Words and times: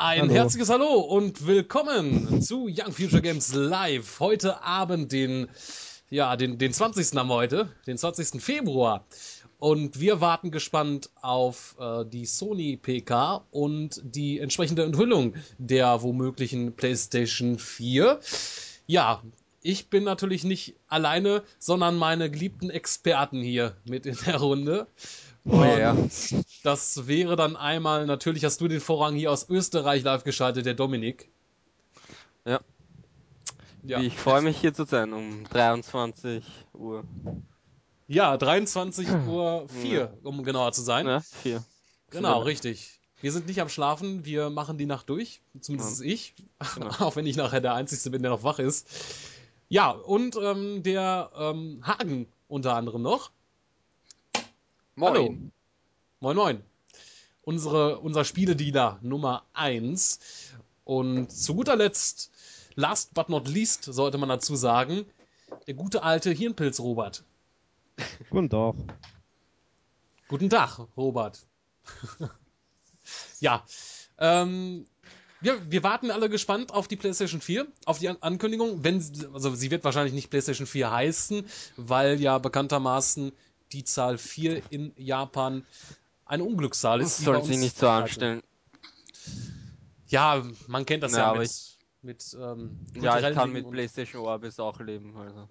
Ein 0.00 0.20
Hallo. 0.20 0.32
herzliches 0.32 0.68
Hallo 0.68 1.00
und 1.00 1.44
willkommen 1.44 2.40
zu 2.40 2.68
Young 2.68 2.92
Future 2.92 3.20
Games 3.20 3.52
Live. 3.52 4.20
Heute 4.20 4.62
Abend, 4.62 5.10
den, 5.10 5.48
ja, 6.08 6.36
den, 6.36 6.56
den 6.56 6.72
20. 6.72 7.18
haben 7.18 7.28
wir 7.28 7.34
heute, 7.34 7.68
den 7.88 7.98
20. 7.98 8.40
Februar. 8.40 9.04
Und 9.58 9.98
wir 9.98 10.20
warten 10.20 10.52
gespannt 10.52 11.10
auf 11.20 11.74
äh, 11.80 12.04
die 12.04 12.26
Sony 12.26 12.76
PK 12.76 13.44
und 13.50 14.00
die 14.04 14.38
entsprechende 14.38 14.84
Enthüllung 14.84 15.34
der 15.58 16.00
womöglichen 16.00 16.76
PlayStation 16.76 17.58
4. 17.58 18.20
Ja, 18.86 19.20
ich 19.62 19.90
bin 19.90 20.04
natürlich 20.04 20.44
nicht 20.44 20.76
alleine, 20.86 21.42
sondern 21.58 21.96
meine 21.96 22.30
geliebten 22.30 22.70
Experten 22.70 23.42
hier 23.42 23.76
mit 23.84 24.06
in 24.06 24.16
der 24.26 24.36
Runde. 24.36 24.86
Oh 25.50 25.64
ja. 25.64 25.92
Und 25.92 26.12
das 26.62 27.06
wäre 27.06 27.36
dann 27.36 27.56
einmal, 27.56 28.06
natürlich 28.06 28.44
hast 28.44 28.60
du 28.60 28.68
den 28.68 28.80
Vorrang 28.80 29.14
hier 29.14 29.32
aus 29.32 29.48
Österreich 29.48 30.02
live 30.02 30.24
geschaltet, 30.24 30.66
der 30.66 30.74
Dominik. 30.74 31.30
Ja. 32.44 32.60
Ja, 33.84 34.00
Ich 34.00 34.16
freue 34.18 34.42
mich 34.42 34.58
hier 34.58 34.74
zu 34.74 34.84
sein 34.84 35.12
um 35.12 35.44
23 35.44 36.44
Uhr. 36.74 37.04
ja 38.08 38.36
23 38.36 39.08
Uhr 39.26 39.66
4, 39.68 39.98
Ja. 39.98 40.10
um 40.22 40.42
genauer 40.42 40.72
zu 40.72 40.82
sein. 40.82 41.06
Ja, 41.06 41.20
vier. 41.20 41.64
Genau, 42.10 42.40
richtig. 42.40 43.00
Wir 43.20 43.32
sind 43.32 43.46
nicht 43.46 43.60
am 43.60 43.68
Schlafen, 43.68 44.24
wir 44.24 44.50
machen 44.50 44.78
die 44.78 44.86
Nacht 44.86 45.08
durch, 45.08 45.40
zumindest 45.60 46.02
ich, 46.02 46.34
Genau. 46.74 46.88
auch 47.00 47.16
wenn 47.16 47.26
ich 47.26 47.36
nachher 47.36 47.60
der 47.60 47.74
Einzige 47.74 48.10
bin, 48.10 48.22
der 48.22 48.30
noch 48.32 48.42
wach 48.42 48.58
ist. 48.58 48.88
Ja, 49.68 49.90
und 49.90 50.36
ähm, 50.36 50.82
der 50.82 51.30
ähm, 51.36 51.80
Hagen 51.86 52.26
unter 52.48 52.74
anderem 52.74 53.02
noch. 53.02 53.30
Moin. 54.98 55.14
Hallo. 55.14 55.36
Moin, 56.18 56.36
moin. 56.36 56.62
Unsere, 57.42 58.00
unser 58.00 58.24
Spielediener 58.24 58.98
Nummer 59.00 59.44
1. 59.52 60.18
Und 60.82 61.30
zu 61.30 61.54
guter 61.54 61.76
Letzt, 61.76 62.32
last 62.74 63.14
but 63.14 63.28
not 63.28 63.46
least, 63.46 63.84
sollte 63.84 64.18
man 64.18 64.28
dazu 64.28 64.56
sagen, 64.56 65.04
der 65.68 65.74
gute 65.74 66.02
alte 66.02 66.32
Hirnpilz 66.32 66.80
Robert. 66.80 67.22
Guten 68.28 68.50
Tag. 68.50 68.74
Guten 70.26 70.50
Tag, 70.50 70.80
Robert. 70.96 71.46
ja, 73.38 73.64
ähm, 74.18 74.84
wir, 75.40 75.70
wir 75.70 75.84
warten 75.84 76.10
alle 76.10 76.28
gespannt 76.28 76.72
auf 76.72 76.88
die 76.88 76.96
PlayStation 76.96 77.40
4, 77.40 77.68
auf 77.84 78.00
die 78.00 78.08
An 78.08 78.16
Ankündigung. 78.20 78.82
Wenn, 78.82 78.96
also 79.32 79.54
sie 79.54 79.70
wird 79.70 79.84
wahrscheinlich 79.84 80.12
nicht 80.14 80.28
PlayStation 80.28 80.66
4 80.66 80.90
heißen, 80.90 81.46
weil 81.76 82.20
ja 82.20 82.38
bekanntermaßen 82.38 83.30
die 83.72 83.84
Zahl 83.84 84.18
4 84.18 84.62
in 84.70 84.92
Japan 84.96 85.64
eine 86.24 86.44
Unglückszahl 86.44 87.00
ist. 87.00 87.06
Das 87.12 87.16
die 87.18 87.24
soll 87.24 87.34
bei 87.38 87.40
sich 87.42 87.54
uns- 87.54 87.64
nicht 87.64 87.78
so 87.78 87.88
anstellen. 87.88 88.42
Ja, 90.08 90.42
man 90.66 90.86
kennt 90.86 91.02
das 91.02 91.12
ja, 91.12 91.18
Ja, 91.18 91.26
aber 91.30 91.40
mit, 91.40 91.50
ich- 91.50 91.78
mit 92.02 92.36
ähm, 92.40 92.76
Ja, 93.00 93.18
ich 93.18 93.34
kann 93.34 93.52
mit 93.52 93.70
PlayStation 93.70 94.22
Orbis 94.22 94.58
auch 94.58 94.80
leben. 94.80 95.16
Also. 95.16 95.48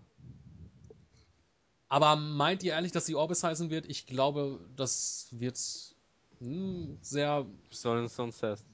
Aber 1.89 2.15
meint 2.15 2.63
ihr 2.63 2.73
ehrlich, 2.73 2.91
dass 2.91 3.05
die 3.05 3.15
Orbis 3.15 3.43
heißen 3.43 3.69
wird? 3.69 3.85
Ich 3.85 4.07
glaube, 4.07 4.59
das 4.75 5.27
wird 5.31 5.59
hm, 6.39 6.97
sehr. 7.01 7.45
Was 7.69 7.81
soll 7.81 7.97
denn 7.99 8.07
sonst 8.09 8.43
heißen? 8.43 8.65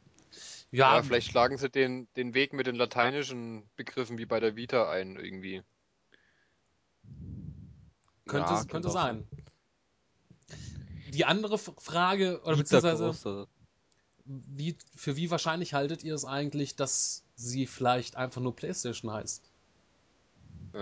Ja, 0.71 0.95
Ja, 0.95 1.03
vielleicht 1.03 1.29
schlagen 1.29 1.57
sie 1.57 1.69
den, 1.69 2.07
den 2.15 2.33
Weg 2.33 2.53
mit 2.53 2.65
den 2.65 2.75
lateinischen 2.75 3.69
Begriffen 3.75 4.17
wie 4.17 4.25
bei 4.25 4.39
der 4.39 4.55
Vita 4.55 4.89
ein, 4.89 5.15
irgendwie. 5.17 5.61
Könnte, 8.27 8.53
Ja, 8.53 8.63
könnte 8.65 8.89
sein. 8.89 9.27
Die 11.13 11.25
andere 11.25 11.57
Frage, 11.57 12.41
oder 12.43 12.57
beziehungsweise, 12.57 13.09
oder? 13.29 13.47
wie, 14.25 14.77
für 14.95 15.15
wie 15.15 15.29
wahrscheinlich 15.29 15.73
haltet 15.73 16.03
ihr 16.03 16.15
es 16.15 16.25
eigentlich, 16.25 16.75
dass 16.75 17.23
sie 17.35 17.67
vielleicht 17.67 18.15
einfach 18.15 18.41
nur 18.41 18.55
PlayStation 18.55 19.11
heißt? 19.11 19.43
Äh, 20.73 20.77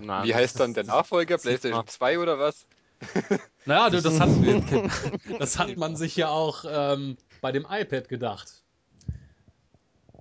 Nein, 0.00 0.24
wie 0.24 0.34
heißt 0.34 0.60
dann 0.60 0.74
der 0.74 0.84
Nachfolger? 0.84 1.38
PlayStation 1.38 1.78
man. 1.78 1.86
2 1.88 2.18
oder 2.18 2.38
was? 2.38 2.66
Naja, 3.64 3.90
du, 3.90 4.00
das, 4.02 4.20
hat, 4.20 4.28
das 5.40 5.58
hat 5.58 5.76
man 5.76 5.96
sich 5.96 6.16
ja 6.16 6.28
auch 6.28 6.64
ähm, 6.68 7.16
bei 7.40 7.50
dem 7.52 7.66
iPad 7.68 8.08
gedacht. 8.08 8.62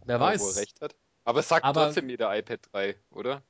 Wer 0.05 0.19
Wo 0.19 0.23
er 0.23 0.29
weiß. 0.31 0.57
recht 0.57 0.81
hat. 0.81 0.95
Aber 1.23 1.39
es 1.41 1.49
sagt 1.49 1.63
Aber- 1.65 1.85
trotzdem 1.85 2.09
jeder 2.09 2.35
iPad 2.35 2.59
3, 2.71 2.95
oder? 3.11 3.41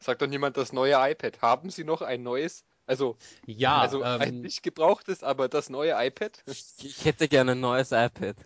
Sagt 0.00 0.22
doch 0.22 0.26
niemand 0.26 0.56
das 0.56 0.72
neue 0.72 0.94
iPad. 0.94 1.40
Haben 1.42 1.70
sie 1.70 1.84
noch 1.84 2.02
ein 2.02 2.22
neues? 2.24 2.64
Also, 2.86 3.16
Ja, 3.46 3.80
also 3.80 4.02
ein 4.02 4.22
ähm, 4.22 4.40
nicht 4.42 4.62
gebrauchtes, 4.62 5.22
aber 5.22 5.48
das 5.48 5.70
neue 5.70 5.94
iPad? 5.96 6.42
Ich 6.46 7.04
hätte 7.04 7.28
gerne 7.28 7.52
ein 7.52 7.60
neues 7.60 7.92
iPad. 7.92 8.36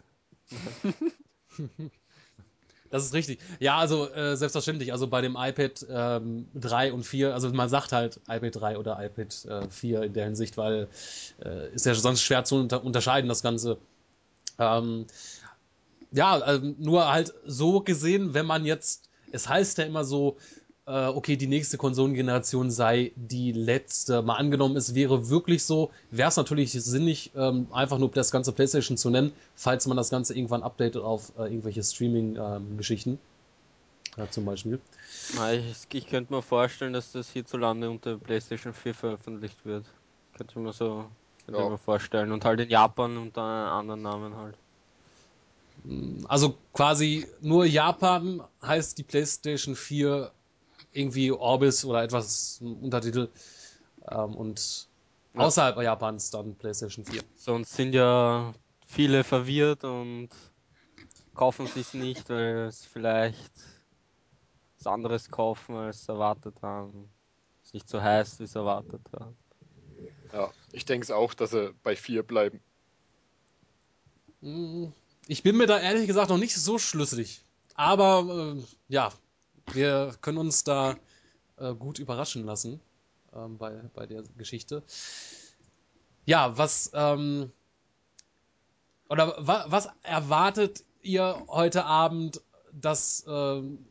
Das 2.91 3.05
ist 3.05 3.15
richtig. 3.15 3.41
Ja, 3.59 3.79
also 3.79 4.09
äh, 4.11 4.37
selbstverständlich. 4.37 4.93
Also 4.93 5.09
bei 5.09 5.21
dem 5.21 5.37
iPad 5.37 5.87
ähm, 5.91 6.49
3 6.55 6.93
und 6.93 7.05
4, 7.05 7.35
also 7.35 7.51
man 7.51 7.69
sagt 7.69 7.93
halt 7.93 8.21
iPad 8.29 8.57
3 8.57 8.79
oder 8.79 9.05
iPad 9.05 9.45
äh, 9.45 9.69
4 9.69 10.03
in 10.03 10.13
der 10.13 10.25
Hinsicht, 10.27 10.57
weil 10.57 10.89
äh, 11.45 11.75
ist 11.75 11.87
ja 11.87 11.95
sonst 11.95 12.23
schwer 12.23 12.45
zu 12.45 12.57
unter 12.57 12.85
unterscheiden, 12.85 13.29
das 13.29 13.43
Ganze. 13.43 13.79
Ähm, 14.59 15.07
ja, 16.13 16.55
ähm, 16.55 16.77
nur 16.79 17.11
halt 17.13 17.35
so 17.45 17.81
gesehen, 17.81 18.35
wenn 18.35 18.47
man 18.47 18.65
jetzt, 18.65 19.11
es 19.33 19.49
heißt 19.49 19.79
ja 19.79 19.85
immer 19.85 20.05
so, 20.05 20.37
äh, 20.87 21.07
okay, 21.09 21.37
die 21.37 21.47
nächste 21.49 21.79
Konsolengeneration 21.79 22.71
sei 22.71 23.13
die 23.17 23.53
letzte. 23.53 24.23
Mal 24.23 24.35
angenommen, 24.37 24.77
es 24.77 24.95
wäre 24.95 25.29
wirklich 25.29 25.65
so, 25.65 25.91
wäre 26.11 26.29
es 26.29 26.37
natürlich 26.37 26.73
sinnig, 26.73 27.33
ähm, 27.37 27.67
einfach 27.73 27.99
nur 27.99 28.11
das 28.11 28.31
ganze 28.31 28.53
PlayStation 28.53 28.97
zu 28.97 29.11
nennen, 29.11 29.33
falls 29.55 29.87
man 29.87 29.97
das 29.97 30.11
Ganze 30.11 30.35
irgendwann 30.35 30.63
updatet 30.63 31.03
auf 31.03 31.33
äh, 31.39 31.43
irgendwelche 31.43 31.83
Streaming-Geschichten. 31.83 33.19
ja, 34.17 34.31
zum 34.31 34.45
Beispiel. 34.45 34.81
Ich, 35.53 35.87
ich 35.93 36.07
könnte 36.07 36.33
mir 36.33 36.43
vorstellen, 36.43 36.93
dass 36.93 37.13
das 37.13 37.31
hierzulande 37.31 37.91
unter 37.91 38.17
PlayStation 38.17 38.73
4 38.73 38.95
veröffentlicht 38.95 39.65
wird. 39.65 39.85
Könnte 40.37 40.53
ich 40.57 40.63
mir 40.63 40.73
so 40.73 41.07
könnte 41.45 41.61
Ja. 41.61 41.65
ich 41.67 41.71
mir 41.73 41.79
vorstellen. 41.79 42.31
Und 42.33 42.45
halt 42.45 42.61
in 42.61 42.69
Japan 42.71 43.17
unter 43.17 43.43
anderen 43.43 44.03
Namen 44.03 44.37
halt. 44.37 44.55
Also 46.29 46.57
quasi 46.73 47.27
nur 47.41 47.65
Japan 47.65 48.43
heißt 48.63 48.99
die 48.99 49.03
PlayStation 49.05 49.77
4 49.77 50.31
irgendwie 50.97 51.31
Orbis 51.31 51.84
oder 51.84 52.03
etwas 52.03 52.61
ein 52.61 52.77
Untertitel. 52.83 53.29
Ähm, 54.11 54.34
und 54.34 54.89
Ja. 55.34 55.41
außerhalb 55.43 55.81
Japans 55.83 56.31
dann 56.31 56.55
PlayStation 56.57 57.05
4. 57.05 57.23
Sonst 57.37 57.75
sind 57.75 57.93
ja 57.95 58.55
viele 58.87 59.25
verwirrt 59.25 59.85
und 59.85 60.31
kaufen 61.35 61.67
sich 61.67 61.93
nicht, 61.95 62.29
weil 62.31 62.67
es 62.69 62.85
vielleicht 62.85 63.53
was 64.79 64.87
anderes 64.87 65.31
kaufen 65.31 65.75
als 65.77 66.09
erwartet 66.09 66.55
haben. 66.62 67.11
Es 67.65 67.75
nicht 67.75 67.89
so 67.89 68.01
heißt, 68.01 68.41
wie 68.41 68.45
es 68.45 68.55
erwartet 68.55 69.03
haben. 69.19 69.37
Ja, 70.33 70.51
ich 70.73 70.85
denke 70.85 71.05
es 71.05 71.11
auch, 71.11 71.35
dass 71.35 71.51
sie 71.51 71.75
bei 71.83 71.97
4 71.97 72.23
bleiben. 72.23 72.61
Mm, 74.41 74.87
Ich 75.29 75.43
bin 75.43 75.56
mir 75.56 75.67
da 75.67 75.79
ehrlich 75.79 76.06
gesagt 76.06 76.31
noch 76.31 76.39
nicht 76.39 76.55
so 76.55 76.79
schlüssig. 76.79 77.43
Aber 77.75 78.55
äh, 78.56 78.62
ja, 78.89 79.12
wir 79.72 80.15
können 80.21 80.38
uns 80.38 80.65
da 80.65 80.97
äh, 81.56 81.75
gut 81.75 81.99
überraschen 81.99 82.44
lassen 82.44 82.81
ähm, 83.34 83.59
bei, 83.59 83.72
bei 83.94 84.06
der 84.06 84.22
Geschichte. 84.37 84.82
Ja, 86.25 86.56
was 86.59 86.91
ähm, 86.94 87.53
oder 89.09 89.34
wa, 89.38 89.66
was 89.69 89.88
erwartet 90.03 90.84
ihr 91.03 91.44
heute 91.49 91.84
Abend, 91.84 92.43
dass 92.72 93.25
ähm, 93.28 93.87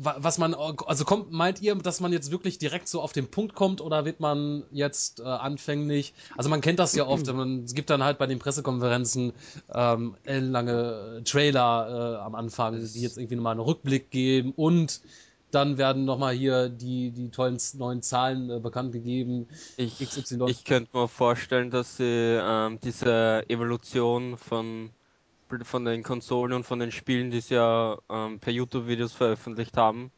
was 0.00 0.38
man 0.38 0.54
also 0.54 1.04
kommt 1.04 1.32
meint 1.32 1.60
ihr, 1.60 1.74
dass 1.74 2.00
man 2.00 2.12
jetzt 2.12 2.30
wirklich 2.30 2.58
direkt 2.58 2.88
so 2.88 3.00
auf 3.02 3.12
den 3.12 3.28
Punkt 3.30 3.54
kommt 3.54 3.80
oder 3.80 4.04
wird 4.04 4.20
man 4.20 4.62
jetzt 4.70 5.20
äh, 5.20 5.24
anfänglich 5.24 6.14
also 6.36 6.48
man 6.48 6.60
kennt 6.60 6.78
das 6.78 6.94
ja 6.94 7.06
oft, 7.06 7.26
man, 7.34 7.64
es 7.64 7.74
gibt 7.74 7.90
dann 7.90 8.04
halt 8.04 8.18
bei 8.18 8.26
den 8.26 8.38
Pressekonferenzen 8.38 9.32
ähm, 9.74 10.16
ellenlange 10.24 11.22
Trailer 11.24 12.18
äh, 12.20 12.24
am 12.24 12.34
Anfang, 12.34 12.78
die 12.78 13.00
jetzt 13.00 13.18
irgendwie 13.18 13.36
nochmal 13.36 13.52
einen 13.52 13.60
Rückblick 13.60 14.10
geben 14.10 14.52
und 14.54 15.00
dann 15.50 15.78
werden 15.78 16.04
nochmal 16.04 16.34
hier 16.34 16.68
die, 16.68 17.10
die 17.10 17.30
tollen 17.30 17.58
neuen 17.74 18.02
Zahlen 18.02 18.50
äh, 18.50 18.60
bekannt 18.60 18.92
gegeben. 18.92 19.48
Ich, 19.76 20.00
ich 20.00 20.64
könnte 20.64 20.96
mir 20.96 21.08
vorstellen, 21.08 21.70
dass 21.70 21.96
sie 21.96 22.38
ähm, 22.40 22.78
diese 22.82 23.44
Evolution 23.48 24.36
von, 24.36 24.90
von 25.62 25.84
den 25.84 26.02
Konsolen 26.02 26.52
und 26.54 26.64
von 26.64 26.78
den 26.80 26.92
Spielen, 26.92 27.30
die 27.30 27.40
sie 27.40 27.54
ja 27.54 27.98
ähm, 28.08 28.40
per 28.40 28.52
YouTube-Videos 28.52 29.12
veröffentlicht 29.14 29.76
haben, 29.76 30.12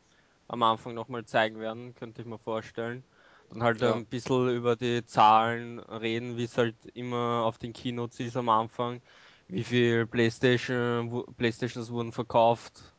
am 0.49 0.62
Anfang 0.62 0.94
nochmal 0.94 1.25
zeigen 1.25 1.61
werden, 1.61 1.94
könnte 1.94 2.23
ich 2.23 2.27
mir 2.29 2.38
vorstellen. 2.38 3.05
Dann 3.50 3.62
halt 3.62 3.82
Ja. 3.82 3.93
ein 3.93 4.06
bisschen 4.06 4.49
über 4.50 4.77
die 4.77 5.05
Zahlen 5.05 5.81
reden, 5.81 6.37
wie 6.37 6.44
es 6.44 6.56
halt 6.59 6.77
immer 6.94 7.43
auf 7.44 7.59
den 7.59 7.73
Keynotes 7.73 8.21
ist 8.21 8.37
am 8.37 8.49
Anfang, 8.49 9.03
wie 9.50 9.65
viel 9.65 10.06
Playstation, 10.06 11.25
Playstations 11.37 11.91
wurden 11.91 12.12
verkauft 12.12 12.94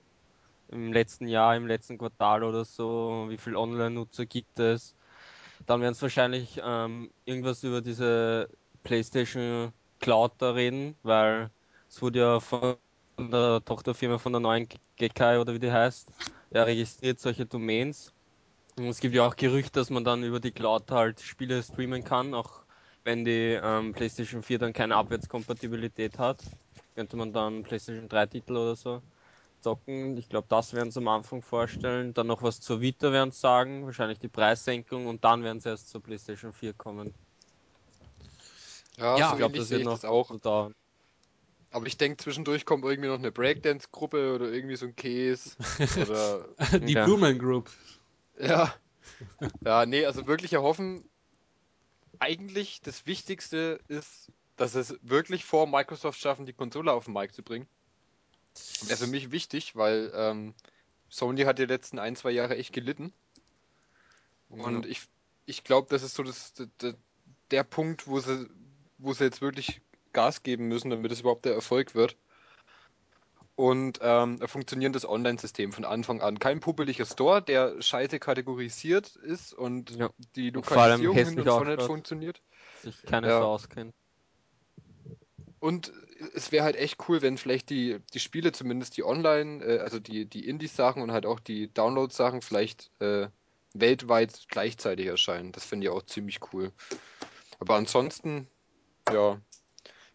im 0.70 0.94
letzten 0.94 1.28
Jahr, 1.28 1.56
im 1.56 1.68
letzten 1.68 1.98
Quartal 1.98 2.44
oder 2.44 2.66
so, 2.66 3.26
wie 3.30 3.38
viel 3.38 3.56
Online-Nutzer 3.56 4.26
gibt 4.26 4.60
es. 4.60 4.96
Dann 5.66 5.82
werden 5.82 5.94
es 5.94 6.02
wahrscheinlich 6.02 6.60
ähm, 6.64 7.12
irgendwas 7.26 7.64
über 7.64 7.82
diese 7.82 8.50
PlayStation 8.84 9.74
Cloud 10.00 10.34
da 10.40 10.52
reden, 10.52 10.98
weil 11.04 11.52
es 11.92 12.02
wurde 12.02 12.20
ja 12.22 12.40
von 12.42 12.78
der 13.20 13.64
Tochterfirma 13.66 14.20
von 14.20 14.34
der 14.34 14.42
neuen 14.42 14.70
Gekai 14.98 15.40
oder 15.42 15.54
wie 15.56 15.60
die 15.60 15.72
heißt, 15.72 16.12
er 16.52 16.68
registriert 16.68 17.20
solche 17.20 17.46
Domains. 17.46 18.14
Und 18.78 18.88
es 18.88 19.00
gibt 19.02 19.16
ja 19.16 19.28
auch 19.28 19.36
Gerüchte, 19.38 19.80
dass 19.80 19.90
man 19.92 20.04
dann 20.06 20.24
über 20.24 20.40
die 20.40 20.52
Cloud 20.54 20.92
halt 20.92 21.22
Spiele 21.22 21.64
streamen 21.64 22.04
kann, 22.04 22.34
auch 22.36 22.66
wenn 23.04 23.26
die 23.26 23.60
ähm, 23.62 23.94
PlayStation 23.94 24.44
4 24.44 24.60
dann 24.60 24.74
keine 24.74 24.96
Abwärtskompatibilität 24.98 26.20
hat. 26.20 26.44
Könnte 26.96 27.18
man 27.18 27.34
dann 27.34 27.64
PlayStation 27.64 28.10
3 28.10 28.28
Titel 28.28 28.54
oder 28.58 28.76
so 28.76 29.04
zocken. 29.62 30.18
Ich 30.18 30.30
glaube, 30.30 30.48
das 30.50 30.74
werden 30.74 30.92
sie 30.92 31.00
am 31.00 31.08
Anfang 31.10 31.42
vorstellen. 31.44 32.14
Dann 32.14 32.28
noch 32.28 32.44
was 32.44 32.62
zur 32.62 32.82
Vita 32.82 33.12
werden 33.12 33.32
sie 33.32 33.40
sagen, 33.40 33.86
wahrscheinlich 33.86 34.20
die 34.20 34.30
Preissenkung 34.30 35.08
und 35.08 35.24
dann 35.24 35.44
werden 35.44 35.60
sie 35.62 35.70
erst 35.70 35.90
zur 35.90 36.02
PlayStation 36.04 36.54
4 36.54 36.74
kommen. 36.74 37.16
Ja, 38.98 39.18
Ja, 39.18 39.30
so 39.30 39.36
Ich 39.36 39.38
glaube, 39.38 39.56
das 39.56 39.70
wird 39.72 39.84
noch 39.84 39.94
das 39.94 40.06
auch. 40.06 40.32
dauern. 40.42 40.76
Aber 41.72 41.88
ich 41.88 41.98
denke, 41.98 42.18
zwischendurch 42.18 42.66
kommt 42.66 42.84
irgendwie 42.84 43.08
noch 43.08 43.18
eine 43.18 43.32
Breakdance-Gruppe 43.32 44.36
oder 44.36 44.52
irgendwie 44.52 44.76
so 44.76 44.86
ein 44.86 44.96
Käse. 44.96 45.56
Oder 46.02 46.46
Die 46.80 46.94
Ja. 46.94 47.06
Blumen 47.06 47.40
Group. 47.40 47.70
Ja. 48.38 48.74
Ja, 49.64 49.86
nee, 49.86 50.06
also 50.06 50.28
wirklich 50.28 50.54
erhoffen. 50.54 51.10
Eigentlich 52.20 52.82
das 52.82 53.06
Wichtigste 53.06 53.80
ist, 53.88 54.32
dass 54.58 54.76
es 54.76 55.00
wirklich 55.02 55.46
vor 55.46 55.66
Microsoft 55.66 56.20
schaffen, 56.20 56.46
die 56.46 56.54
Konsole 56.54 56.92
auf 56.92 57.06
den 57.06 57.14
Markt 57.14 57.36
zu 57.36 57.42
bringen. 57.42 57.68
Wäre 58.84 58.98
für 58.98 59.08
mich 59.08 59.32
wichtig, 59.32 59.76
weil 59.76 60.12
ähm, 60.14 60.54
Sony 61.10 61.44
hat 61.44 61.58
die 61.58 61.66
letzten 61.66 62.00
ein, 62.00 62.16
zwei 62.16 62.32
Jahre 62.32 62.58
echt 62.58 62.74
gelitten. 62.74 63.14
Und 64.50 64.86
ich, 64.86 65.02
ich 65.46 65.64
glaube, 65.64 65.88
das 65.90 66.04
ist 66.04 66.16
so 66.16 66.24
das, 66.24 66.54
der, 66.82 66.96
der 67.50 67.64
Punkt, 67.64 68.08
wo 68.08 68.20
sie, 68.20 68.50
wo 68.98 69.14
sie 69.14 69.24
jetzt 69.24 69.42
wirklich 69.42 69.82
Gas 70.14 70.44
geben 70.44 70.68
müssen, 70.68 70.90
damit 70.90 71.12
es 71.12 71.22
überhaupt 71.22 71.46
der 71.46 71.54
Erfolg 71.54 71.96
wird. 71.96 72.18
Und 73.56 74.00
ähm, 74.02 74.40
ein 74.42 74.48
funktionierendes 74.48 75.08
Online-System 75.08 75.72
von 75.72 75.86
Anfang 75.86 76.22
an. 76.22 76.40
Kein 76.40 76.62
puppeliger 76.62 77.06
Store, 77.06 77.42
der 77.42 77.82
scheiße 77.82 78.20
kategorisiert 78.20 79.16
ist 79.18 79.54
und 79.54 79.92
Ja. 79.92 80.10
die 80.36 80.48
Und 80.48 80.56
Lokalisierung 80.56 81.16
hässlich 81.16 81.46
hin 81.46 81.50
und 81.54 81.68
nicht 81.68 81.82
funktioniert. 81.82 82.42
sich 82.82 83.02
keiner 83.04 83.28
Ja. 83.28 83.40
so 83.40 83.46
auskennt. 83.46 83.94
Und 85.60 85.94
es 86.34 86.52
wäre 86.52 86.64
halt 86.64 86.76
echt 86.76 87.08
cool, 87.08 87.22
wenn 87.22 87.38
vielleicht 87.38 87.70
die, 87.70 88.00
die 88.14 88.20
Spiele, 88.20 88.52
zumindest 88.52 88.98
die 88.98 89.04
Online, 89.04 89.64
äh, 89.64 89.80
also 89.80 90.00
die, 90.00 90.26
die 90.26 90.48
Indie-Sachen 90.48 91.04
und 91.04 91.12
halt 91.12 91.28
auch 91.28 91.40
die 91.40 91.72
Download-Sachen 91.72 92.42
vielleicht 92.42 92.90
äh, 93.00 93.28
weltweit 93.76 94.46
gleichzeitig 94.48 95.06
erscheinen. 95.06 95.52
Das 95.52 95.64
finde 95.64 95.86
ich 95.86 95.94
auch 95.94 96.02
ziemlich 96.02 96.40
cool. 96.52 96.72
Aber 97.60 97.76
ansonsten, 97.76 98.48
ja, 99.12 99.40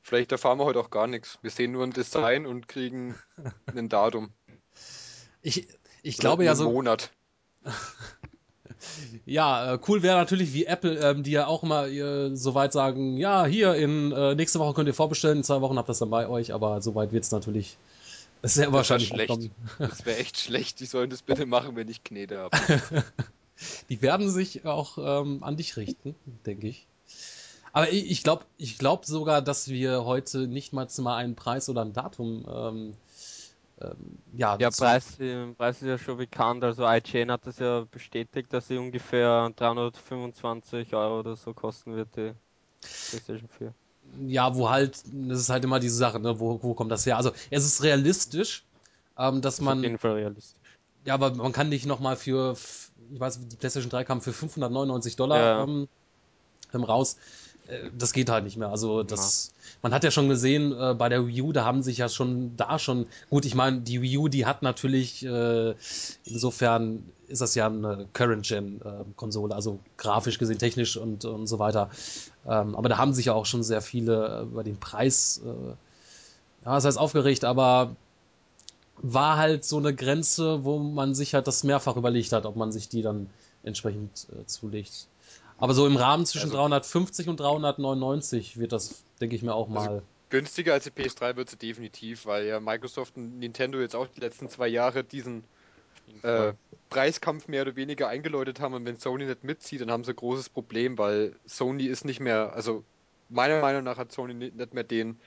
vielleicht 0.06 0.30
erfahren 0.32 0.58
wir 0.58 0.64
heute 0.64 0.78
auch 0.78 0.90
gar 0.90 1.06
nichts. 1.06 1.38
Wir 1.42 1.50
sehen 1.50 1.72
nur 1.72 1.82
ein 1.82 1.92
Design 1.92 2.46
und 2.46 2.68
kriegen 2.68 3.16
ein 3.66 3.88
Datum. 3.88 4.30
Ich, 5.42 5.66
ich 6.02 6.16
glaube 6.18 6.44
ja 6.44 6.54
so, 6.54 6.70
Monat. 6.70 7.10
ja, 9.26 9.74
äh, 9.74 9.78
cool 9.88 10.02
wäre 10.02 10.16
natürlich 10.16 10.52
wie 10.54 10.66
Apple, 10.66 10.98
ähm, 10.98 11.24
die 11.24 11.32
ja 11.32 11.48
auch 11.48 11.64
immer 11.64 11.88
äh, 11.88 12.36
soweit 12.36 12.72
sagen, 12.72 13.16
ja, 13.16 13.46
hier 13.46 13.74
in 13.74 14.12
äh, 14.12 14.36
nächste 14.36 14.60
Woche 14.60 14.74
könnt 14.74 14.86
ihr 14.86 14.94
vorbestellen, 14.94 15.38
in 15.38 15.44
zwei 15.44 15.60
Wochen 15.60 15.76
habt 15.76 15.88
ihr 15.88 15.92
das 15.92 15.98
dann 15.98 16.10
bei 16.10 16.28
euch, 16.28 16.54
aber 16.54 16.80
soweit 16.80 17.10
wird 17.10 17.24
es 17.24 17.32
natürlich 17.32 17.76
sehr 18.42 18.72
wahrscheinlich 18.72 19.12
nicht 19.12 19.26
schlecht. 19.26 19.30
kommen. 19.30 19.50
Das 19.78 20.06
wäre 20.06 20.18
echt 20.18 20.38
schlecht. 20.38 20.78
Die 20.78 20.86
sollen 20.86 21.10
das 21.10 21.22
bitte 21.22 21.46
machen, 21.46 21.74
wenn 21.74 21.88
ich 21.88 22.04
Knete 22.04 22.38
habe. 22.38 22.56
Die 23.88 24.02
werden 24.02 24.30
sich 24.30 24.66
auch 24.66 24.98
ähm, 24.98 25.42
an 25.42 25.56
dich 25.56 25.76
richten, 25.76 26.14
denke 26.44 26.68
ich. 26.68 26.86
Aber 27.76 27.92
ich, 27.92 28.10
ich 28.10 28.22
glaube 28.22 28.46
ich 28.56 28.78
glaub 28.78 29.04
sogar, 29.04 29.42
dass 29.42 29.68
wir 29.68 30.04
heute 30.06 30.46
nicht 30.48 30.72
mal 30.72 30.88
mal 30.98 31.16
einen 31.16 31.36
Preis 31.36 31.68
oder 31.68 31.82
ein 31.82 31.92
Datum 31.92 32.46
ähm, 32.48 32.96
ähm, 33.80 34.18
ja, 34.32 34.58
Ja, 34.58 34.70
Preis, 34.70 35.18
äh, 35.20 35.52
Preis 35.54 35.82
ist 35.82 35.88
ja 35.88 35.98
schon 35.98 36.16
bekannt. 36.18 36.64
Also 36.64 36.84
IGN 36.86 37.30
hat 37.30 37.46
das 37.46 37.58
ja 37.58 37.84
bestätigt, 37.84 38.52
dass 38.52 38.68
sie 38.68 38.78
ungefähr 38.78 39.50
325 39.54 40.94
Euro 40.94 41.20
oder 41.20 41.36
so 41.36 41.52
kosten 41.54 41.94
wird, 41.96 42.16
die 42.16 42.34
PlayStation 43.10 43.48
4. 43.48 43.74
Ja, 44.26 44.54
wo 44.54 44.70
halt, 44.70 45.02
das 45.12 45.40
ist 45.40 45.48
halt 45.50 45.64
immer 45.64 45.78
diese 45.80 45.96
Sache, 45.96 46.18
ne? 46.20 46.38
wo, 46.40 46.62
wo 46.62 46.74
kommt 46.74 46.90
das 46.90 47.04
her? 47.06 47.16
Also 47.16 47.32
es 47.50 47.64
ist 47.66 47.82
realistisch, 47.82 48.66
ähm, 49.18 49.42
dass 49.42 49.60
Das 49.60 49.64
ist 49.64 49.68
auf 49.68 49.82
man, 49.82 49.82
jeden 49.82 49.98
Fall 49.98 50.12
realistisch. 50.12 50.60
ja, 51.04 51.14
aber 51.14 51.34
man 51.34 51.52
kann 51.52 51.68
nicht 51.68 51.86
nochmal 51.86 52.16
für, 52.16 52.56
ich 53.12 53.20
weiß, 53.20 53.48
die 53.48 53.56
PlayStation 53.56 53.90
3 53.90 54.04
kam 54.04 54.20
für 54.20 54.32
599 54.32 55.16
Dollar 55.16 55.56
Ja. 55.56 55.68
ähm, 55.68 55.88
ähm, 56.74 56.84
raus. 56.84 57.18
Das 57.98 58.12
geht 58.12 58.28
halt 58.30 58.44
nicht 58.44 58.56
mehr. 58.56 58.68
Also 58.68 59.02
das, 59.02 59.52
man 59.82 59.92
hat 59.92 60.04
ja 60.04 60.10
schon 60.10 60.28
gesehen, 60.28 60.72
äh, 60.72 60.94
bei 60.94 61.08
der 61.08 61.26
Wii 61.26 61.42
U, 61.42 61.52
da 61.52 61.64
haben 61.64 61.82
sich 61.82 61.98
ja 61.98 62.08
schon 62.08 62.56
da 62.56 62.78
schon, 62.78 63.06
gut, 63.28 63.44
ich 63.44 63.54
meine, 63.54 63.80
die 63.80 64.02
Wii 64.02 64.18
U, 64.18 64.28
die 64.28 64.46
hat 64.46 64.62
natürlich, 64.62 65.24
äh, 65.24 65.74
insofern 66.24 67.04
ist 67.28 67.40
das 67.40 67.54
ja 67.54 67.66
eine 67.66 68.06
Current-Gen-Konsole, 68.12 69.54
also 69.54 69.80
grafisch 69.96 70.38
gesehen, 70.38 70.58
technisch 70.58 70.96
und, 70.96 71.24
und 71.24 71.46
so 71.46 71.58
weiter. 71.58 71.90
Ähm, 72.46 72.76
aber 72.76 72.88
da 72.88 72.98
haben 72.98 73.12
sich 73.12 73.26
ja 73.26 73.32
auch 73.32 73.46
schon 73.46 73.62
sehr 73.62 73.80
viele 73.80 74.42
äh, 74.42 74.42
über 74.42 74.62
den 74.62 74.78
Preis, 74.78 75.40
äh, 75.44 75.70
ja, 76.64 76.74
das 76.74 76.84
heißt 76.84 76.98
aufgeregt, 76.98 77.44
aber 77.44 77.96
war 78.98 79.36
halt 79.36 79.64
so 79.64 79.78
eine 79.78 79.94
Grenze, 79.94 80.64
wo 80.64 80.78
man 80.78 81.14
sich 81.14 81.34
halt 81.34 81.46
das 81.46 81.64
mehrfach 81.64 81.96
überlegt 81.96 82.32
hat, 82.32 82.46
ob 82.46 82.56
man 82.56 82.72
sich 82.72 82.88
die 82.88 83.02
dann 83.02 83.28
entsprechend 83.62 84.26
äh, 84.32 84.46
zulegt. 84.46 85.06
Aber 85.58 85.74
so 85.74 85.86
im 85.86 85.96
Rahmen 85.96 86.26
zwischen 86.26 86.46
Also- 86.46 86.56
350 86.58 87.28
und 87.28 87.40
399 87.40 88.58
wird 88.58 88.72
das, 88.72 89.02
denke 89.20 89.36
ich 89.36 89.42
mir 89.42 89.54
auch 89.54 89.68
Also 89.68 89.90
mal. 89.90 90.02
Günstiger 90.28 90.72
als 90.74 90.84
die 90.84 90.90
PS3 90.90 91.36
wird 91.36 91.48
sie 91.50 91.56
definitiv, 91.56 92.26
weil 92.26 92.46
ja 92.46 92.58
Microsoft 92.60 93.16
und 93.16 93.38
Nintendo 93.38 93.80
jetzt 93.80 93.94
auch 93.94 94.08
die 94.08 94.20
letzten 94.20 94.50
zwei 94.50 94.66
Jahre 94.68 95.04
diesen 95.04 95.44
äh, 96.22 96.52
Preiskampf 96.90 97.46
mehr 97.48 97.62
oder 97.62 97.76
weniger 97.76 98.08
eingeläutet 98.08 98.60
haben 98.60 98.74
und 98.74 98.84
wenn 98.84 98.98
Sony 98.98 99.24
nicht 99.24 99.44
mitzieht, 99.44 99.80
dann 99.80 99.90
haben 99.90 100.04
sie 100.04 100.12
ein 100.12 100.16
großes 100.16 100.48
Problem, 100.48 100.98
weil 100.98 101.36
Sony 101.46 101.84
ist 101.86 102.04
nicht 102.04 102.20
mehr, 102.20 102.52
also 102.54 102.84
meiner 103.28 103.60
Meinung 103.60 103.84
nach 103.84 103.98
hat 103.98 104.12
Sony 104.12 104.34
ni- 104.34 104.50
nicht 104.50 104.74
mehr 104.74 104.84
den, 104.84 105.18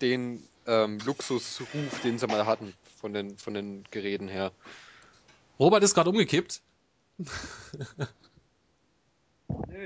den 0.00 0.42
ähm, 0.66 0.98
Luxusruf, 1.04 2.00
den 2.02 2.18
sie 2.18 2.26
mal 2.26 2.46
hatten 2.46 2.72
von 3.00 3.12
den, 3.12 3.36
von 3.36 3.52
den 3.54 3.84
Geräten 3.90 4.28
her. 4.28 4.52
Robert 5.58 5.82
ist 5.84 5.94
gerade 5.94 6.08
umgekippt. 6.10 6.62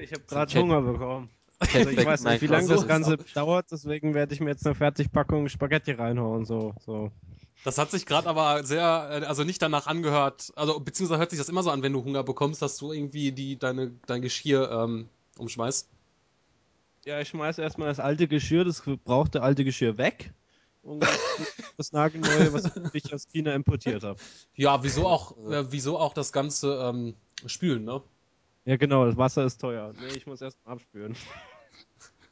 Ich 0.02 0.12
habe 0.12 0.22
gerade 0.26 0.60
Hunger 0.60 0.82
bekommen. 0.82 1.30
Also 1.60 1.90
ich 1.90 2.06
weiß 2.06 2.22
nicht, 2.22 2.42
wie 2.42 2.46
lange 2.46 2.68
das 2.68 2.86
Ganze 2.86 3.16
dauert, 3.34 3.66
deswegen 3.72 4.14
werde 4.14 4.32
ich 4.32 4.40
mir 4.40 4.50
jetzt 4.50 4.64
eine 4.64 4.76
Fertigpackung 4.76 5.48
Spaghetti 5.48 5.92
reinhauen. 5.92 6.44
So, 6.44 6.74
so. 6.78 7.10
Das 7.64 7.78
hat 7.78 7.90
sich 7.90 8.06
gerade 8.06 8.28
aber 8.28 8.62
sehr, 8.64 9.08
äh, 9.10 9.24
also 9.24 9.42
nicht 9.42 9.60
danach 9.60 9.86
angehört, 9.86 10.52
also 10.54 10.78
beziehungsweise 10.78 11.18
hört 11.18 11.30
sich 11.30 11.38
das 11.38 11.48
immer 11.48 11.64
so 11.64 11.70
an, 11.70 11.82
wenn 11.82 11.92
du 11.92 12.04
Hunger 12.04 12.22
bekommst, 12.22 12.62
dass 12.62 12.76
du 12.76 12.92
irgendwie 12.92 13.32
die, 13.32 13.58
deine, 13.58 13.90
dein 14.06 14.22
Geschirr 14.22 14.70
ähm, 14.70 15.08
umschmeißt. 15.36 15.88
Ja, 17.04 17.20
ich 17.20 17.28
schmeiß 17.28 17.58
erstmal 17.58 17.88
das 17.88 18.00
alte 18.00 18.28
Geschirr, 18.28 18.64
das 18.64 18.82
gebrauchte 18.82 19.42
alte 19.42 19.64
Geschirr 19.64 19.98
weg. 19.98 20.32
Und 20.82 21.04
das 21.76 21.92
nagelneue, 21.92 22.52
was 22.52 22.70
ich 22.92 23.12
aus 23.12 23.26
China 23.26 23.52
importiert 23.54 24.04
habe. 24.04 24.18
Ja, 24.54 24.84
wieso 24.84 25.06
auch, 25.06 25.36
äh, 25.50 25.72
wieso 25.72 25.98
auch 25.98 26.14
das 26.14 26.32
ganze 26.32 26.74
ähm, 26.82 27.14
Spülen, 27.46 27.84
ne? 27.84 28.00
Ja, 28.68 28.76
genau, 28.76 29.06
das 29.06 29.16
Wasser 29.16 29.46
ist 29.46 29.62
teuer. 29.62 29.94
Nee, 29.98 30.14
ich 30.14 30.26
muss 30.26 30.42
erst 30.42 30.62
mal 30.66 30.72
abspülen. 30.72 31.16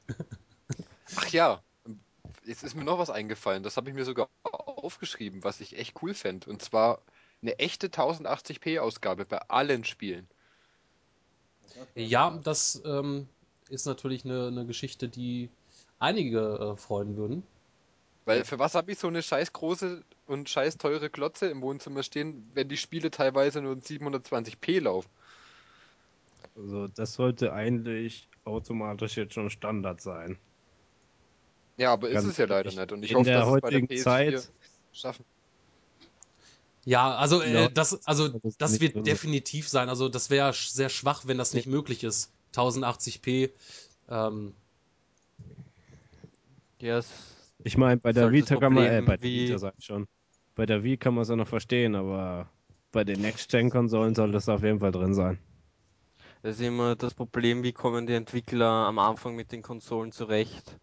Ach 1.16 1.28
ja, 1.28 1.62
jetzt 2.44 2.62
ist 2.62 2.74
mir 2.76 2.84
noch 2.84 2.98
was 2.98 3.08
eingefallen, 3.08 3.62
das 3.62 3.78
habe 3.78 3.88
ich 3.88 3.96
mir 3.96 4.04
sogar 4.04 4.28
aufgeschrieben, 4.42 5.44
was 5.44 5.62
ich 5.62 5.78
echt 5.78 6.02
cool 6.02 6.12
fände. 6.12 6.50
Und 6.50 6.60
zwar 6.60 7.00
eine 7.40 7.58
echte 7.58 7.86
1080p-Ausgabe 7.86 9.24
bei 9.24 9.38
allen 9.48 9.84
Spielen. 9.84 10.28
Ja, 11.94 12.38
das 12.44 12.82
ähm, 12.84 13.26
ist 13.70 13.86
natürlich 13.86 14.26
eine, 14.26 14.48
eine 14.48 14.66
Geschichte, 14.66 15.08
die 15.08 15.48
einige 16.00 16.74
äh, 16.74 16.76
freuen 16.76 17.16
würden. 17.16 17.44
Weil 18.26 18.44
für 18.44 18.58
was 18.58 18.74
habe 18.74 18.92
ich 18.92 18.98
so 18.98 19.08
eine 19.08 19.22
scheiß 19.22 19.54
große 19.54 20.04
und 20.26 20.50
scheiß 20.50 20.76
teure 20.76 21.08
Glotze 21.08 21.46
im 21.46 21.62
Wohnzimmer 21.62 22.02
stehen, 22.02 22.50
wenn 22.52 22.68
die 22.68 22.76
Spiele 22.76 23.10
teilweise 23.10 23.62
nur 23.62 23.72
in 23.72 23.80
720p 23.80 24.82
laufen? 24.82 25.08
Also, 26.56 26.88
das 26.88 27.14
sollte 27.14 27.52
eigentlich 27.52 28.28
automatisch 28.44 29.16
jetzt 29.16 29.34
schon 29.34 29.50
Standard 29.50 30.00
sein. 30.00 30.38
Ja, 31.76 31.92
aber 31.92 32.08
ist 32.08 32.14
Ganz 32.14 32.28
es 32.28 32.36
ja 32.38 32.46
leider 32.46 32.70
nicht. 32.70 32.92
Und 32.92 33.02
ich 33.04 33.10
in 33.10 33.16
hoffe, 33.18 33.30
der 33.30 33.40
dass 33.40 33.48
es 33.48 33.60
bei 33.60 33.70
der 33.70 33.80
heutigen 33.80 33.86
PS4 33.88 34.02
Zeit 34.02 34.52
schaffen. 34.92 35.24
Ja, 36.86 37.16
also 37.16 37.42
äh, 37.42 37.52
Ja, 37.52 37.68
das, 37.68 38.06
also 38.06 38.28
das 38.58 38.72
ist 38.72 38.80
wird 38.80 39.06
definitiv 39.06 39.68
sein. 39.68 39.88
Also 39.88 40.08
das 40.08 40.30
wäre 40.30 40.52
sehr 40.52 40.88
schwach, 40.88 41.24
wenn 41.26 41.36
das 41.36 41.52
nicht 41.52 41.66
möglich 41.66 42.04
ist. 42.04 42.30
1080p. 42.54 43.50
Ähm, 44.08 44.54
Ja, 46.80 46.98
es 46.98 47.08
Ich 47.64 47.76
meine, 47.76 48.00
bei 48.00 48.12
der 48.12 48.30
Vita 48.32 48.56
kann 48.56 48.72
man, 48.72 48.84
äh, 48.84 49.02
bei 49.04 49.16
der 49.16 49.30
Vita 49.30 49.58
sag 49.58 49.74
ich 49.78 49.84
schon. 49.84 50.06
Bei 50.54 50.64
der 50.64 50.82
Wii 50.84 50.96
kann 50.96 51.14
man 51.14 51.22
es 51.22 51.28
ja 51.28 51.36
noch 51.36 51.48
verstehen, 51.48 51.94
aber 51.94 52.48
bei 52.92 53.04
den 53.04 53.20
Next-Gen-Konsolen 53.20 54.14
soll 54.14 54.32
das 54.32 54.48
auf 54.48 54.62
jeden 54.62 54.80
Fall 54.80 54.92
drin 54.92 55.12
sein. 55.12 55.38
Das 56.42 56.56
ist 56.56 56.62
immer 56.62 56.96
das 56.96 57.14
Problem, 57.14 57.62
wie 57.62 57.72
kommen 57.72 58.06
die 58.06 58.14
Entwickler 58.14 58.66
am 58.86 58.98
Anfang 58.98 59.34
mit 59.36 59.52
den 59.52 59.62
Konsolen 59.62 60.12
zurecht. 60.12 60.78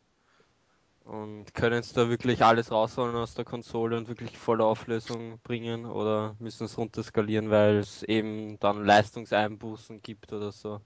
Und 1.05 1.53
können 1.53 1.79
es 1.79 1.91
da 1.93 2.09
wirklich 2.09 2.43
alles 2.43 2.71
rausholen 2.71 3.15
aus 3.15 3.33
der 3.33 3.43
Konsole 3.45 3.97
und 3.97 4.07
wirklich 4.07 4.37
volle 4.37 4.63
Auflösung 4.65 5.39
bringen 5.41 5.85
oder 5.85 6.35
müssen 6.39 6.63
es 6.65 6.77
runterskalieren, 6.77 7.49
weil 7.49 7.77
es 7.77 8.03
eben 8.03 8.57
dann 8.59 8.85
Leistungseinbußen 8.85 10.01
gibt 10.01 10.31
oder 10.31 10.51
so? 10.53 10.79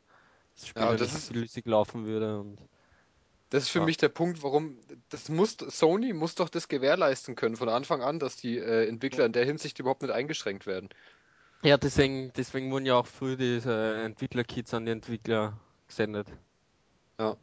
Das 0.56 0.68
Spiel 0.68 0.84
ja, 0.84 0.96
das 0.98 1.14
nicht 1.14 1.14
ist- 1.14 1.28
flüssig 1.28 1.66
laufen 1.68 2.06
würde 2.06 2.40
und 2.40 2.60
Das 3.50 3.64
ist 3.64 3.70
für 3.70 3.80
Ja. 3.80 3.86
mich 3.86 3.98
der 3.98 4.10
Punkt, 4.10 4.44
warum 4.44 4.78
das 5.10 5.30
muss 5.30 5.56
Sony 5.58 6.14
muss 6.14 6.36
doch 6.36 6.50
das 6.50 6.68
gewährleisten 6.68 7.36
können 7.36 7.56
von 7.56 7.70
Anfang 7.70 8.02
an, 8.02 8.20
dass 8.20 8.36
die 8.36 8.58
äh, 8.58 8.88
Entwickler 8.88 9.26
in 9.26 9.32
der 9.34 9.46
Hinsicht 9.46 9.80
überhaupt 9.80 10.02
nicht 10.02 10.12
eingeschränkt 10.12 10.66
werden. 10.66 10.90
Ja, 11.64 11.78
deswegen, 11.78 12.32
deswegen 12.36 12.72
wurden 12.72 12.86
ja 12.86 12.96
auch 12.96 13.08
früh 13.08 13.36
diese 13.36 13.96
Entwickler-Kits 14.04 14.74
an 14.74 14.86
die 14.86 14.92
Entwickler 14.92 15.60
gesendet. 15.88 16.28
Na, 17.18 17.36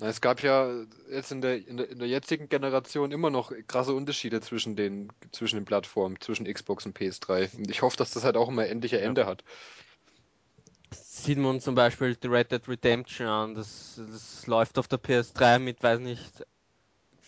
Es 0.00 0.20
gab 0.20 0.42
ja 0.42 0.68
jetzt 1.10 1.32
in 1.32 1.40
der, 1.40 1.66
in 1.66 1.76
der, 1.76 1.90
in 1.90 1.98
der 1.98 2.08
jetzigen 2.08 2.48
Generation 2.48 3.12
immer 3.12 3.30
noch 3.30 3.52
krasse 3.66 3.94
Unterschiede 3.94 4.40
zwischen 4.40 4.76
den, 4.76 5.12
zwischen 5.32 5.56
den 5.56 5.64
Plattformen, 5.64 6.20
zwischen 6.20 6.52
Xbox 6.52 6.86
und 6.86 6.98
PS3. 6.98 7.56
Und 7.56 7.70
ich 7.70 7.82
hoffe, 7.82 7.96
dass 7.96 8.12
das 8.12 8.24
halt 8.24 8.36
auch 8.36 8.48
immer 8.48 8.66
endlich 8.66 8.94
ein 8.94 9.02
Ende 9.02 9.26
hat. 9.26 9.44
Sieht 10.92 11.38
man 11.38 11.60
zum 11.60 11.74
Beispiel 11.74 12.16
die 12.16 12.26
Red 12.26 12.50
Dead 12.52 12.68
Redemption 12.68 13.26
an, 13.28 13.54
das, 13.54 14.00
das 14.10 14.46
läuft 14.46 14.78
auf 14.78 14.88
der 14.88 14.98
PS3 14.98 15.58
mit, 15.60 15.82
weiß 15.82 16.00
nicht, 16.00 16.44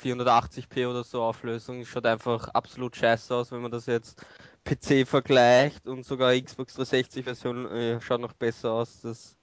480p 0.02 0.88
oder 0.88 1.04
so 1.04 1.22
Auflösung, 1.22 1.84
schaut 1.84 2.06
einfach 2.06 2.48
absolut 2.48 2.96
scheiße 2.96 3.34
aus, 3.34 3.52
wenn 3.52 3.62
man 3.62 3.70
das 3.70 3.86
jetzt 3.86 4.24
PC 4.64 5.06
vergleicht 5.06 5.86
und 5.86 6.04
sogar 6.04 6.34
Xbox 6.40 6.74
360 6.74 7.24
Version 7.24 7.66
äh, 7.70 8.00
schaut 8.00 8.20
noch 8.20 8.32
besser 8.32 8.72
aus. 8.72 9.00
Das 9.02 9.36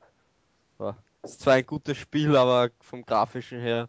ja, 0.80 0.96
ist 1.24 1.42
zwar 1.42 1.54
ein 1.56 1.66
gutes 1.66 1.98
Spiel, 1.98 2.36
aber 2.36 2.72
vom 2.80 3.06
grafischen 3.06 3.60
her 3.60 3.88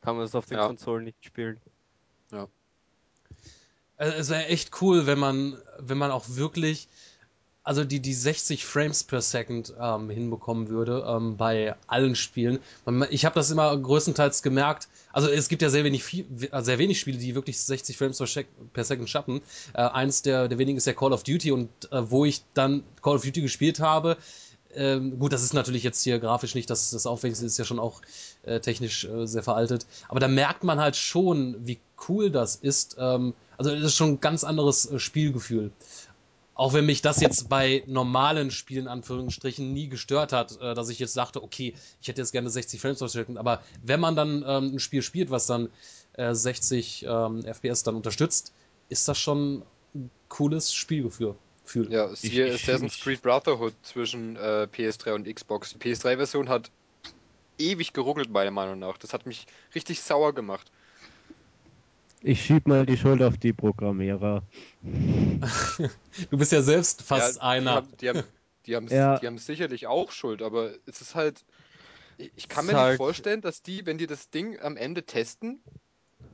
kann 0.00 0.16
man 0.16 0.24
es 0.24 0.34
auf 0.34 0.46
den 0.46 0.58
Ja. 0.58 0.66
Konsolen 0.66 1.04
nicht 1.04 1.24
spielen. 1.24 1.60
Also, 3.96 4.16
Es 4.16 4.30
wäre 4.30 4.46
echt 4.46 4.80
cool, 4.82 5.06
wenn 5.06 5.18
man, 5.18 5.56
wenn 5.78 5.98
man 5.98 6.10
auch 6.10 6.24
wirklich, 6.28 6.88
also 7.64 7.84
die, 7.84 8.00
die 8.00 8.14
60 8.14 8.64
Frames 8.64 9.04
per 9.04 9.20
Second 9.20 9.72
ähm, 9.80 10.10
hinbekommen 10.10 10.68
würde 10.68 11.04
ähm, 11.06 11.36
bei 11.36 11.74
allen 11.86 12.16
Spielen. 12.16 12.58
Ich 13.10 13.24
habe 13.24 13.34
das 13.34 13.50
immer 13.50 13.76
größtenteils 13.76 14.42
gemerkt. 14.42 14.88
Also 15.12 15.28
es 15.28 15.48
gibt 15.48 15.62
ja 15.62 15.70
sehr 15.70 15.84
wenig, 15.84 16.02
viel, 16.02 16.26
äh, 16.50 16.62
sehr 16.62 16.78
wenig 16.78 16.98
Spiele, 16.98 17.18
die 17.18 17.34
wirklich 17.34 17.60
60 17.60 17.96
Frames 17.96 18.18
per, 18.72 18.84
Second 18.84 19.08
schaffen. 19.08 19.40
Äh, 19.74 19.82
eins 19.82 20.22
der, 20.22 20.48
der 20.48 20.58
wenigen 20.58 20.78
ist 20.78 20.86
ja 20.86 20.92
Call 20.92 21.12
of 21.12 21.22
Duty 21.22 21.52
und 21.52 21.68
äh, 21.92 22.10
wo 22.10 22.24
ich 22.24 22.42
dann 22.54 22.82
Call 23.00 23.16
of 23.16 23.22
Duty 23.22 23.42
gespielt 23.42 23.78
habe, 23.78 24.16
ähm, 24.74 25.18
gut, 25.18 25.32
das 25.32 25.42
ist 25.42 25.52
natürlich 25.52 25.82
jetzt 25.82 26.02
hier 26.02 26.18
grafisch 26.18 26.54
nicht 26.54 26.70
das, 26.70 26.90
das 26.90 27.06
Aufwendigste, 27.06 27.44
ist 27.44 27.58
ja 27.58 27.64
schon 27.64 27.78
auch 27.78 28.00
äh, 28.42 28.60
technisch 28.60 29.04
äh, 29.04 29.26
sehr 29.26 29.42
veraltet. 29.42 29.86
Aber 30.08 30.20
da 30.20 30.28
merkt 30.28 30.64
man 30.64 30.80
halt 30.80 30.96
schon, 30.96 31.56
wie 31.66 31.78
cool 32.08 32.30
das 32.30 32.56
ist. 32.56 32.96
Ähm, 32.98 33.34
also 33.58 33.70
es 33.70 33.82
ist 33.82 33.96
schon 33.96 34.12
ein 34.12 34.20
ganz 34.20 34.44
anderes 34.44 34.90
äh, 34.90 34.98
Spielgefühl. 34.98 35.72
Auch 36.54 36.74
wenn 36.74 36.84
mich 36.84 37.00
das 37.00 37.20
jetzt 37.20 37.48
bei 37.48 37.82
normalen 37.86 38.50
Spielen, 38.50 38.86
Anführungsstrichen, 38.86 39.72
nie 39.72 39.88
gestört 39.88 40.32
hat, 40.32 40.60
äh, 40.60 40.74
dass 40.74 40.90
ich 40.90 40.98
jetzt 40.98 41.16
dachte, 41.16 41.42
okay, 41.42 41.74
ich 42.00 42.08
hätte 42.08 42.20
jetzt 42.20 42.32
gerne 42.32 42.50
60 42.50 42.80
Frames 42.80 42.98
verstärken. 42.98 43.38
Aber 43.38 43.62
wenn 43.82 44.00
man 44.00 44.14
dann 44.16 44.44
ähm, 44.46 44.74
ein 44.74 44.78
Spiel 44.78 45.02
spielt, 45.02 45.30
was 45.30 45.46
dann 45.46 45.70
äh, 46.14 46.34
60 46.34 47.06
ähm, 47.08 47.44
FPS 47.44 47.82
dann 47.84 47.96
unterstützt, 47.96 48.52
ist 48.90 49.08
das 49.08 49.18
schon 49.18 49.62
ein 49.94 50.10
cooles 50.28 50.74
Spielgefühl. 50.74 51.34
Fühl. 51.64 51.90
Ja, 51.90 52.14
siehe 52.14 52.48
ich- 52.48 52.54
Assassin's 52.54 53.00
Creed 53.00 53.22
Brotherhood 53.22 53.72
zwischen 53.82 54.36
äh, 54.36 54.66
PS3 54.70 55.14
und 55.14 55.32
Xbox. 55.34 55.70
Die 55.74 55.78
PS3-Version 55.78 56.48
hat 56.48 56.70
ewig 57.58 57.92
geruckelt, 57.92 58.30
meiner 58.30 58.50
Meinung 58.50 58.78
nach. 58.78 58.98
Das 58.98 59.14
hat 59.14 59.24
mich 59.26 59.46
richtig 59.74 60.02
sauer 60.02 60.34
gemacht. 60.34 60.70
Ich 62.22 62.44
schieb 62.44 62.68
mal 62.68 62.86
die 62.86 62.96
Schuld 62.96 63.22
auf 63.22 63.36
die 63.36 63.52
Programmierer. 63.52 64.42
Du 66.30 66.36
bist 66.36 66.52
ja 66.52 66.62
selbst 66.62 67.02
fast 67.02 67.36
ja, 67.36 67.42
einer. 67.42 67.82
Die 68.00 68.08
haben, 68.08 68.22
die, 68.66 68.76
haben, 68.76 68.86
die, 68.86 68.94
Ja. 68.94 69.18
die 69.18 69.26
haben 69.26 69.38
sicherlich 69.38 69.86
auch 69.86 70.12
Schuld, 70.12 70.42
aber 70.42 70.72
es 70.86 71.00
ist 71.00 71.14
halt. 71.14 71.44
Ich 72.36 72.48
kann 72.48 72.66
mir 72.66 72.72
ist 72.72 72.76
nicht 72.76 72.84
halt- 72.84 72.96
vorstellen, 72.98 73.40
dass 73.40 73.62
die, 73.62 73.86
wenn 73.86 73.98
die 73.98 74.06
das 74.06 74.30
Ding 74.30 74.60
am 74.60 74.76
Ende 74.76 75.04
testen, 75.04 75.60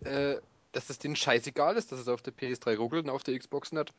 äh, 0.05 0.37
dass 0.73 0.91
es 0.91 0.99
denen 0.99 1.17
scheißegal 1.17 1.77
ist, 1.77 1.93
dass 1.93 2.01
es 2.01 2.09
auf 2.09 2.21
der 2.21 2.35
PS3 2.35 2.77
ruckelt 2.77 3.05
und 3.05 3.11
auf 3.11 3.23
der 3.23 3.39
Xbox 3.39 3.73
nicht. 3.73 3.95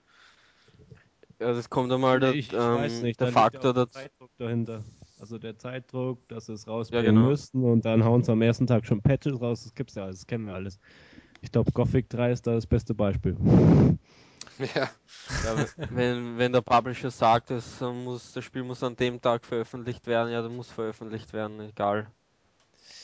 Ja, 1.39 1.53
das 1.53 1.69
kommt 1.69 1.91
einmal 1.91 2.19
der, 2.19 2.33
ich, 2.33 2.49
ich 2.51 2.53
weiß 2.53 2.97
ähm, 2.97 3.01
nicht, 3.01 3.19
der 3.21 3.31
Faktor 3.31 3.73
der 3.73 3.85
dazu. 3.85 3.99
Zeitdruck 3.99 4.29
dahinter. 4.37 4.83
Also 5.19 5.37
der 5.37 5.57
Zeitdruck, 5.57 6.27
dass 6.27 6.47
sie 6.47 6.53
es 6.53 6.67
rausbringen 6.67 7.05
Ja, 7.05 7.11
genau. 7.11 7.29
müssten 7.29 7.63
und 7.63 7.85
dann 7.85 8.03
hauen 8.03 8.23
sie 8.23 8.31
am 8.31 8.41
ersten 8.41 8.67
Tag 8.67 8.85
schon 8.85 9.01
Patches 9.01 9.39
raus. 9.41 9.63
Das 9.63 9.73
gibt's 9.73 9.95
ja 9.95 10.03
alles, 10.03 10.19
das 10.19 10.27
kennen 10.27 10.45
wir 10.45 10.53
alles. 10.53 10.79
Ich 11.41 11.51
glaube, 11.51 11.71
Gothic 11.71 12.09
3 12.09 12.31
ist 12.31 12.45
da 12.47 12.53
das 12.53 12.65
beste 12.65 12.93
Beispiel. 12.93 13.35
Ja, 14.59 14.89
Ja, 15.45 15.67
wenn, 15.89 16.37
wenn 16.37 16.51
der 16.51 16.59
Publisher 16.61 17.11
sagt, 17.11 17.49
es 17.51 17.79
muss, 17.79 18.33
das 18.33 18.43
Spiel 18.43 18.63
muss 18.63 18.83
an 18.83 18.95
dem 18.97 19.21
Tag 19.21 19.45
veröffentlicht 19.45 20.05
werden, 20.05 20.33
ja, 20.33 20.41
dann 20.41 20.53
muss 20.55 20.69
veröffentlicht 20.69 21.31
werden, 21.31 21.61
egal. 21.61 22.07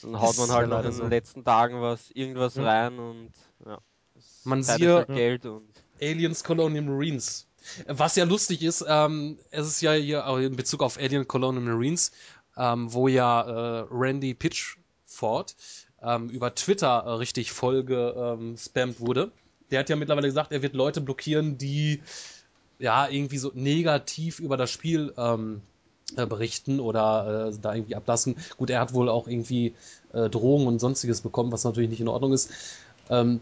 Dann 0.01 0.20
haut 0.20 0.38
man 0.38 0.51
halt 0.51 0.70
noch 0.70 0.80
in 0.80 0.84
den 0.86 0.94
so. 0.94 1.08
letzten 1.08 1.46
Tagen 1.46 1.82
was, 1.82 2.12
irgendwas 2.12 2.56
Ja. 2.56 2.63
rein 2.63 3.00
und 3.00 3.32
ja. 3.65 3.80
es- 4.18 4.42
Man 4.44 4.65
halt 4.68 5.08
Geld 5.08 5.46
und 5.46 5.70
Aliens 6.01 6.44
Colonial 6.44 6.84
Marines. 6.84 7.48
Was 7.88 8.15
ja 8.15 8.25
lustig 8.25 8.62
ist, 8.62 8.84
ähm, 8.88 9.39
es 9.50 9.65
ist 9.68 9.82
ja 9.82 9.94
hier 9.94 10.27
auch 10.27 10.38
in 10.38 10.56
Bezug 10.56 10.84
auf 10.84 10.98
Alien 10.98 11.27
Colonial 11.27 11.63
Marines, 11.63 12.12
ähm, 12.58 12.92
wo 12.94 13.08
ja 13.08 13.42
äh, 13.42 13.88
Randy 13.89 14.34
Pitchford 14.34 15.56
ähm, 16.02 16.30
über 16.30 16.54
Twitter 16.56 17.04
äh, 17.06 17.12
richtig 17.12 17.52
voll 17.52 17.84
gespammt 17.84 19.00
wurde. 19.00 19.32
Der 19.72 19.80
hat 19.80 19.90
ja 19.90 19.96
mittlerweile 19.96 20.28
gesagt, 20.28 20.52
er 20.52 20.62
wird 20.62 20.75
Leute 20.75 21.02
blockieren, 21.02 21.58
die 21.58 22.02
ja 22.80 23.08
irgendwie 23.08 23.38
so 23.38 23.52
negativ 23.54 24.40
über 24.40 24.58
das 24.58 24.70
Spiel 24.70 25.14
ähm, 25.18 25.62
äh, 26.16 26.25
berichten 26.25 26.80
oder 26.80 27.50
äh, 27.50 27.58
da 27.60 27.74
irgendwie 27.74 27.96
ablassen. 27.96 28.36
Gut, 28.58 28.70
er 28.70 28.80
hat 28.80 28.94
wohl 28.94 29.10
auch 29.10 29.28
irgendwie 29.28 29.74
äh, 30.14 30.30
Drohungen 30.30 30.68
und 30.68 30.80
sonstiges 30.80 31.22
bekommen, 31.22 31.52
was 31.52 31.64
natürlich 31.64 31.90
nicht 31.90 32.02
in 32.02 32.08
Ordnung 32.08 32.34
ist. 32.34 32.52
Ähm, 33.10 33.42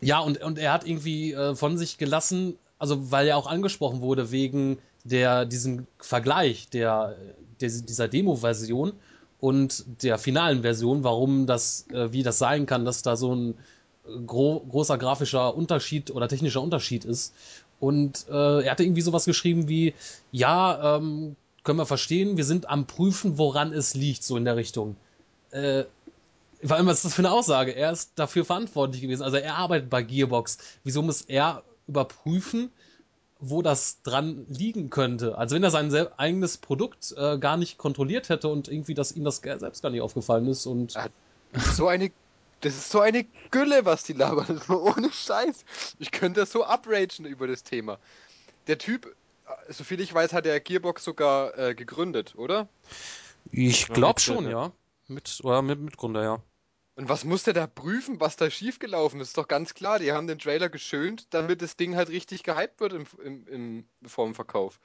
ja, 0.00 0.20
und, 0.20 0.42
und 0.42 0.58
er 0.58 0.72
hat 0.72 0.86
irgendwie 0.86 1.32
äh, 1.32 1.54
von 1.54 1.78
sich 1.78 1.98
gelassen, 1.98 2.58
also 2.78 3.10
weil 3.10 3.26
er 3.26 3.36
auch 3.36 3.46
angesprochen 3.46 4.00
wurde 4.00 4.30
wegen 4.30 4.78
der 5.04 5.44
diesem 5.46 5.86
Vergleich 5.98 6.68
der, 6.68 7.16
der 7.60 7.70
dieser 7.70 8.08
Demo-Version 8.08 8.92
und 9.40 9.84
der 10.02 10.18
finalen 10.18 10.62
Version, 10.62 11.04
warum 11.04 11.46
das, 11.46 11.86
äh, 11.92 12.12
wie 12.12 12.22
das 12.22 12.38
sein 12.38 12.66
kann, 12.66 12.84
dass 12.84 13.02
da 13.02 13.16
so 13.16 13.34
ein 13.34 13.54
äh, 14.06 14.20
gro 14.26 14.60
großer 14.68 14.98
grafischer 14.98 15.54
Unterschied 15.54 16.10
oder 16.10 16.28
technischer 16.28 16.62
Unterschied 16.62 17.04
ist. 17.04 17.34
Und 17.80 18.26
äh, 18.28 18.62
er 18.64 18.70
hatte 18.70 18.82
irgendwie 18.82 19.02
sowas 19.02 19.24
geschrieben 19.24 19.68
wie, 19.68 19.94
ja, 20.32 20.96
ähm, 20.96 21.36
können 21.62 21.78
wir 21.78 21.86
verstehen, 21.86 22.36
wir 22.36 22.44
sind 22.44 22.68
am 22.68 22.86
Prüfen, 22.86 23.38
woran 23.38 23.72
es 23.72 23.94
liegt, 23.94 24.24
so 24.24 24.36
in 24.36 24.44
der 24.44 24.56
Richtung. 24.56 24.96
Äh, 25.50 25.84
vor 26.64 26.76
allem, 26.76 26.86
was 26.86 26.96
ist 26.96 27.04
das 27.04 27.14
für 27.14 27.22
eine 27.22 27.30
Aussage? 27.30 27.72
Er 27.72 27.92
ist 27.92 28.12
dafür 28.16 28.44
verantwortlich 28.44 29.00
gewesen. 29.00 29.22
Also 29.22 29.36
er 29.36 29.56
arbeitet 29.56 29.90
bei 29.90 30.02
Gearbox. 30.02 30.58
Wieso 30.82 31.02
muss 31.02 31.22
er 31.22 31.62
überprüfen, 31.86 32.70
wo 33.40 33.62
das 33.62 34.02
dran 34.02 34.46
liegen 34.48 34.90
könnte? 34.90 35.38
Also 35.38 35.54
wenn 35.54 35.62
er 35.62 35.70
sein 35.70 35.94
eigenes 36.16 36.58
Produkt 36.58 37.14
äh, 37.16 37.38
gar 37.38 37.56
nicht 37.56 37.78
kontrolliert 37.78 38.28
hätte 38.28 38.48
und 38.48 38.68
irgendwie, 38.68 38.94
dass 38.94 39.12
ihm 39.12 39.24
das 39.24 39.36
selbst 39.36 39.82
gar 39.82 39.90
nicht 39.90 40.00
aufgefallen 40.00 40.46
ist 40.48 40.66
und 40.66 40.94
Ja. 40.94 41.06
so 41.72 41.88
eine. 41.88 42.10
Das 42.60 42.74
ist 42.74 42.90
so 42.90 42.98
eine 42.98 43.24
Gülle, 43.52 43.84
was 43.84 44.02
die 44.02 44.14
labern. 44.14 44.46
Das 44.48 44.68
ohne 44.68 45.12
Scheiß. 45.12 45.64
Ich 46.00 46.10
könnte 46.10 46.44
so 46.44 46.66
upragen 46.66 47.24
über 47.24 47.46
das 47.46 47.62
Thema. 47.62 47.98
Der 48.66 48.78
Typ, 48.78 49.06
äh, 49.06 49.72
soviel 49.72 50.00
ich 50.00 50.12
weiß, 50.12 50.32
hat 50.32 50.44
er 50.44 50.58
Gearbox 50.58 51.04
sogar 51.04 51.56
äh, 51.56 51.74
gegründet, 51.76 52.34
oder? 52.36 52.68
ich 53.52 53.86
glaube 53.88 54.20
schon, 54.20 54.50
ja. 54.50 54.72
Mit, 55.06 55.40
oder 55.42 55.62
mit 55.62 55.80
Mitgründer, 55.80 56.22
ja. 56.22 56.42
Und 56.98 57.08
was 57.08 57.24
muss 57.24 57.44
der 57.44 57.54
da 57.54 57.68
prüfen, 57.68 58.18
was 58.18 58.34
da 58.34 58.50
schiefgelaufen 58.50 59.20
ist? 59.20 59.28
Ist 59.28 59.38
doch 59.38 59.46
ganz 59.46 59.72
klar, 59.72 60.00
die 60.00 60.10
haben 60.10 60.26
den 60.26 60.40
Trailer 60.40 60.68
geschönt, 60.68 61.28
damit 61.30 61.62
das 61.62 61.76
Ding 61.76 61.94
halt 61.94 62.08
richtig 62.08 62.42
gehypt 62.42 62.80
wird 62.80 62.92
im, 62.92 63.06
im, 63.22 63.46
im, 63.46 63.84
vor 64.04 64.34
Verkauf. 64.34 64.80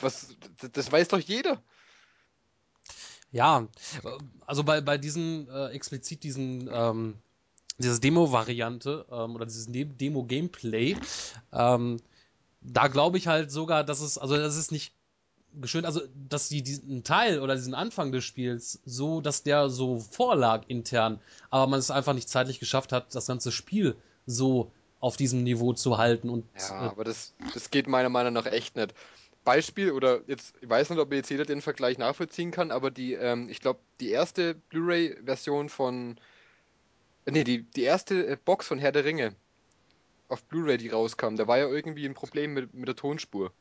Was, 0.00 0.34
das, 0.62 0.72
das 0.72 0.90
weiß 0.90 1.08
doch 1.08 1.18
jeder. 1.18 1.62
Ja, 3.32 3.68
äh, 4.02 4.18
also 4.46 4.64
bei, 4.64 4.80
bei 4.80 4.96
diesen, 4.96 5.46
äh, 5.50 5.66
explizit 5.72 6.24
diesen, 6.24 6.70
ähm, 6.72 7.18
diese 7.76 8.00
Demo-Variante 8.00 9.04
ähm, 9.10 9.34
oder 9.34 9.44
dieses 9.44 9.68
Ne- 9.68 9.84
Demo-Gameplay, 9.84 10.96
ähm, 11.52 12.00
da 12.62 12.88
glaube 12.88 13.18
ich 13.18 13.26
halt 13.26 13.50
sogar, 13.50 13.84
dass 13.84 14.00
es, 14.00 14.16
also 14.16 14.38
das 14.38 14.56
ist 14.56 14.72
nicht 14.72 14.94
geschönt, 15.60 15.86
also 15.86 16.00
dass 16.28 16.48
die 16.48 16.62
diesen 16.62 17.04
Teil 17.04 17.40
oder 17.40 17.54
diesen 17.54 17.74
Anfang 17.74 18.12
des 18.12 18.24
Spiels 18.24 18.80
so, 18.84 19.20
dass 19.20 19.42
der 19.42 19.68
so 19.68 19.98
vorlag 19.98 20.64
intern, 20.68 21.20
aber 21.50 21.66
man 21.66 21.78
es 21.78 21.90
einfach 21.90 22.14
nicht 22.14 22.28
zeitlich 22.28 22.60
geschafft 22.60 22.92
hat, 22.92 23.14
das 23.14 23.26
ganze 23.26 23.52
Spiel 23.52 23.96
so 24.26 24.70
auf 25.00 25.16
diesem 25.16 25.42
Niveau 25.42 25.72
zu 25.72 25.98
halten 25.98 26.30
und 26.30 26.44
Ja, 26.58 26.86
äh, 26.86 26.88
aber 26.88 27.04
das, 27.04 27.34
das 27.54 27.70
geht 27.70 27.86
meiner 27.86 28.08
Meinung 28.08 28.32
nach 28.32 28.46
echt 28.46 28.76
nicht. 28.76 28.94
Beispiel, 29.44 29.92
oder 29.92 30.20
jetzt, 30.26 30.54
ich 30.60 30.68
weiß 30.68 30.90
nicht, 30.90 30.98
ob 30.98 31.12
jetzt 31.12 31.30
jeder 31.30 31.44
den 31.44 31.60
Vergleich 31.60 31.98
nachvollziehen 31.98 32.50
kann, 32.50 32.72
aber 32.72 32.90
die, 32.90 33.14
ähm, 33.14 33.48
ich 33.48 33.60
glaube, 33.60 33.78
die 34.00 34.10
erste 34.10 34.54
Blu-ray-Version 34.54 35.68
von 35.68 36.18
Nee, 37.28 37.44
die, 37.44 37.62
die 37.62 37.82
erste 37.82 38.26
äh, 38.26 38.36
Box 38.42 38.66
von 38.66 38.78
Herr 38.78 38.92
der 38.92 39.04
Ringe 39.04 39.34
auf 40.28 40.44
Blu-ray, 40.44 40.78
die 40.78 40.88
rauskam, 40.88 41.36
da 41.36 41.46
war 41.46 41.58
ja 41.58 41.68
irgendwie 41.68 42.06
ein 42.06 42.14
Problem 42.14 42.54
mit, 42.54 42.72
mit 42.74 42.88
der 42.88 42.96
Tonspur. 42.96 43.52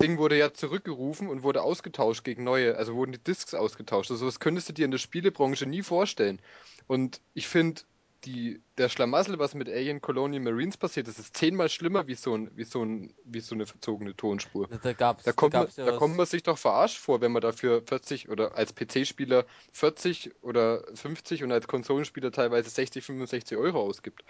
Ding 0.00 0.18
wurde 0.18 0.36
ja 0.36 0.52
zurückgerufen 0.52 1.28
und 1.28 1.42
wurde 1.42 1.62
ausgetauscht 1.62 2.24
gegen 2.24 2.44
neue, 2.44 2.76
also 2.76 2.94
wurden 2.94 3.12
die 3.12 3.22
Discs 3.22 3.54
ausgetauscht. 3.54 4.10
Also 4.10 4.26
das 4.26 4.40
könntest 4.40 4.68
du 4.68 4.72
dir 4.72 4.84
in 4.84 4.90
der 4.90 4.98
Spielebranche 4.98 5.66
nie 5.66 5.82
vorstellen. 5.82 6.40
Und 6.86 7.20
ich 7.34 7.48
finde, 7.48 7.82
die, 8.26 8.60
der 8.76 8.88
Schlamassel, 8.88 9.38
was 9.38 9.54
mit 9.54 9.68
Alien 9.68 10.00
Colonial 10.00 10.42
Marines 10.42 10.76
passiert, 10.76 11.06
das 11.06 11.18
ist 11.18 11.36
zehnmal 11.36 11.68
schlimmer 11.68 12.06
wie 12.08 12.14
so, 12.14 12.34
ein, 12.36 12.50
wie 12.56 12.64
so, 12.64 12.82
ein, 12.82 13.14
wie 13.24 13.40
so 13.40 13.54
eine 13.54 13.66
verzogene 13.66 14.14
Tonspur. 14.14 14.68
Da 14.82 14.92
gab's, 14.92 15.24
Da 15.24 15.32
kommt, 15.32 15.54
man, 15.54 15.62
gab's 15.62 15.76
ja 15.76 15.86
da 15.86 15.96
kommt 15.96 16.16
man 16.16 16.26
sich 16.26 16.42
doch 16.42 16.58
verarscht 16.58 16.98
vor, 16.98 17.20
wenn 17.20 17.32
man 17.32 17.42
dafür 17.42 17.82
40 17.82 18.28
oder 18.28 18.56
als 18.56 18.74
PC-Spieler 18.74 19.46
40 19.72 20.32
oder 20.42 20.84
50 20.94 21.44
und 21.44 21.52
als 21.52 21.68
Konsolenspieler 21.68 22.32
teilweise 22.32 22.68
60, 22.68 23.04
65 23.04 23.56
Euro 23.56 23.80
ausgibt. 23.80 24.24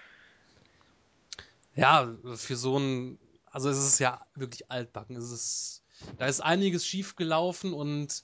Ja, 1.75 2.14
für 2.35 2.56
so 2.56 2.78
ein, 2.78 3.18
also 3.56 3.70
es 3.70 3.78
ist 3.78 3.98
ja 4.00 4.20
wirklich 4.34 4.70
altbacken. 4.70 5.16
Es 5.16 5.30
ist, 5.30 5.82
da 6.18 6.26
ist 6.26 6.42
einiges 6.42 6.86
schief 6.86 7.16
gelaufen 7.16 7.72
und 7.72 8.22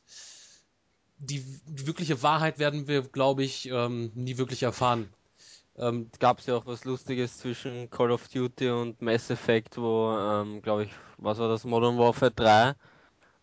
die, 1.16 1.42
die 1.64 1.86
wirkliche 1.86 2.22
Wahrheit 2.22 2.58
werden 2.58 2.86
wir, 2.86 3.00
glaube 3.00 3.42
ich, 3.42 3.66
ähm, 3.70 4.12
nie 4.14 4.36
wirklich 4.36 4.62
erfahren. 4.62 5.08
Ähm, 5.78 6.10
gab 6.18 6.40
es 6.40 6.46
ja 6.46 6.54
auch 6.54 6.66
was 6.66 6.84
Lustiges 6.84 7.38
zwischen 7.38 7.88
Call 7.88 8.10
of 8.10 8.28
Duty 8.28 8.68
und 8.68 9.00
Mass 9.00 9.30
Effect, 9.30 9.78
wo, 9.78 10.14
ähm, 10.14 10.60
glaube 10.60 10.84
ich, 10.84 10.90
was 11.16 11.38
war 11.38 11.48
das, 11.48 11.64
Modern 11.64 11.96
Warfare 11.96 12.30
3 12.30 12.74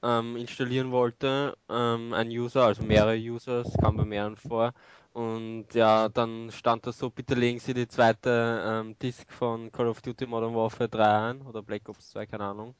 ähm, 0.03 0.37
installieren 0.37 0.91
wollte, 0.91 1.57
ähm, 1.69 2.13
ein 2.13 2.29
User, 2.29 2.65
also 2.65 2.83
mehrere 2.83 3.17
User, 3.17 3.61
es 3.65 3.73
kam 3.81 3.97
bei 3.97 4.05
mehreren 4.05 4.37
vor. 4.37 4.73
Und 5.19 5.73
ja, 5.73 6.07
dann 6.09 6.49
stand 6.51 6.87
da 6.87 6.91
so, 6.93 7.09
bitte 7.09 7.35
legen 7.35 7.59
Sie 7.59 7.73
die 7.73 7.87
zweite 7.87 8.63
ähm, 8.65 8.97
Disk 8.99 9.29
von 9.33 9.71
Call 9.71 9.87
of 9.89 10.01
Duty 10.01 10.25
Modern 10.25 10.55
Warfare 10.55 10.87
3 10.89 11.29
ein 11.31 11.41
oder 11.41 11.61
Black 11.61 11.89
Ops 11.89 12.11
2, 12.11 12.25
keine 12.25 12.45
Ahnung. 12.45 12.75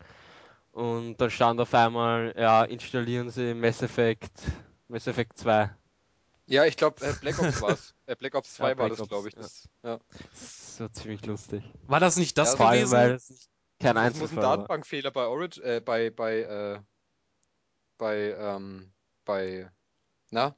Und 0.72 1.18
dann 1.22 1.32
stand 1.32 1.60
auf 1.62 1.74
einmal, 1.74 2.34
ja, 2.38 2.64
installieren 2.66 3.30
Sie 3.30 3.54
Mass 3.54 3.82
Effect, 3.82 4.32
Mass 4.88 5.08
Effect 5.08 5.38
2. 5.40 5.72
Ja, 6.48 6.66
ich 6.66 6.78
glaube, 6.78 7.06
äh, 7.06 7.14
Black 7.14 7.38
Ops 7.40 7.62
war 7.62 7.74
es. 7.74 7.94
Äh, 8.08 8.16
Black 8.16 8.36
Ops 8.36 8.56
2 8.56 8.70
Ja, 8.70 8.78
war 8.78 8.88
Black 8.88 8.98
das, 8.98 9.08
glaube 9.08 9.28
ich. 9.30 9.36
ja. 9.36 9.42
Das, 9.42 9.70
ja. 9.84 10.00
Das 10.32 10.80
war 10.80 10.94
ziemlich 10.94 11.26
lustig. 11.26 11.64
war 11.88 12.00
das 12.00 12.18
nicht 12.18 12.38
das 12.38 12.54
Ja, 12.54 12.56
gewesen? 12.56 12.92
weil 12.92 13.12
es 13.12 13.30
nicht 13.30 13.50
kein 13.80 13.96
Das 13.96 14.16
muss 14.16 14.32
ein. 14.32 14.38
Datenbankfehler 14.40 15.12
bei 15.12 15.26
Origin, 15.28 15.64
äh, 15.64 15.82
bei, 15.86 16.10
bei, 16.10 16.40
äh, 16.42 16.80
bei, 17.98 18.34
ähm, 18.38 18.92
bei, 19.26 19.70
na? 20.32 20.56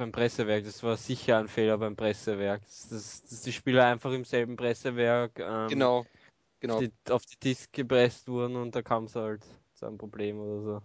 Beim 0.00 0.12
Pressewerk. 0.12 0.64
Das 0.64 0.82
war 0.82 0.96
sicher 0.96 1.38
ein 1.38 1.46
Fehler 1.48 1.76
beim 1.78 1.94
Pressewerk. 1.94 2.62
Dass, 2.62 2.88
dass, 2.88 3.22
dass 3.22 3.42
die 3.42 3.52
Spieler 3.52 3.86
einfach 3.86 4.10
im 4.12 4.24
selben 4.24 4.56
Pressewerk 4.56 5.38
ähm, 5.38 5.68
Genau, 5.68 6.06
genau. 6.58 6.76
auf, 6.76 6.80
die, 6.80 7.12
auf 7.12 7.26
die 7.26 7.38
Disk 7.38 7.70
gepresst 7.72 8.26
wurden 8.28 8.56
und 8.56 8.74
da 8.74 8.80
kam 8.82 9.04
es 9.04 9.14
halt 9.14 9.44
zu 9.74 9.86
einem 9.86 9.98
Problem 9.98 10.40
oder 10.40 10.62
so. 10.62 10.82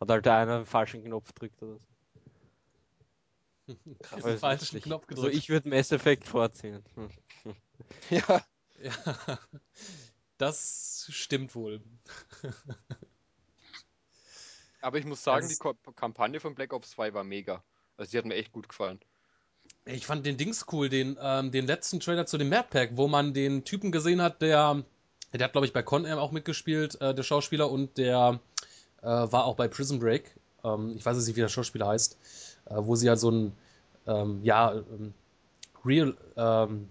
Hat 0.00 0.10
halt 0.10 0.26
einer 0.26 0.56
einen 0.56 0.66
falschen 0.66 1.04
Knopf 1.04 1.32
gedrückt 1.34 1.62
oder 1.62 1.78
so. 1.78 3.74
Krass, 4.02 4.24
ist 4.24 4.40
falschen. 4.40 4.80
Knopf 4.80 5.06
Also 5.08 5.22
gedrückt. 5.22 5.36
ich 5.36 5.48
würde 5.50 5.68
Mass 5.68 5.92
Effect 5.92 6.26
vorziehen. 6.26 6.82
Ja, 8.10 8.42
Ja, 8.82 9.38
das 10.38 11.06
stimmt 11.10 11.54
wohl. 11.54 11.82
aber 14.80 14.98
ich 14.98 15.04
muss 15.04 15.22
sagen, 15.22 15.42
Das- 15.46 15.50
die 15.52 15.58
Ko 15.58 15.74
Kampagne 15.94 16.40
von 16.40 16.54
Black 16.54 16.72
Ops 16.72 16.90
2 16.90 17.12
war 17.14 17.24
mega. 17.24 17.62
Also 17.96 18.10
die 18.10 18.18
hat 18.18 18.24
mir 18.24 18.34
echt 18.34 18.52
gut 18.52 18.68
gefallen. 18.68 19.00
Ich 19.86 20.06
fand 20.06 20.24
den 20.24 20.36
Dings 20.36 20.66
cool, 20.72 20.88
den, 20.88 21.18
ähm, 21.20 21.50
den 21.50 21.66
letzten 21.66 22.00
Trailer 22.00 22.26
zu 22.26 22.38
dem 22.38 22.48
Mad 22.48 22.68
Pack, 22.70 22.90
wo 22.94 23.06
man 23.06 23.34
den 23.34 23.64
Typen 23.64 23.92
gesehen 23.92 24.22
hat, 24.22 24.40
der, 24.40 24.82
der 25.32 25.44
hat, 25.44 25.52
glaube 25.52 25.66
ich, 25.66 25.72
bei 25.72 25.82
Con 25.82 26.04
Air 26.04 26.20
auch 26.20 26.32
mitgespielt, 26.32 27.00
äh, 27.00 27.14
der 27.14 27.22
Schauspieler, 27.22 27.70
und 27.70 27.98
der 27.98 28.40
äh, 29.02 29.06
war 29.06 29.44
auch 29.44 29.56
bei 29.56 29.68
Prison 29.68 29.98
Break. 29.98 30.34
Ähm, 30.64 30.94
ich 30.96 31.04
weiß 31.04 31.16
jetzt 31.16 31.26
nicht, 31.26 31.36
wie 31.36 31.42
der 31.42 31.48
Schauspieler 31.48 31.88
heißt, 31.88 32.18
äh, 32.66 32.74
wo 32.78 32.96
sie 32.96 33.08
halt 33.08 33.20
so 33.20 33.30
ein, 33.30 33.52
ähm, 34.06 34.40
ja, 34.42 34.72
ähm, 34.72 35.12
Real, 35.84 36.16
ähm, 36.36 36.88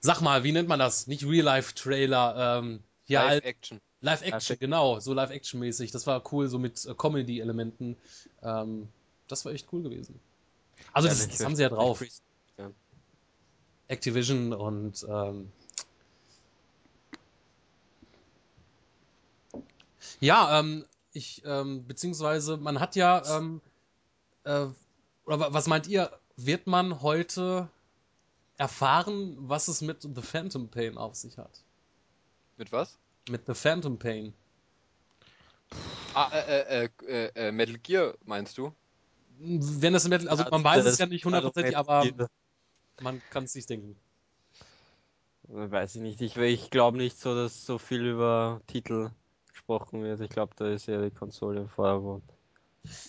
sag 0.00 0.20
mal, 0.20 0.44
wie 0.44 0.52
nennt 0.52 0.68
man 0.68 0.78
das? 0.78 1.08
Nicht 1.08 1.26
Real-Life-Trailer, 1.26 2.58
ähm, 2.58 2.80
ja, 3.06 3.26
halt 3.26 3.44
Live-Action. 3.44 3.80
Live-Action, 4.00 4.32
Live-Action. 4.32 4.56
genau, 4.60 5.00
so 5.00 5.12
Live-Action-mäßig. 5.14 5.90
Das 5.90 6.06
war 6.06 6.22
cool, 6.32 6.48
so 6.48 6.58
mit 6.60 6.88
Comedy-Elementen. 6.96 7.96
Das 9.32 9.46
war 9.46 9.52
echt 9.52 9.66
cool 9.72 9.82
gewesen. 9.82 10.20
Also, 10.92 11.08
das, 11.08 11.20
Ehrlich, 11.20 11.36
das 11.38 11.46
haben 11.46 11.56
sie 11.56 11.62
ja 11.62 11.70
drauf. 11.70 12.04
ja. 12.58 12.70
Activision 13.88 14.52
und 14.52 15.06
ähm, 15.08 15.50
ja, 20.20 20.58
ähm, 20.60 20.84
ich 21.14 21.40
ähm, 21.46 21.86
beziehungsweise 21.86 22.58
man 22.58 22.78
hat 22.78 22.94
ja 22.94 23.22
ähm, 23.38 23.62
äh, 24.44 24.66
oder 25.24 25.40
wa- 25.40 25.48
was 25.54 25.66
meint 25.66 25.86
ihr? 25.86 26.12
Wird 26.36 26.66
man 26.66 27.00
heute 27.00 27.70
erfahren, 28.58 29.34
was 29.38 29.68
es 29.68 29.80
mit 29.80 30.02
The 30.02 30.20
Phantom 30.20 30.68
Pain 30.68 30.98
auf 30.98 31.14
sich 31.14 31.38
hat? 31.38 31.62
Mit 32.58 32.70
was? 32.70 32.98
Mit 33.30 33.46
The 33.46 33.54
Phantom 33.54 33.98
Pain. 33.98 34.34
Ah, 36.12 36.30
äh, 36.34 36.84
äh, 36.84 36.88
äh, 37.06 37.48
äh, 37.48 37.52
Metal 37.52 37.78
Gear, 37.78 38.14
meinst 38.26 38.58
du? 38.58 38.74
Wenn 39.44 39.94
es 39.94 40.06
Metal, 40.08 40.28
also 40.28 40.44
Ja, 40.44 40.50
man 40.50 40.62
weiß 40.62 40.78
es 40.84 40.92
das- 40.92 40.98
ja 40.98 41.06
nicht 41.06 41.24
hundertprozentig, 41.24 41.76
also 41.76 41.90
aber 41.90 42.04
Metal 42.04 42.28
man 43.00 43.20
kann 43.30 43.44
es 43.44 43.52
sich 43.52 43.66
denken. 43.66 43.96
Weiß 45.48 45.96
ich 45.96 46.02
nicht. 46.02 46.20
Ich, 46.20 46.36
ich 46.36 46.70
glaube 46.70 46.96
nicht 46.98 47.18
so, 47.18 47.34
dass 47.34 47.66
so 47.66 47.78
viel 47.78 48.06
über 48.06 48.60
Titel 48.68 49.10
gesprochen 49.50 50.02
wird. 50.04 50.20
Ich 50.20 50.30
glaube, 50.30 50.54
da 50.56 50.68
ist 50.68 50.86
ja 50.86 51.02
die 51.02 51.10
Konsole 51.10 51.62
im 51.62 51.68
Vordergrund. 51.68 52.22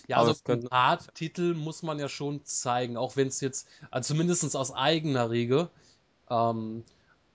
Ja, 0.08 0.16
Aber 0.18 0.28
also 0.28 0.40
könnte- 0.42 0.68
paar 0.68 0.98
Titel 1.14 1.54
muss 1.54 1.82
man 1.82 1.98
ja 1.98 2.08
schon 2.08 2.44
zeigen, 2.44 2.96
auch 2.96 3.16
wenn 3.16 3.28
es 3.28 3.40
jetzt, 3.40 3.68
also 3.90 4.14
zumindest 4.14 4.56
aus 4.56 4.72
eigener 4.72 5.30
Riege. 5.30 5.70
Ähm, 6.28 6.84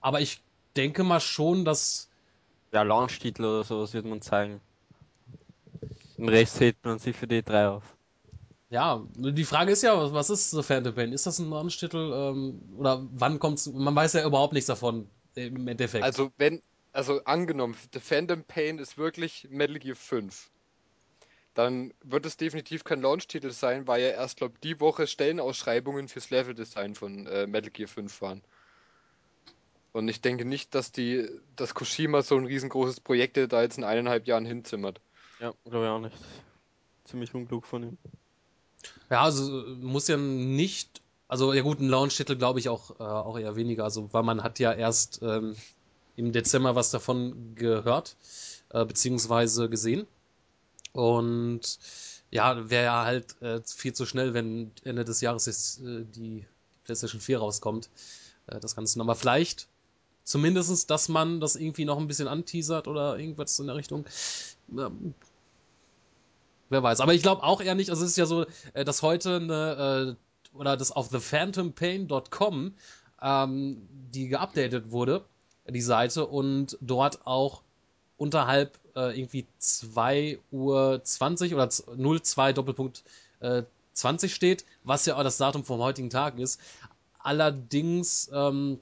aber 0.01 0.19
ich 0.21 0.41
denke 0.75 1.03
mal 1.03 1.19
schon, 1.21 1.63
dass, 1.65 2.09
Ja, 2.71 2.83
Launch-Titel 2.83 3.43
oder 3.45 3.63
sowas 3.63 3.93
wird 3.93 4.05
man 4.05 4.21
zeigen. 4.21 4.61
Im 6.17 6.27
Rest 6.27 6.59
hebt 6.59 6.83
man 6.85 6.99
sich 6.99 7.15
für 7.15 7.27
die 7.27 7.41
drei 7.41 7.67
auf. 7.69 7.83
Ja, 8.69 9.03
die 9.15 9.45
Frage 9.45 9.71
ist 9.71 9.81
ja, 9.81 10.13
was- 10.13 10.29
ist 10.29 10.51
The 10.51 10.63
Phantom 10.63 10.93
Pain? 10.93 11.13
Ist 11.13 11.25
das 11.25 11.39
ein 11.39 11.49
Launch-Titel 11.49 12.11
ähm, 12.13 12.61
oder 12.77 13.05
wann 13.11 13.39
kommt's? 13.39 13.67
Man 13.67 13.95
weiß 13.95 14.13
ja 14.13 14.25
überhaupt 14.25 14.53
nichts 14.53 14.67
davon 14.67 15.09
im 15.35 15.67
Endeffekt. 15.67 16.03
Also, 16.03 16.31
wenn, 16.37 16.61
also 16.91 17.23
angenommen, 17.23 17.75
The 17.93 17.99
Phantom 17.99 18.43
Pain 18.43 18.79
ist 18.79 18.97
wirklich 18.97 19.47
Metal 19.49 19.79
Gear 19.79 19.95
5. 19.95 20.49
Dann 21.55 21.93
wird 22.03 22.25
es 22.25 22.37
definitiv 22.37 22.83
kein 22.83 23.01
Launch-Titel 23.01 23.51
sein, 23.51 23.87
weil 23.87 24.01
ja 24.01 24.09
erst, 24.09 24.37
glaube 24.37 24.55
die 24.63 24.79
Woche 24.79 25.07
Stellenausschreibungen 25.07 26.07
fürs 26.07 26.29
Level-Design 26.29 26.95
von 26.95 27.27
äh, 27.27 27.47
Metal 27.47 27.71
Gear 27.71 27.87
5 27.87 28.21
waren. 28.21 28.41
Und 29.91 30.07
ich 30.07 30.21
denke 30.21 30.45
nicht, 30.45 30.75
dass 30.75 30.91
die, 30.91 31.27
dass 31.55 31.73
Koshima 31.73 32.21
so 32.21 32.37
ein 32.37 32.45
riesengroßes 32.45 32.99
Projekt 32.99 33.37
da 33.37 33.61
jetzt 33.61 33.77
in 33.77 33.83
eineinhalb 33.83 34.27
Jahren 34.27 34.45
hinzimmert. 34.45 35.01
Ja, 35.39 35.53
glaube 35.65 35.85
ich 35.85 35.89
auch 35.89 35.99
nicht. 35.99 36.15
Ziemlich 37.05 37.33
unklug 37.33 37.65
von 37.65 37.83
ihm. 37.83 37.97
Ja, 39.09 39.23
also 39.23 39.65
muss 39.81 40.07
ja 40.07 40.17
nicht, 40.17 41.01
also 41.27 41.53
ja 41.53 41.61
gut, 41.61 41.79
ein 41.79 41.89
Launch-Titel 41.89 42.35
glaube 42.35 42.59
ich 42.59 42.69
auch, 42.69 42.99
äh, 42.99 43.03
auch 43.03 43.37
eher 43.37 43.55
weniger, 43.55 43.83
also 43.83 44.09
weil 44.11 44.23
man 44.23 44.43
hat 44.43 44.59
ja 44.59 44.71
erst 44.71 45.21
ähm, 45.21 45.55
im 46.15 46.31
Dezember 46.31 46.75
was 46.75 46.91
davon 46.91 47.55
gehört, 47.55 48.15
äh, 48.69 48.85
beziehungsweise 48.85 49.69
gesehen. 49.69 50.05
Und 50.93 51.79
ja, 52.31 52.69
wäre 52.69 52.85
ja 52.85 53.05
halt 53.05 53.41
äh, 53.41 53.61
viel 53.65 53.93
zu 53.93 54.05
schnell, 54.05 54.33
wenn 54.33 54.71
Ende 54.83 55.05
des 55.05 55.21
Jahres 55.21 55.45
jetzt 55.45 55.81
äh, 55.81 56.03
die 56.03 56.45
PlayStation 56.83 57.21
4 57.21 57.39
rauskommt. 57.39 57.89
Äh, 58.47 58.59
das 58.59 58.75
Ganze. 58.75 58.99
Aber 58.99 59.15
vielleicht 59.15 59.67
zumindestens, 60.23 60.85
dass 60.85 61.09
man 61.09 61.39
das 61.39 61.55
irgendwie 61.55 61.85
noch 61.85 61.97
ein 61.97 62.07
bisschen 62.07 62.27
anteasert 62.27 62.87
oder 62.87 63.17
irgendwas 63.17 63.59
in 63.59 63.67
der 63.67 63.75
Richtung. 63.75 64.05
Wer 66.69 66.83
weiß. 66.83 67.01
Aber 67.01 67.13
ich 67.13 67.21
glaube 67.21 67.43
auch 67.43 67.61
eher 67.61 67.75
nicht, 67.75 67.89
also 67.89 68.03
es 68.03 68.11
ist 68.11 68.17
ja 68.17 68.25
so, 68.25 68.45
äh, 68.73 68.85
dass 68.85 69.01
heute 69.01 69.37
eine, 69.37 70.15
äh, 70.17 70.55
oder 70.55 70.77
das 70.77 70.91
auf 70.91 71.09
thephantompain.com 71.09 72.73
ähm, 73.21 73.87
die 74.13 74.27
geupdatet 74.27 74.91
wurde, 74.91 75.25
die 75.67 75.81
Seite, 75.81 76.25
und 76.25 76.77
dort 76.81 77.25
auch 77.25 77.61
unterhalb 78.17 78.77
äh, 78.95 79.17
irgendwie 79.19 79.45
2 79.57 80.39
Uhr 80.51 81.01
20 81.03 81.53
oder 81.53 81.69
02 81.69 82.53
Doppelpunkt 82.53 83.03
äh, 83.39 83.63
20 83.93 84.33
steht, 84.33 84.65
was 84.83 85.05
ja 85.05 85.15
auch 85.17 85.23
das 85.23 85.37
Datum 85.37 85.63
vom 85.63 85.79
heutigen 85.79 86.09
Tag 86.09 86.39
ist. 86.39 86.59
Allerdings 87.19 88.29
ähm, 88.33 88.79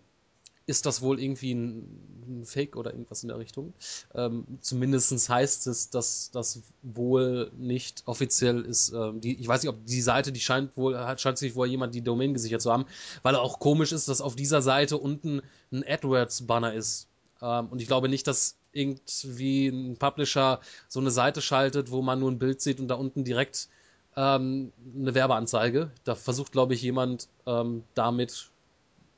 ist 0.67 0.85
das 0.85 1.01
wohl 1.01 1.19
irgendwie 1.19 1.53
ein, 1.53 2.43
Fake 2.43 2.75
oder 2.75 2.91
irgendwas 2.91 3.23
in 3.23 3.29
der 3.29 3.39
Richtung. 3.39 3.73
Ähm, 4.13 4.45
Zumindest 4.59 5.29
heißt 5.29 5.65
es, 5.67 5.89
dass 5.89 6.29
das 6.31 6.61
wohl 6.83 7.49
nicht 7.57 8.03
offiziell 8.05 8.61
ist. 8.61 8.91
Ähm, 8.91 9.21
die, 9.21 9.39
ich 9.39 9.47
weiß 9.47 9.63
nicht, 9.63 9.69
ob 9.69 9.85
die 9.85 10.01
Seite, 10.01 10.33
die 10.33 10.41
scheint 10.41 10.75
wohl, 10.75 10.97
hat, 10.97 11.21
scheint 11.21 11.37
sich 11.37 11.55
wohl 11.55 11.67
jemand 11.67 11.95
die 11.95 12.01
Domain 12.01 12.33
gesichert 12.33 12.61
zu 12.61 12.71
haben, 12.71 12.85
weil 13.23 13.35
auch 13.35 13.59
komisch 13.59 13.93
ist, 13.93 14.09
dass 14.09 14.19
auf 14.19 14.35
dieser 14.35 14.61
Seite 14.61 14.97
unten 14.97 15.41
ein 15.71 15.85
AdWords-Banner 15.87 16.73
ist. 16.73 17.07
Ähm, 17.41 17.67
und 17.69 17.81
ich 17.81 17.87
glaube 17.87 18.09
nicht, 18.09 18.27
dass 18.27 18.57
irgendwie 18.73 19.69
ein 19.69 19.95
Publisher 19.97 20.59
so 20.89 20.99
eine 20.99 21.11
Seite 21.11 21.41
schaltet, 21.41 21.91
wo 21.91 22.01
man 22.01 22.19
nur 22.19 22.29
ein 22.29 22.39
Bild 22.39 22.61
sieht 22.61 22.81
und 22.81 22.89
da 22.89 22.95
unten 22.95 23.23
direkt 23.23 23.69
ähm, 24.17 24.73
eine 24.99 25.15
Werbeanzeige. 25.15 25.91
Da 26.03 26.15
versucht, 26.15 26.51
glaube 26.51 26.73
ich, 26.73 26.81
jemand 26.81 27.29
ähm, 27.45 27.83
damit 27.93 28.49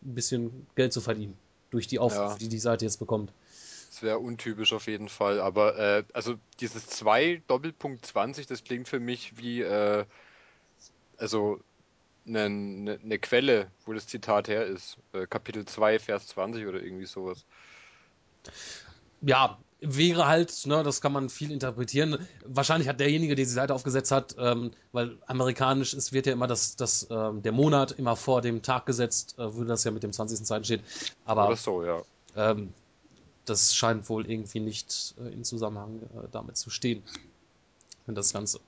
ein 0.02 0.16
bisschen 0.16 0.68
Geld 0.76 0.94
zu 0.94 1.02
verdienen. 1.02 1.38
Durch 1.72 1.88
die 1.88 2.00
Aufrufe, 2.00 2.32
Ja. 2.34 2.38
die 2.38 2.50
die 2.50 2.60
Seite 2.60 2.86
jetzt 2.86 2.98
bekommt. 2.98 3.32
Das 3.90 4.02
wäre 4.02 4.20
untypisch 4.20 4.74
auf 4.74 4.88
jeden 4.88 5.10
Fall. 5.10 5.40
Aber 5.40 5.78
äh, 5.78 6.04
also 6.14 6.36
dieses 6.60 6.88
2 6.88 7.42
Doppelpunkt 7.48 8.06
20, 8.06 8.48
das 8.48 8.64
klingt 8.64 8.88
für 8.88 9.00
mich 9.00 9.38
wie 9.38 9.62
äh, 9.62 10.06
also 11.18 11.60
eine 12.28 12.50
ne, 12.50 13.00
ne 13.02 13.20
Quelle, 13.20 13.72
wo 13.86 13.94
das 13.94 14.08
Zitat 14.08 14.48
her 14.48 14.66
ist. 14.66 14.98
Äh, 15.14 15.28
Kapitel 15.28 15.66
2, 15.66 16.00
Vers 16.00 16.28
20 16.28 16.66
oder 16.68 16.82
irgendwie 16.82 17.06
sowas. 17.06 17.46
Ja, 19.22 19.60
wäre 19.82 20.28
halt, 20.28 20.66
ne, 20.66 20.84
das 20.84 21.02
kann 21.02 21.14
man 21.14 21.30
viel 21.30 21.52
interpretieren. 21.52 22.28
Wahrscheinlich 22.46 22.90
hat 22.90 23.00
derjenige, 23.00 23.36
der 23.36 23.46
die 23.46 23.52
Seite 23.52 23.74
aufgesetzt 23.74 24.12
hat, 24.12 24.36
ähm, 24.38 24.72
weil 24.92 25.18
amerikanisch 25.26 25.94
ist, 25.94 26.12
wird 26.12 26.26
ja 26.26 26.34
immer 26.34 26.48
das, 26.48 26.76
das, 26.76 27.08
ähm, 27.10 27.42
der 27.42 27.52
Monat 27.52 27.92
immer 27.94 28.16
vor 28.16 28.42
dem 28.42 28.62
Tag 28.62 28.86
gesetzt, 28.86 29.36
äh, 29.38 29.56
wo 29.56 29.64
das 29.64 29.84
ja 29.84 29.92
mit 29.92 30.04
dem 30.04 30.12
20. 30.12 30.44
Zeiten 30.46 30.66
steht. 30.66 30.84
Aber 31.26 31.48
Oder 31.48 31.56
so, 31.56 31.84
ja. 31.84 32.02
ähm, 32.36 32.74
das 33.46 33.74
scheint 33.74 34.10
wohl 34.10 34.30
irgendwie 34.30 34.60
nicht 34.60 35.16
äh, 35.20 35.34
in 35.34 35.44
Zusammenhang 35.44 36.02
äh, 36.02 36.28
damit 36.32 36.58
zu 36.58 36.70
stehen. 36.70 37.04
Das 38.06 38.34
Ganze. 38.34 38.60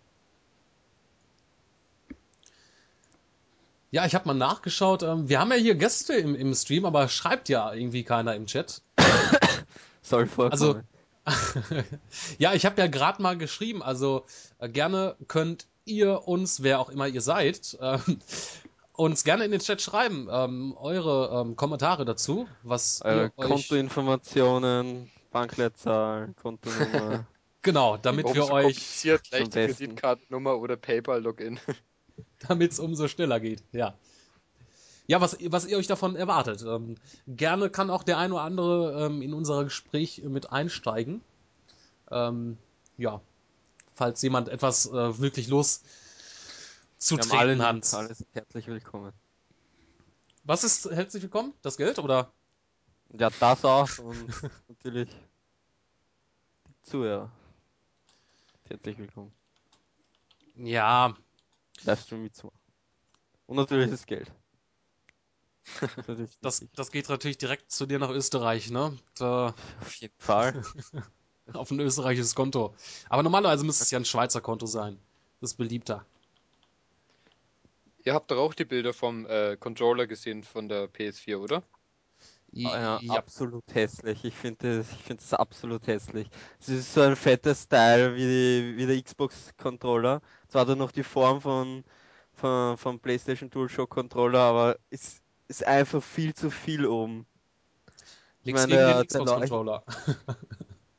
Ja, 3.89 4.05
ich 4.05 4.13
habe 4.15 4.27
mal 4.27 4.35
nachgeschaut. 4.35 5.03
Ähm, 5.03 5.27
wir 5.27 5.39
haben 5.39 5.51
ja 5.51 5.57
hier 5.57 5.75
Gäste 5.75 6.13
im, 6.13 6.35
im 6.35 6.53
Stream, 6.53 6.85
aber 6.85 7.09
schreibt 7.09 7.49
ja 7.49 7.73
irgendwie 7.73 8.03
keiner 8.03 8.35
im 8.35 8.45
Chat. 8.45 8.81
Soll 10.03 10.27
vorkommen. 10.27 10.51
Also- 10.51 10.81
ja, 12.39 12.53
ich 12.53 12.65
habe 12.65 12.81
ja 12.81 12.87
gerade 12.87 13.21
mal 13.21 13.37
geschrieben, 13.37 13.83
also 13.83 14.25
äh, 14.59 14.69
gerne 14.69 15.15
könnt 15.27 15.67
ihr 15.85 16.27
uns, 16.27 16.63
wer 16.63 16.79
auch 16.79 16.89
immer 16.89 17.07
ihr 17.07 17.21
seid, 17.21 17.77
ähm, 17.81 18.19
uns 18.93 19.23
gerne 19.23 19.45
in 19.45 19.51
den 19.51 19.59
Chat 19.59 19.81
schreiben, 19.81 20.27
ähm, 20.31 20.75
eure 20.77 21.41
ähm, 21.41 21.55
Kommentare 21.55 22.05
dazu, 22.05 22.47
was 22.63 23.01
Eure 23.03 23.25
ihr 23.25 23.31
euch, 23.37 23.49
Kontoinformationen, 23.49 25.11
Bankleitzahl, 25.31 26.33
Kontonummer. 26.41 27.25
genau, 27.61 27.97
damit 27.97 28.25
Umso 28.25 28.35
wir 28.35 28.51
euch, 28.51 28.63
kompliziert 28.65 29.23
gleich 29.23 29.41
am 29.43 29.49
die 29.49 29.55
besten. 29.55 29.77
Kreditkartennummer 29.77 30.57
oder 30.57 30.75
PayPal-Login. 30.75 31.59
damit 32.47 32.71
es 32.71 32.79
umso 32.79 33.07
schneller 33.07 33.39
geht, 33.39 33.63
ja. 33.71 33.93
Ja, 35.11 35.19
was, 35.19 35.35
was 35.41 35.65
ihr 35.65 35.77
euch 35.77 35.87
davon 35.87 36.15
erwartet. 36.15 36.63
Ähm, 36.65 36.95
gerne 37.27 37.69
kann 37.69 37.89
auch 37.89 38.03
der 38.03 38.17
ein 38.17 38.31
oder 38.31 38.43
andere 38.43 39.07
ähm, 39.07 39.21
in 39.21 39.33
unser 39.33 39.65
Gespräch 39.65 40.23
mit 40.23 40.53
einsteigen. 40.53 41.19
Ähm, 42.09 42.57
ja, 42.97 43.19
falls 43.93 44.21
jemand 44.21 44.47
etwas 44.47 44.85
äh, 44.85 45.19
wirklich 45.19 45.49
los 45.49 45.81
zu 46.97 47.17
Wir 47.17 47.23
haben 47.23 47.31
alle, 47.31 47.57
treten 47.57 47.75
lieb, 47.75 47.83
hat. 47.83 47.93
alle 47.93 48.15
sind 48.15 48.29
herzlich 48.31 48.67
willkommen. 48.67 49.11
Was 50.45 50.63
ist 50.63 50.89
herzlich 50.89 51.23
willkommen? 51.23 51.53
Das 51.61 51.75
Geld 51.75 51.99
oder? 51.99 52.31
Ja, 53.09 53.29
das 53.37 53.65
auch 53.65 53.89
und 53.99 54.27
natürlich 54.69 55.09
die 56.69 56.89
Zuhörer. 56.89 57.29
Herzlich 58.69 58.97
willkommen. 58.97 59.33
Ja, 60.55 61.13
Livestream 61.83 62.23
mitzumachen. 62.23 62.57
Und 63.47 63.57
natürlich 63.57 63.91
das 63.91 64.05
Geld. 64.05 64.31
Das, 66.41 66.65
das 66.75 66.91
geht 66.91 67.09
natürlich 67.09 67.37
direkt 67.37 67.71
zu 67.71 67.85
dir 67.85 67.99
nach 67.99 68.09
Österreich, 68.09 68.69
ne? 68.71 68.97
Da, 69.15 69.53
Auf 69.81 69.93
jeden 69.95 70.13
Fall. 70.17 70.61
auf 71.53 71.71
ein 71.71 71.79
österreichisches 71.79 72.35
Konto. 72.35 72.73
Aber 73.09 73.23
normalerweise 73.23 73.65
müsste 73.65 73.83
es 73.83 73.91
ja 73.91 73.99
ein 73.99 74.05
Schweizer 74.05 74.41
Konto 74.41 74.65
sein. 74.65 74.99
Das 75.39 75.51
ist 75.51 75.57
beliebter. 75.57 76.05
Ihr 78.03 78.13
habt 78.13 78.31
doch 78.31 78.37
auch 78.37 78.53
die 78.53 78.65
Bilder 78.65 78.93
vom 78.93 79.25
äh, 79.25 79.57
Controller 79.57 80.07
gesehen 80.07 80.43
von 80.43 80.67
der 80.67 80.89
PS4, 80.89 81.37
oder? 81.37 81.63
Ja, 82.53 82.99
ja. 83.01 83.13
absolut 83.13 83.63
hässlich. 83.73 84.25
Ich 84.25 84.35
finde 84.35 84.77
das, 84.77 84.91
ich 84.91 85.03
finde 85.03 85.23
das 85.23 85.33
absolut 85.33 85.87
hässlich. 85.87 86.27
Es 86.59 86.67
ist 86.67 86.93
so 86.93 87.01
ein 87.01 87.15
fetter 87.15 87.55
Style 87.55 88.15
wie, 88.15 88.25
die, 88.25 88.73
wie 88.77 88.85
der 88.85 89.01
Xbox-Controller. 89.01 90.21
Zwar 90.49 90.61
hat 90.61 90.69
er 90.69 90.75
noch 90.75 90.91
die 90.91 91.03
Form 91.03 91.41
von, 91.41 91.83
von, 92.33 92.77
von 92.77 92.99
PlayStation 92.99 93.49
DualShock 93.49 93.89
Controller, 93.89 94.39
aber 94.39 94.79
es 94.89 95.20
ist 95.51 95.67
einfach 95.67 96.01
viel 96.01 96.33
zu 96.33 96.49
viel 96.49 96.85
oben. 96.85 97.25
Ich 98.39 98.45
Links 98.47 98.61
meine, 98.61 98.73
neben 98.73 98.85
der, 98.85 99.03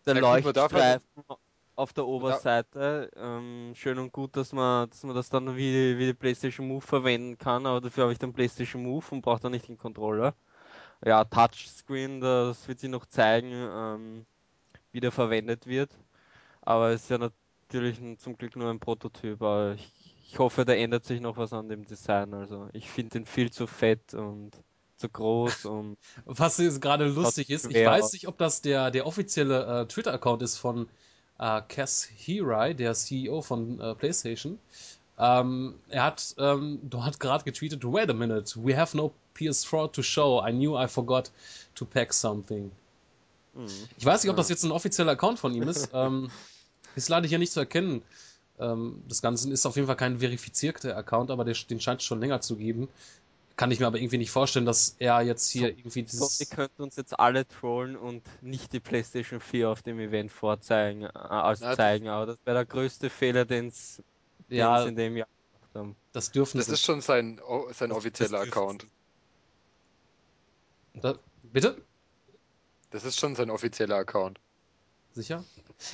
der, 0.06 0.14
Leucht, 0.14 0.14
der 0.14 0.14
Leuchtstreifen 0.14 1.24
auf 1.74 1.94
der 1.94 2.06
Oberseite, 2.06 3.10
ähm, 3.16 3.72
schön 3.74 3.98
und 3.98 4.12
gut, 4.12 4.36
dass 4.36 4.52
man, 4.52 4.90
dass 4.90 5.02
man 5.04 5.16
das 5.16 5.30
dann 5.30 5.56
wie, 5.56 5.98
wie 5.98 6.06
die 6.06 6.14
PlayStation 6.14 6.68
Move 6.68 6.82
verwenden 6.82 7.38
kann, 7.38 7.64
aber 7.66 7.80
dafür 7.80 8.04
habe 8.04 8.12
ich 8.12 8.18
den 8.18 8.34
PlayStation 8.34 8.82
Move 8.82 9.06
und 9.10 9.22
brauche 9.22 9.40
dann 9.40 9.52
nicht 9.52 9.68
den 9.68 9.78
Controller. 9.78 10.34
Ja, 11.04 11.24
Touchscreen, 11.24 12.20
das 12.20 12.68
wird 12.68 12.78
sich 12.78 12.90
noch 12.90 13.06
zeigen, 13.06 13.50
ähm, 13.52 14.26
wie 14.92 15.00
der 15.00 15.10
verwendet 15.10 15.66
wird. 15.66 15.90
Aber 16.60 16.90
es 16.90 17.04
ist 17.04 17.10
ja 17.10 17.18
natürlich 17.18 17.98
zum 18.18 18.36
Glück 18.36 18.54
nur 18.54 18.70
ein 18.70 18.78
Prototyp. 18.78 19.42
Aber 19.42 19.72
ich, 19.72 19.92
ich 20.32 20.38
hoffe, 20.38 20.64
da 20.64 20.72
ändert 20.72 21.04
sich 21.04 21.20
noch 21.20 21.36
was 21.36 21.52
an 21.52 21.68
dem 21.68 21.84
Design. 21.84 22.32
Also 22.32 22.66
ich 22.72 22.88
finde 22.88 23.10
den 23.10 23.26
viel 23.26 23.50
zu 23.50 23.66
fett 23.66 24.14
und 24.14 24.52
zu 24.96 25.10
groß 25.10 25.64
und 25.66 25.98
Was 26.24 26.56
gerade 26.80 27.06
lustig 27.06 27.50
ist, 27.50 27.66
ich 27.70 27.84
weiß 27.84 28.04
aus. 28.04 28.12
nicht, 28.14 28.28
ob 28.28 28.38
das 28.38 28.62
der, 28.62 28.90
der 28.90 29.06
offizielle 29.06 29.82
äh, 29.82 29.86
Twitter-Account 29.86 30.40
ist 30.40 30.56
von 30.56 30.88
äh, 31.38 31.60
Cass 31.68 32.08
Hirai, 32.16 32.72
der 32.72 32.94
CEO 32.94 33.42
von 33.42 33.78
äh, 33.78 33.94
PlayStation. 33.94 34.58
Ähm, 35.18 35.74
er 35.90 36.04
hat 36.04 36.34
ähm, 36.38 36.80
dort 36.82 37.20
gerade 37.20 37.44
getweetet, 37.44 37.84
wait 37.84 38.08
a 38.08 38.14
minute, 38.14 38.54
we 38.56 38.74
have 38.74 38.96
no 38.96 39.12
PS4 39.36 39.92
to 39.92 40.02
show. 40.02 40.42
I 40.42 40.50
knew 40.50 40.82
I 40.82 40.88
forgot 40.88 41.30
to 41.74 41.84
pack 41.84 42.14
something. 42.14 42.72
hm. 43.54 43.66
Ich 43.98 44.06
weiß 44.06 44.22
nicht, 44.22 44.30
ob 44.30 44.38
das 44.38 44.48
jetzt 44.48 44.64
ein 44.64 44.72
offizieller 44.72 45.12
Account 45.12 45.38
von 45.38 45.54
ihm 45.54 45.68
ist. 45.68 45.90
ähm, 45.92 46.30
ist 46.96 47.10
leider 47.10 47.28
hier 47.28 47.38
nicht 47.38 47.52
zu 47.52 47.60
erkennen. 47.60 48.02
Ähm, 48.58 49.02
das 49.08 49.22
Ganze 49.22 49.50
ist 49.50 49.66
auf 49.66 49.76
jeden 49.76 49.86
Fall 49.86 49.96
kein 49.96 50.18
verifizierter 50.20 50.96
Account, 50.96 51.30
aber 51.30 51.44
der, 51.44 51.54
den 51.68 51.80
scheint 51.80 52.00
es 52.00 52.06
schon 52.06 52.20
länger 52.20 52.40
zu 52.40 52.56
geben. 52.56 52.88
Kann 53.56 53.70
ich 53.70 53.80
mir 53.80 53.86
aber 53.86 53.98
irgendwie 53.98 54.18
nicht 54.18 54.30
vorstellen, 54.30 54.64
dass 54.66 54.96
er 54.98 55.20
jetzt 55.22 55.50
hier 55.50 55.68
So- 55.68 55.68
irgendwie 55.68 56.00
So, 56.08 56.24
dieses. 56.26 56.40
ihr 56.40 56.46
könnt 56.46 56.78
uns 56.80 56.96
jetzt 56.96 57.18
alle 57.18 57.46
trollen 57.46 57.96
und 57.96 58.22
nicht 58.42 58.72
die 58.72 58.80
PlayStation 58.80 59.40
4 59.40 59.68
auf 59.68 59.82
dem 59.82 59.98
Event 60.00 60.32
vorzeigen, 60.32 61.02
äh, 61.02 61.08
als 61.14 61.60
Na, 61.60 61.68
das- 61.68 61.76
zeigen, 61.76 62.08
aber 62.08 62.26
das 62.26 62.38
wäre 62.44 62.56
der 62.56 62.64
größte 62.66 63.10
Fehler, 63.10 63.44
den 63.44 63.70
sie 63.70 64.02
ja, 64.48 64.84
in 64.84 64.96
dem 64.96 65.16
Jahr 65.16 65.28
gemacht 65.52 65.74
haben. 65.74 65.96
das 66.12 66.30
dürfen 66.30 66.58
Das 66.58 66.66
sie. 66.66 66.72
ist 66.74 66.82
schon 66.84 67.00
sein, 67.02 67.40
sein 67.72 67.92
offizieller 67.92 68.40
Account. 68.40 68.86
Da, 70.94 71.14
bitte? 71.42 71.80
Das 72.90 73.04
ist 73.04 73.18
schon 73.18 73.34
sein 73.34 73.50
offizieller 73.50 73.96
Account. 73.96 74.38
Sicher? 75.14 75.44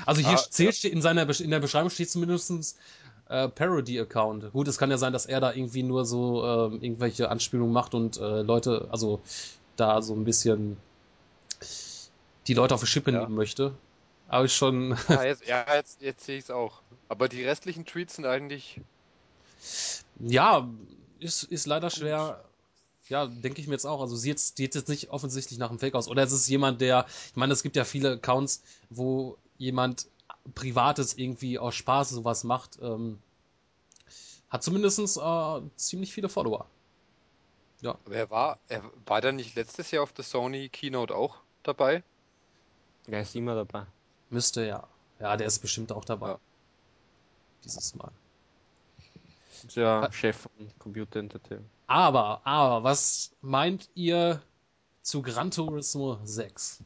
Also 0.07 0.21
hier 0.21 0.39
Ah, 0.39 0.51
zählt 0.51 0.83
ja. 0.83 0.91
in 0.91 1.03
seiner 1.03 1.29
in 1.41 1.51
der 1.51 1.61
Beschreibung 1.61 1.91
steht 1.91 2.11
zumindest 2.11 2.77
äh, 3.29 3.49
Parody-Account. 3.49 4.53
Gut, 4.53 4.69
es 4.69 4.79
kann 4.79 4.91
ja 4.91 4.99
sein, 4.99 5.13
dass 5.13 5.27
er 5.27 5.41
da 5.41 5.53
irgendwie 5.53 5.83
nur 5.83 6.05
so 6.05 6.45
ähm, 6.45 6.83
irgendwelche 6.83 7.29
Anspielungen 7.31 7.73
macht 7.73 7.95
und 7.95 8.17
äh, 8.19 8.43
Leute, 8.43 8.89
also 8.91 9.21
da 9.77 10.03
so 10.03 10.15
ein 10.15 10.25
bisschen 10.25 10.77
die 12.47 12.55
Leute 12.55 12.75
auf 12.75 12.81
die 12.81 12.87
Schippe 12.87 13.11
Ja. 13.11 13.21
nehmen 13.21 13.35
möchte. 13.35 13.75
Aber 14.29 14.45
ist 14.45 14.55
schon. 14.55 14.97
Ah, 15.09 15.25
jetzt, 15.25 15.47
ja, 15.47 15.65
jetzt, 15.75 16.01
jetzt 16.03 16.25
sehe 16.25 16.37
ich 16.39 16.45
es 16.45 16.51
auch. 16.51 16.83
Aber 17.09 17.29
die 17.29 17.43
restlichen 17.45 17.85
Tweets 17.87 18.17
sind 18.17 18.27
eigentlich. 18.27 18.81
Ja, 20.21 20.69
ist, 21.19 21.45
ist 21.45 21.67
leider 21.67 21.91
schwer. 21.91 22.45
Ja, 23.09 23.27
denke 23.27 23.61
ich 23.61 23.67
mir 23.67 23.75
jetzt 23.75 23.87
auch. 23.87 24.01
Also 24.01 24.17
sieht 24.17 24.31
jetzt, 24.31 24.57
sieht 24.57 24.75
jetzt 24.75 24.89
nicht 24.89 25.11
offensichtlich 25.11 25.59
nach 25.59 25.71
einem 25.71 25.79
Fake 25.79 25.95
aus. 25.95 26.09
Oder 26.09 26.23
es 26.23 26.33
ist 26.33 26.49
jemand, 26.49 26.81
der, 26.81 27.07
ich 27.31 27.37
meine, 27.37 27.53
es 27.53 27.63
gibt 27.63 27.77
ja 27.77 27.85
viele 27.85 28.13
Accounts, 28.13 28.63
wo 28.91 29.39
jemand 29.57 30.07
Privates 30.55 31.15
irgendwie 31.17 31.59
aus 31.59 31.75
Spaß 31.75 32.11
sowas 32.11 32.45
macht. 32.45 32.79
Ähm, 32.83 33.19
hat 34.51 34.63
zumindest 34.63 34.99
äh, 35.19 35.61
ziemlich 35.77 36.13
viele 36.13 36.29
Follower. 36.29 36.67
Aber 37.83 38.15
er 38.15 38.31
war, 38.31 38.59
er 38.69 38.83
war 39.07 39.21
da 39.21 39.31
nicht 39.33 39.55
letztes 39.55 39.91
Jahr 39.91 40.03
auf 40.03 40.13
der 40.13 40.25
Sony 40.25 40.69
Keynote 40.69 41.15
auch 41.15 41.37
dabei? 41.63 42.03
Er 43.07 43.23
ist 43.23 43.37
immer 43.37 43.55
dabei. 43.55 43.87
Müsste 44.31 44.67
ja. 44.67 44.87
Ja, 45.21 45.37
der 45.37 45.47
ist 45.47 45.61
bestimmt 45.61 45.93
auch 45.93 46.05
dabei. 46.05 46.31
Ja. 46.31 46.41
Dieses 47.65 47.95
Mal. 47.95 48.11
Ist 49.67 49.77
ja 49.77 50.03
Ah. 50.03 50.13
Chef 50.13 50.37
von 50.37 50.53
Computer 50.79 51.19
Entertainment. 51.21 51.69
Aber, 51.87 52.41
aber, 52.47 52.85
was 52.85 53.31
meint 53.41 53.89
ihr, 53.95 54.41
zu 55.03 55.23
Gran 55.23 55.51
Turismo 55.51 56.19
6. 56.25 56.83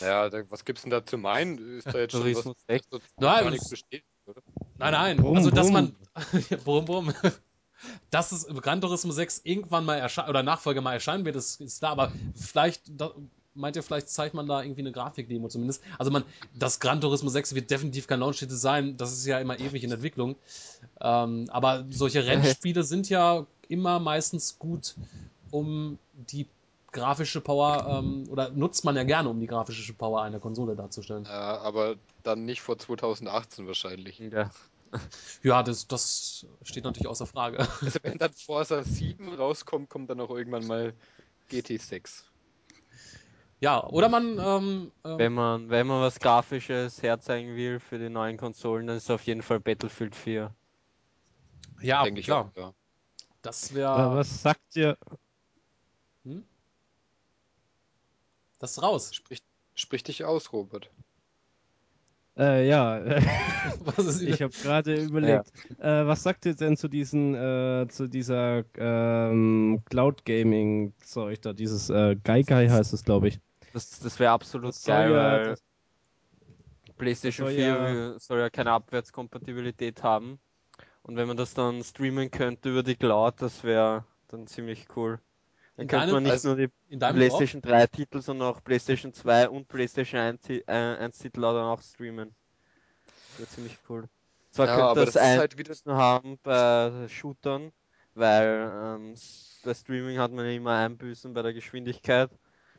Ja, 0.00 0.28
da, 0.30 0.42
was 0.50 0.64
gibt's 0.64 0.82
denn 0.82 0.90
da 0.90 1.04
zu 1.04 1.18
meinen? 1.18 1.78
Ist 1.78 1.86
da 1.92 1.98
jetzt 1.98 2.12
schon 2.12 2.20
was, 2.20 2.32
Tourismus 2.32 2.56
6. 2.68 2.86
so 2.90 2.98
Nein, 3.18 3.42
gar 3.44 3.50
nichts 3.50 3.64
es- 3.66 3.70
besteht, 3.70 4.04
oder? 4.26 4.40
Nein, 4.78 4.92
nein. 4.92 5.16
Brumm, 5.16 5.36
also, 5.36 5.50
dass 5.50 5.70
man. 5.70 5.94
Ja, 6.50 6.56
brumm, 6.58 6.84
brumm. 6.84 7.12
Dass 8.10 8.30
es 8.32 8.46
Gran 8.46 8.80
Turismo 8.80 9.10
6 9.12 9.40
irgendwann 9.44 9.84
mal 9.84 9.96
erscheint 9.96 10.28
oder 10.28 10.42
Nachfolger 10.44 10.80
mal 10.80 10.92
erscheinen 10.94 11.24
wird, 11.24 11.34
ist, 11.36 11.60
ist 11.60 11.82
da, 11.82 11.90
aber 11.90 12.12
vielleicht. 12.36 12.82
Da, 12.88 13.12
meint 13.54 13.76
ihr, 13.76 13.82
vielleicht 13.82 14.08
zeigt 14.08 14.34
man 14.34 14.46
da 14.46 14.62
irgendwie 14.62 14.82
eine 14.82 14.92
Grafikdemo 14.92 15.48
zumindest? 15.48 15.82
Also, 15.98 16.10
man, 16.10 16.24
das 16.54 16.80
Gran 16.80 17.00
Turismo 17.00 17.28
6 17.28 17.54
wird 17.54 17.70
definitiv 17.70 18.06
kein 18.06 18.20
Launch-Titel 18.20 18.54
sein. 18.54 18.96
Das 18.96 19.12
ist 19.12 19.26
ja 19.26 19.38
immer 19.38 19.58
ewig 19.58 19.84
in 19.84 19.92
Entwicklung. 19.92 20.36
Ähm, 21.00 21.46
aber 21.50 21.84
solche 21.90 22.26
Rennspiele 22.26 22.82
sind 22.82 23.08
ja 23.08 23.46
immer 23.68 23.98
meistens 23.98 24.58
gut, 24.58 24.94
um 25.50 25.98
die 26.12 26.46
grafische 26.94 27.40
Power, 27.40 27.86
ähm, 27.88 28.26
oder 28.30 28.50
nutzt 28.50 28.84
man 28.84 28.96
ja 28.96 29.02
gerne, 29.04 29.28
um 29.28 29.40
die 29.40 29.46
grafische 29.46 29.92
Power 29.92 30.22
einer 30.22 30.40
Konsole 30.40 30.76
darzustellen. 30.76 31.24
Ja, 31.24 31.58
aber 31.58 31.96
dann 32.22 32.44
nicht 32.44 32.62
vor 32.62 32.78
2018 32.78 33.66
wahrscheinlich. 33.66 34.18
Ja. 34.18 34.50
Ja, 35.42 35.64
das, 35.64 35.88
das 35.88 36.46
steht 36.62 36.84
natürlich 36.84 37.08
außer 37.08 37.26
Frage. 37.26 37.58
Also 37.80 37.98
wenn 38.04 38.16
dann 38.16 38.32
Forza 38.32 38.84
7 38.84 39.34
rauskommt, 39.34 39.88
kommt 39.88 40.08
dann 40.08 40.20
auch 40.20 40.30
irgendwann 40.30 40.68
mal 40.68 40.94
GT6. 41.50 42.22
Ja, 43.64 43.82
oder 43.86 44.10
man, 44.10 44.38
ähm, 44.38 44.92
ähm, 45.06 45.18
Wenn 45.18 45.32
man, 45.32 45.70
wenn 45.70 45.86
man 45.86 46.02
was 46.02 46.20
Grafisches 46.20 47.02
herzeigen 47.02 47.56
will 47.56 47.80
für 47.80 47.98
die 47.98 48.10
neuen 48.10 48.36
Konsolen, 48.36 48.86
dann 48.86 48.98
ist 48.98 49.10
auf 49.10 49.22
jeden 49.22 49.40
Fall 49.40 49.58
Battlefield 49.58 50.14
4. 50.14 50.54
ja, 51.80 52.02
denke 52.04 52.20
ich 52.20 52.26
klar, 52.26 52.50
auch. 52.54 52.58
Ja. 52.58 52.74
das 53.40 53.72
wäre, 53.72 54.16
Was 54.16 54.42
sagt 54.42 54.76
ihr? 54.76 54.98
hm? 56.24 56.44
das 58.58 58.72
ist 58.72 58.82
raus. 58.82 59.14
Sprich, 59.14 59.42
sprich 59.74 60.02
dich 60.02 60.26
aus, 60.26 60.52
Robert. 60.52 60.90
Äh, 62.36 62.68
ja, 62.68 63.00
Was 63.86 64.04
ist 64.04 64.20
ich 64.20 64.42
habe 64.42 64.52
gerade 64.52 64.94
überlegt. 65.02 65.50
Äh, 65.78 66.06
was 66.06 66.22
sagt 66.22 66.44
ihr 66.44 66.54
denn 66.54 66.76
zu 66.76 66.88
diesen, 66.88 67.34
äh, 67.34 67.86
zu 67.88 68.08
dieser 68.08 68.64
ähm, 68.76 69.80
Cloud 69.86 70.26
Gaming 70.26 70.92
Zeug 70.98 71.40
da? 71.40 71.54
Dieses 71.54 71.88
äh, 71.88 72.14
Gaigai 72.22 72.68
heißt 72.68 72.92
es, 72.92 73.04
glaube 73.04 73.28
ich. 73.28 73.40
Das, 73.74 73.98
das 74.00 74.18
wäre 74.18 74.30
absolut 74.32 74.70
Das 74.70 74.82
soll 74.82 74.94
geil, 74.94 75.10
ja- 75.12 75.16
weil 75.32 75.44
das- 75.50 75.64
PlayStation 76.96 77.46
das 77.48 77.54
4 77.56 77.74
soll 77.74 77.96
ja- 77.96 78.18
soll 78.18 78.38
ja 78.40 78.50
keine 78.50 78.70
Abwärtskompatibilität 78.70 80.02
haben. 80.02 80.38
Und 81.02 81.16
wenn 81.16 81.26
man 81.28 81.36
das 81.36 81.52
dann 81.54 81.82
streamen 81.82 82.30
könnte 82.30 82.70
über 82.70 82.82
die 82.82 82.96
Cloud, 82.96 83.34
das 83.42 83.62
wäre 83.64 84.04
dann 84.28 84.46
ziemlich 84.46 84.86
cool. 84.96 85.18
Dann 85.76 85.82
In 85.84 85.88
könnte 85.88 86.06
deinem- 86.06 86.12
man 86.14 86.22
nicht 86.22 86.32
also 86.32 86.48
nur 86.54 86.56
die? 86.56 86.96
PlayStation 86.96 87.60
3 87.60 87.86
Titel, 87.88 88.20
sondern 88.22 88.48
auch 88.54 88.62
PlayStation 88.62 89.12
2 89.12 89.48
und 89.48 89.66
PlayStation 89.68 90.20
1, 90.20 90.40
Ti- 90.42 90.62
äh, 90.66 90.72
1 90.72 91.18
Titel 91.18 91.40
dann 91.40 91.56
auch 91.56 91.82
streamen. 91.82 92.34
Das 93.32 93.38
wäre 93.40 93.48
ziemlich 93.48 93.78
cool. 93.88 94.08
Zwar 94.50 94.66
Ja, 94.68 94.76
könnte 94.76 95.04
das, 95.04 95.14
das 95.14 95.22
ein 95.22 95.38
halt 95.40 95.58
wieder- 95.58 95.74
haben 95.96 96.38
bei 96.44 97.08
Shootern, 97.08 97.72
weil 98.14 98.70
ähm, 98.72 99.14
bei 99.64 99.74
Streaming 99.74 100.18
hat 100.18 100.30
man 100.30 100.44
ja 100.46 100.52
immer 100.52 100.76
Einbüßen 100.76 101.34
bei 101.34 101.42
der 101.42 101.52
Geschwindigkeit. 101.52 102.30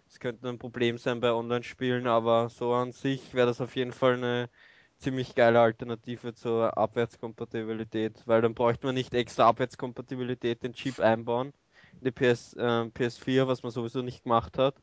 Das 0.05 0.19
könnte 0.19 0.47
ein 0.47 0.59
Problem 0.59 0.97
sein 0.97 1.19
bei 1.19 1.33
Online-Spielen, 1.33 2.07
aber 2.07 2.49
so 2.49 2.73
an 2.73 2.91
sich 2.91 3.33
wäre 3.33 3.47
das 3.47 3.61
auf 3.61 3.75
jeden 3.75 3.91
Fall 3.91 4.13
eine 4.13 4.49
ziemlich 4.97 5.35
geile 5.35 5.59
Alternative 5.59 6.33
zur 6.33 6.77
Abwärtskompatibilität, 6.77 8.23
weil 8.25 8.41
dann 8.41 8.55
bräuchte 8.55 8.87
man 8.87 8.95
nicht 8.95 9.13
extra 9.13 9.47
Abwärtskompatibilität 9.47 10.63
den 10.63 10.73
Chip 10.73 10.99
einbauen 10.99 11.53
in 11.99 12.05
die 12.05 12.11
PS, 12.11 12.53
äh, 12.53 12.89
PS4, 12.89 13.47
was 13.47 13.63
man 13.63 13.71
sowieso 13.71 14.01
nicht 14.01 14.23
gemacht 14.23 14.57
hat. 14.57 14.75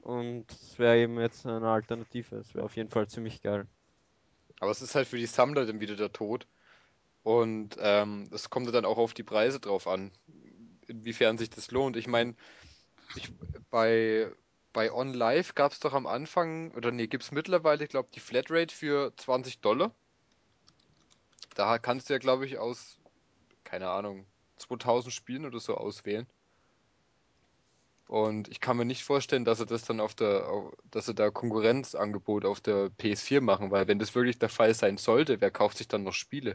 Und 0.00 0.50
es 0.52 0.78
wäre 0.78 0.98
eben 0.98 1.20
jetzt 1.20 1.44
eine 1.46 1.68
Alternative. 1.68 2.36
Es 2.36 2.54
wäre 2.54 2.64
auf 2.64 2.76
jeden 2.76 2.88
Fall 2.88 3.08
ziemlich 3.08 3.42
geil. 3.42 3.66
Aber 4.60 4.70
es 4.70 4.82
ist 4.82 4.94
halt 4.94 5.08
für 5.08 5.18
die 5.18 5.26
Sammler 5.26 5.66
dann 5.66 5.80
wieder 5.80 5.96
der 5.96 6.12
Tod. 6.12 6.46
Und 7.22 7.76
ähm, 7.78 8.30
es 8.32 8.48
kommt 8.48 8.72
dann 8.72 8.84
auch 8.84 8.98
auf 8.98 9.12
die 9.12 9.22
Preise 9.22 9.60
drauf 9.60 9.86
an, 9.86 10.12
inwiefern 10.86 11.36
sich 11.36 11.50
das 11.50 11.70
lohnt. 11.70 11.96
Ich 11.96 12.06
meine, 12.06 12.34
ich, 13.16 13.30
bei, 14.78 14.92
OnLive 14.92 15.54
gab 15.54 15.72
es 15.72 15.80
doch 15.80 15.92
am 15.92 16.06
Anfang, 16.06 16.70
oder 16.76 16.92
nee, 16.92 17.08
gibt 17.08 17.24
es 17.24 17.32
mittlerweile, 17.32 17.82
ich 17.82 17.90
glaube, 17.90 18.10
die 18.14 18.20
Flatrate 18.20 18.72
für 18.72 19.12
20 19.16 19.58
Dollar. 19.58 19.92
Da 21.56 21.80
kannst 21.80 22.08
du 22.08 22.12
ja, 22.14 22.20
glaube 22.20 22.46
ich, 22.46 22.58
aus, 22.58 23.00
keine 23.64 23.90
Ahnung, 23.90 24.24
2000 24.58 25.12
Spielen 25.12 25.46
oder 25.46 25.58
so 25.58 25.76
auswählen. 25.76 26.28
Und 28.06 28.46
ich 28.46 28.60
kann 28.60 28.76
mir 28.76 28.84
nicht 28.84 29.02
vorstellen, 29.02 29.44
dass 29.44 29.58
sie 29.58 29.66
das 29.66 29.82
dann 29.82 29.98
auf 29.98 30.14
der, 30.14 30.48
dass 30.92 31.06
sie 31.06 31.14
da 31.14 31.32
Konkurrenzangebot 31.32 32.44
auf 32.44 32.60
der 32.60 32.88
PS4 32.98 33.40
machen, 33.40 33.72
weil 33.72 33.88
wenn 33.88 33.98
das 33.98 34.14
wirklich 34.14 34.38
der 34.38 34.48
Fall 34.48 34.74
sein 34.74 34.96
sollte, 34.96 35.40
wer 35.40 35.50
kauft 35.50 35.78
sich 35.78 35.88
dann 35.88 36.04
noch 36.04 36.14
Spiele? 36.14 36.54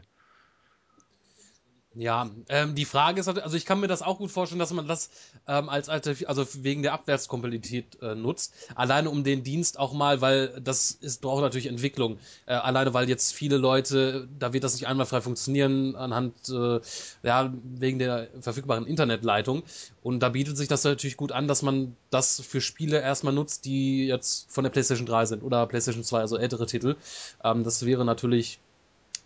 Ja, 1.96 2.28
ähm, 2.48 2.74
die 2.74 2.86
Frage 2.86 3.20
ist, 3.20 3.28
halt- 3.28 3.38
also 3.38 3.56
ich 3.56 3.64
kann 3.64 3.78
mir 3.78 3.86
das 3.86 4.02
auch 4.02 4.18
gut 4.18 4.32
vorstellen, 4.32 4.58
dass 4.58 4.72
man 4.72 4.88
das 4.88 5.10
ähm, 5.46 5.68
als 5.68 5.88
Alternative, 5.88 6.28
also 6.28 6.44
wegen 6.64 6.82
der 6.82 6.92
Abwärtskompatibilität 6.92 8.02
äh, 8.02 8.16
nutzt. 8.16 8.52
Alleine 8.74 9.10
um 9.10 9.22
den 9.22 9.44
Dienst 9.44 9.78
auch 9.78 9.92
mal, 9.92 10.20
weil 10.20 10.60
das 10.60 10.90
ist, 10.90 11.20
braucht 11.20 11.42
natürlich 11.42 11.66
Entwicklung. 11.66 12.18
Äh, 12.46 12.54
alleine 12.54 12.94
weil 12.94 13.08
jetzt 13.08 13.32
viele 13.32 13.58
Leute, 13.58 14.28
da 14.40 14.52
wird 14.52 14.64
das 14.64 14.74
nicht 14.74 14.88
einwandfrei 14.88 15.20
funktionieren 15.20 15.94
anhand, 15.94 16.34
äh, 16.48 16.80
ja, 17.22 17.54
wegen 17.78 18.00
der 18.00 18.28
verfügbaren 18.40 18.86
Internetleitung. 18.86 19.62
Und 20.02 20.18
da 20.18 20.30
bietet 20.30 20.56
sich 20.56 20.66
das 20.66 20.82
natürlich 20.82 21.16
gut 21.16 21.30
an, 21.30 21.46
dass 21.46 21.62
man 21.62 21.96
das 22.10 22.40
für 22.40 22.60
Spiele 22.60 23.00
erstmal 23.00 23.32
nutzt, 23.34 23.66
die 23.66 24.06
jetzt 24.08 24.50
von 24.50 24.64
der 24.64 24.70
PlayStation 24.70 25.06
3 25.06 25.26
sind 25.26 25.44
oder 25.44 25.64
PlayStation 25.68 26.02
2, 26.02 26.18
also 26.20 26.38
ältere 26.38 26.66
Titel. 26.66 26.96
Ähm, 27.44 27.62
das 27.62 27.86
wäre 27.86 28.04
natürlich 28.04 28.58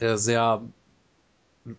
äh, 0.01 0.17
sehr 0.17 0.63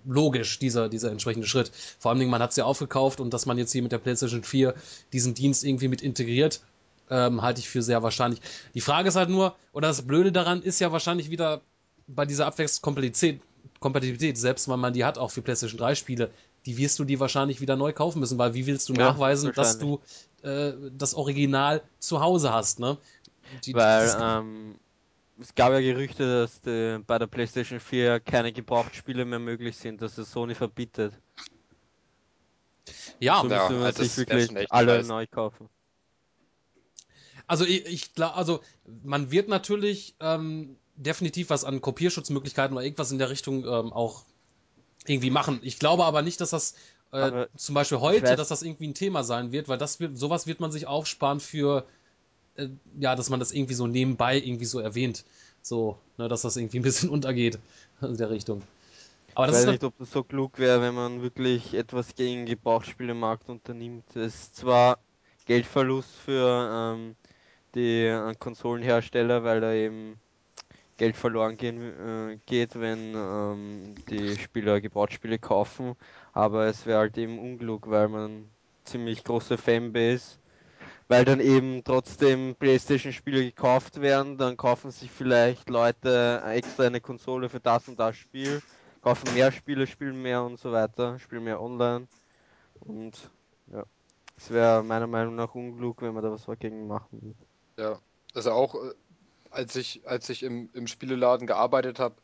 logisch, 0.06 0.60
dieser, 0.60 0.90
dieser 0.90 1.12
entsprechende 1.12 1.48
Schritt. 1.48 1.72
Vor 2.00 2.12
allem, 2.12 2.28
man 2.30 2.42
hat 2.42 2.52
es 2.52 2.56
ja 2.56 2.66
aufgekauft 2.66 3.20
und 3.20 3.34
dass 3.34 3.46
man 3.46 3.58
jetzt 3.58 3.72
hier 3.72 3.84
mit 3.84 3.92
der 3.92 3.98
PlayStation 3.98 4.44
4 4.44 4.74
diesen 5.14 5.34
Dienst 5.34 5.64
irgendwie 5.64 5.88
mit 5.88 6.02
integriert, 6.02 6.62
ähm, 7.10 7.42
halte 7.42 7.60
ich 7.60 7.70
für 7.70 7.82
sehr 7.82 8.04
wahrscheinlich. 8.04 8.42
Die 8.74 8.82
Frage 8.82 9.10
ist 9.10 9.16
halt 9.16 9.30
nur, 9.30 9.56
oder 9.74 9.88
das 9.88 10.02
Blöde 10.04 10.32
daran 10.32 10.62
ist 10.62 10.80
ja 10.80 10.92
wahrscheinlich 10.92 11.30
wieder 11.30 11.62
bei 12.08 12.26
dieser 12.26 12.46
Abwärtskompatibilität, 12.48 13.42
Kompatibilität, 13.80 14.38
selbst 14.38 14.68
wenn 14.70 14.80
man 14.80 14.94
die 14.94 15.06
hat, 15.06 15.18
auch 15.18 15.32
für 15.32 15.42
PlayStation 15.42 15.80
3 15.80 15.96
Spiele, 15.96 16.32
die 16.66 16.78
wirst 16.78 17.00
du 17.00 17.06
dir 17.06 17.20
wahrscheinlich 17.20 17.62
wieder 17.62 17.76
neu 17.76 17.94
kaufen 17.94 18.20
müssen, 18.20 18.38
weil 18.38 18.54
wie 18.54 18.66
willst 18.66 18.90
du 18.90 18.94
Ja, 18.94 19.12
nachweisen, 19.12 19.52
dass 19.56 19.80
du 19.80 20.02
äh, 20.42 20.74
das 20.98 21.14
Original 21.14 21.82
zu 22.00 22.20
Hause 22.20 22.54
hast, 22.54 22.80
ne? 22.80 22.98
Die, 23.66 23.74
Weil 23.74 24.16
ähm, 24.22 24.76
es 25.40 25.56
gab 25.56 25.72
ja 25.74 25.80
Gerüchte, 25.80 26.42
dass 26.42 26.62
die, 26.62 27.00
bei 27.06 27.18
der 27.18 27.28
PlayStation 27.28 27.80
4 27.80 28.20
keine 28.20 28.52
Gebrauchtspiele 28.54 29.26
mehr 29.26 29.40
möglich 29.40 29.76
sind, 29.78 30.02
dass 30.02 30.18
es 30.18 30.32
Sony 30.32 30.56
verbietet. 30.56 31.14
ja, 33.20 33.40
so 33.42 33.50
Ja, 33.50 33.56
müsste 33.56 33.74
man 33.74 33.84
also 33.86 34.04
sich 34.04 34.16
wirklich 34.18 34.72
alle 34.72 34.86
dreist. 34.86 35.10
neu 35.10 35.26
kaufen. 35.28 35.70
Also 37.48 37.66
ich, 37.66 37.86
ich 37.86 38.14
glaube, 38.14 38.36
also 38.36 38.62
man 39.04 39.32
wird 39.32 39.48
natürlich 39.50 40.16
ähm, 40.20 40.78
definitiv 40.96 41.50
was 41.50 41.64
an 41.64 41.82
Kopierschutzmöglichkeiten 41.82 42.76
oder 42.76 42.86
irgendwas 42.86 43.12
in 43.12 43.18
der 43.20 43.30
Richtung 43.30 43.64
ähm, 43.66 43.94
auch 43.94 44.26
irgendwie 45.08 45.32
machen. 45.32 45.60
Ich 45.64 45.80
glaube 45.80 46.06
aber 46.06 46.22
nicht, 46.22 46.42
dass 46.42 46.52
das 46.52 46.76
äh, 47.12 47.48
zum 47.58 47.76
Beispiel 47.76 48.00
heute, 48.00 48.34
weiß- 48.34 48.38
dass 48.38 48.50
das 48.50 48.64
irgendwie 48.64 48.88
ein 48.90 48.94
Thema 48.96 49.24
sein 49.24 49.52
wird, 49.52 49.70
weil 49.70 49.78
das 49.78 50.00
wird, 50.00 50.18
sowas 50.18 50.48
wird 50.48 50.60
man 50.60 50.72
sich 50.72 50.88
aufsparen 50.88 51.40
für, 51.40 51.88
äh, 52.60 52.70
ja, 53.00 53.16
dass 53.16 53.30
man 53.30 53.40
das 53.40 53.52
irgendwie 53.52 53.74
so 53.76 53.88
nebenbei 53.88 54.38
irgendwie 54.38 54.66
so 54.66 54.80
erwähnt. 54.80 55.26
So, 55.62 56.00
ne, 56.18 56.28
dass 56.28 56.44
das 56.44 56.58
irgendwie 56.58 56.80
ein 56.80 56.84
bisschen 56.84 57.10
untergeht 57.12 57.60
in 58.02 58.18
der 58.18 58.30
Richtung. 58.30 58.64
Aber 59.36 59.48
Ich 59.48 59.52
das 59.52 59.58
weiß 59.58 59.66
ist 59.66 59.68
nicht, 59.68 59.84
ob 59.84 59.98
das 59.98 60.12
so 60.12 60.24
klug 60.24 60.60
wäre, 60.60 60.82
wenn 60.82 60.94
man 60.96 61.22
wirklich 61.22 61.74
etwas 61.74 62.16
gegen 62.16 62.42
den 62.42 62.46
Gebrauchtspielemarkt 62.46 63.50
unternimmt. 63.50 64.06
Es 64.16 64.36
ist 64.36 64.56
zwar 64.58 65.00
Geldverlust 65.46 66.16
für 66.16 66.96
ähm, 66.96 67.16
die 67.76 68.06
äh, 68.06 68.36
Konsolenhersteller, 68.40 69.44
weil 69.44 69.62
da 69.62 69.74
eben 69.74 70.20
Geld 70.98 71.18
verloren 71.18 71.58
gehen, 71.58 71.82
äh, 71.82 72.40
geht, 72.48 72.80
wenn 72.80 73.14
ähm, 73.16 73.96
die 74.10 74.38
Spieler 74.38 74.82
Gebrauchtspiele 74.82 75.40
kaufen, 75.40 75.96
aber 76.34 76.68
es 76.68 76.86
wäre 76.88 77.00
halt 77.02 77.18
eben 77.20 77.40
unklug, 77.40 77.90
weil 77.92 78.10
man 78.10 78.52
ziemlich 78.86 79.24
große 79.26 79.58
Fanbase, 79.60 80.39
weil 81.10 81.26
dann 81.26 81.42
eben 81.42 81.84
trotzdem 81.84 82.56
PlayStation-Spiele 82.56 83.44
gekauft 83.44 84.02
werden, 84.02 84.38
dann 84.38 84.58
kaufen 84.58 84.92
sich 84.92 85.12
vielleicht 85.12 85.70
Leute 85.70 86.42
extra 86.46 86.86
eine 86.86 87.02
Konsole 87.02 87.50
für 87.50 87.60
das 87.60 87.90
und 87.90 88.00
das 88.00 88.16
Spiel, 88.16 88.62
kaufen 89.02 89.34
mehr 89.34 89.52
Spiele, 89.52 89.88
spielen 89.88 90.22
mehr 90.22 90.44
und 90.44 90.60
so 90.60 90.72
weiter, 90.72 91.20
spielen 91.20 91.44
mehr 91.46 91.62
online 91.62 92.08
und 92.82 93.32
ja, 93.74 93.84
es 94.38 94.52
wäre 94.52 94.84
meiner 94.84 95.08
Meinung 95.08 95.36
nach 95.36 95.56
unklug, 95.56 96.02
wenn 96.02 96.14
man 96.14 96.24
da 96.24 96.32
was 96.32 96.46
dagegen 96.46 96.88
machen 96.88 97.22
würde. 97.22 97.48
Ja, 97.78 98.00
also 98.36 98.52
auch 98.52 98.76
äh, 98.76 98.94
als 99.52 99.76
ich, 99.76 100.08
als 100.08 100.30
ich 100.30 100.44
im, 100.44 100.70
im 100.74 100.88
Spieleladen 100.88 101.48
gearbeitet 101.48 102.00
habe, 102.00 102.16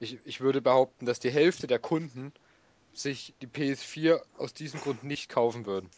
ich, 0.00 0.18
ich 0.24 0.40
würde 0.40 0.60
behaupten, 0.60 1.06
dass 1.06 1.20
die 1.20 1.30
Hälfte 1.30 1.68
der 1.68 1.78
Kunden 1.78 2.32
sich 2.92 3.34
die 3.40 3.46
PS4 3.46 4.20
aus 4.36 4.54
diesem 4.54 4.80
Grund 4.80 5.04
nicht 5.04 5.28
kaufen 5.28 5.66
würden. 5.66 5.90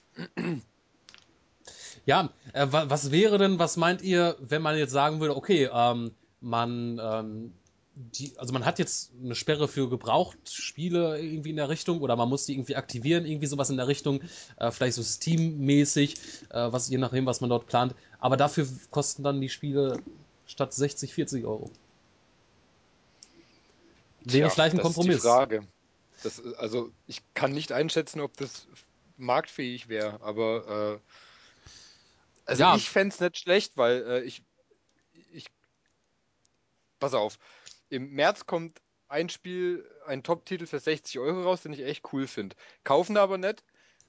Ja, 2.06 2.30
äh, 2.52 2.66
was 2.70 3.10
wäre 3.10 3.38
denn, 3.38 3.58
was 3.58 3.76
meint 3.76 4.02
ihr, 4.02 4.36
wenn 4.40 4.62
man 4.62 4.76
jetzt 4.76 4.92
sagen 4.92 5.20
würde, 5.20 5.36
okay, 5.36 5.70
ähm, 5.72 6.12
man, 6.40 7.00
ähm, 7.02 7.52
die, 7.94 8.32
also 8.36 8.52
man 8.52 8.64
hat 8.64 8.78
jetzt 8.78 9.12
eine 9.22 9.34
Sperre 9.34 9.68
für 9.68 9.88
Gebrauchtspiele 9.88 11.20
irgendwie 11.20 11.50
in 11.50 11.56
der 11.56 11.68
Richtung 11.68 12.00
oder 12.00 12.16
man 12.16 12.28
muss 12.28 12.44
die 12.44 12.54
irgendwie 12.54 12.76
aktivieren, 12.76 13.24
irgendwie 13.24 13.46
sowas 13.46 13.70
in 13.70 13.76
der 13.76 13.88
Richtung, 13.88 14.20
äh, 14.56 14.70
vielleicht 14.70 14.94
so 14.94 15.02
Steam-mäßig, 15.02 16.16
äh, 16.50 16.72
was 16.72 16.90
je 16.90 16.98
nachdem, 16.98 17.24
was 17.24 17.40
man 17.40 17.50
dort 17.50 17.66
plant. 17.66 17.94
Aber 18.18 18.36
dafür 18.36 18.66
kosten 18.90 19.22
dann 19.22 19.40
die 19.40 19.48
Spiele 19.48 19.98
statt 20.46 20.74
60, 20.74 21.14
40 21.14 21.44
Euro. 21.44 21.70
Wäre 24.24 24.50
vielleicht 24.50 24.74
ein 24.74 24.78
das 24.78 24.84
Kompromiss. 24.84 25.16
Ist 25.16 25.24
die 25.24 25.28
Frage. 25.28 25.66
Das, 26.22 26.42
also 26.56 26.90
ich 27.06 27.22
kann 27.34 27.52
nicht 27.52 27.72
einschätzen, 27.72 28.20
ob 28.20 28.36
das 28.36 28.66
marktfähig 29.16 29.88
wäre, 29.88 30.20
aber 30.22 31.00
äh, 31.02 31.10
also 32.44 32.62
Ja. 32.62 32.76
ich 32.76 32.88
fände 32.88 33.14
es 33.14 33.20
nicht 33.20 33.38
schlecht, 33.38 33.76
weil 33.76 34.02
äh, 34.07 34.20
ich, 34.22 34.42
ich 35.12 35.46
pass 36.98 37.14
auf, 37.14 37.38
im 37.88 38.11
März 38.11 38.46
kommt 38.46 38.80
ein 39.09 39.28
Spiel, 39.28 39.88
ein 40.07 40.22
Top-Titel 40.22 40.66
für 40.66 40.80
60 40.80 41.18
Euro 41.18 41.42
raus, 41.42 41.62
den 41.62 41.72
ich 41.72 41.83
echt 41.83 42.12
cool 42.12 42.26
finde. 42.26 42.57
Kaufen 42.83 43.16
aber 43.16 43.38
nicht, 43.38 43.62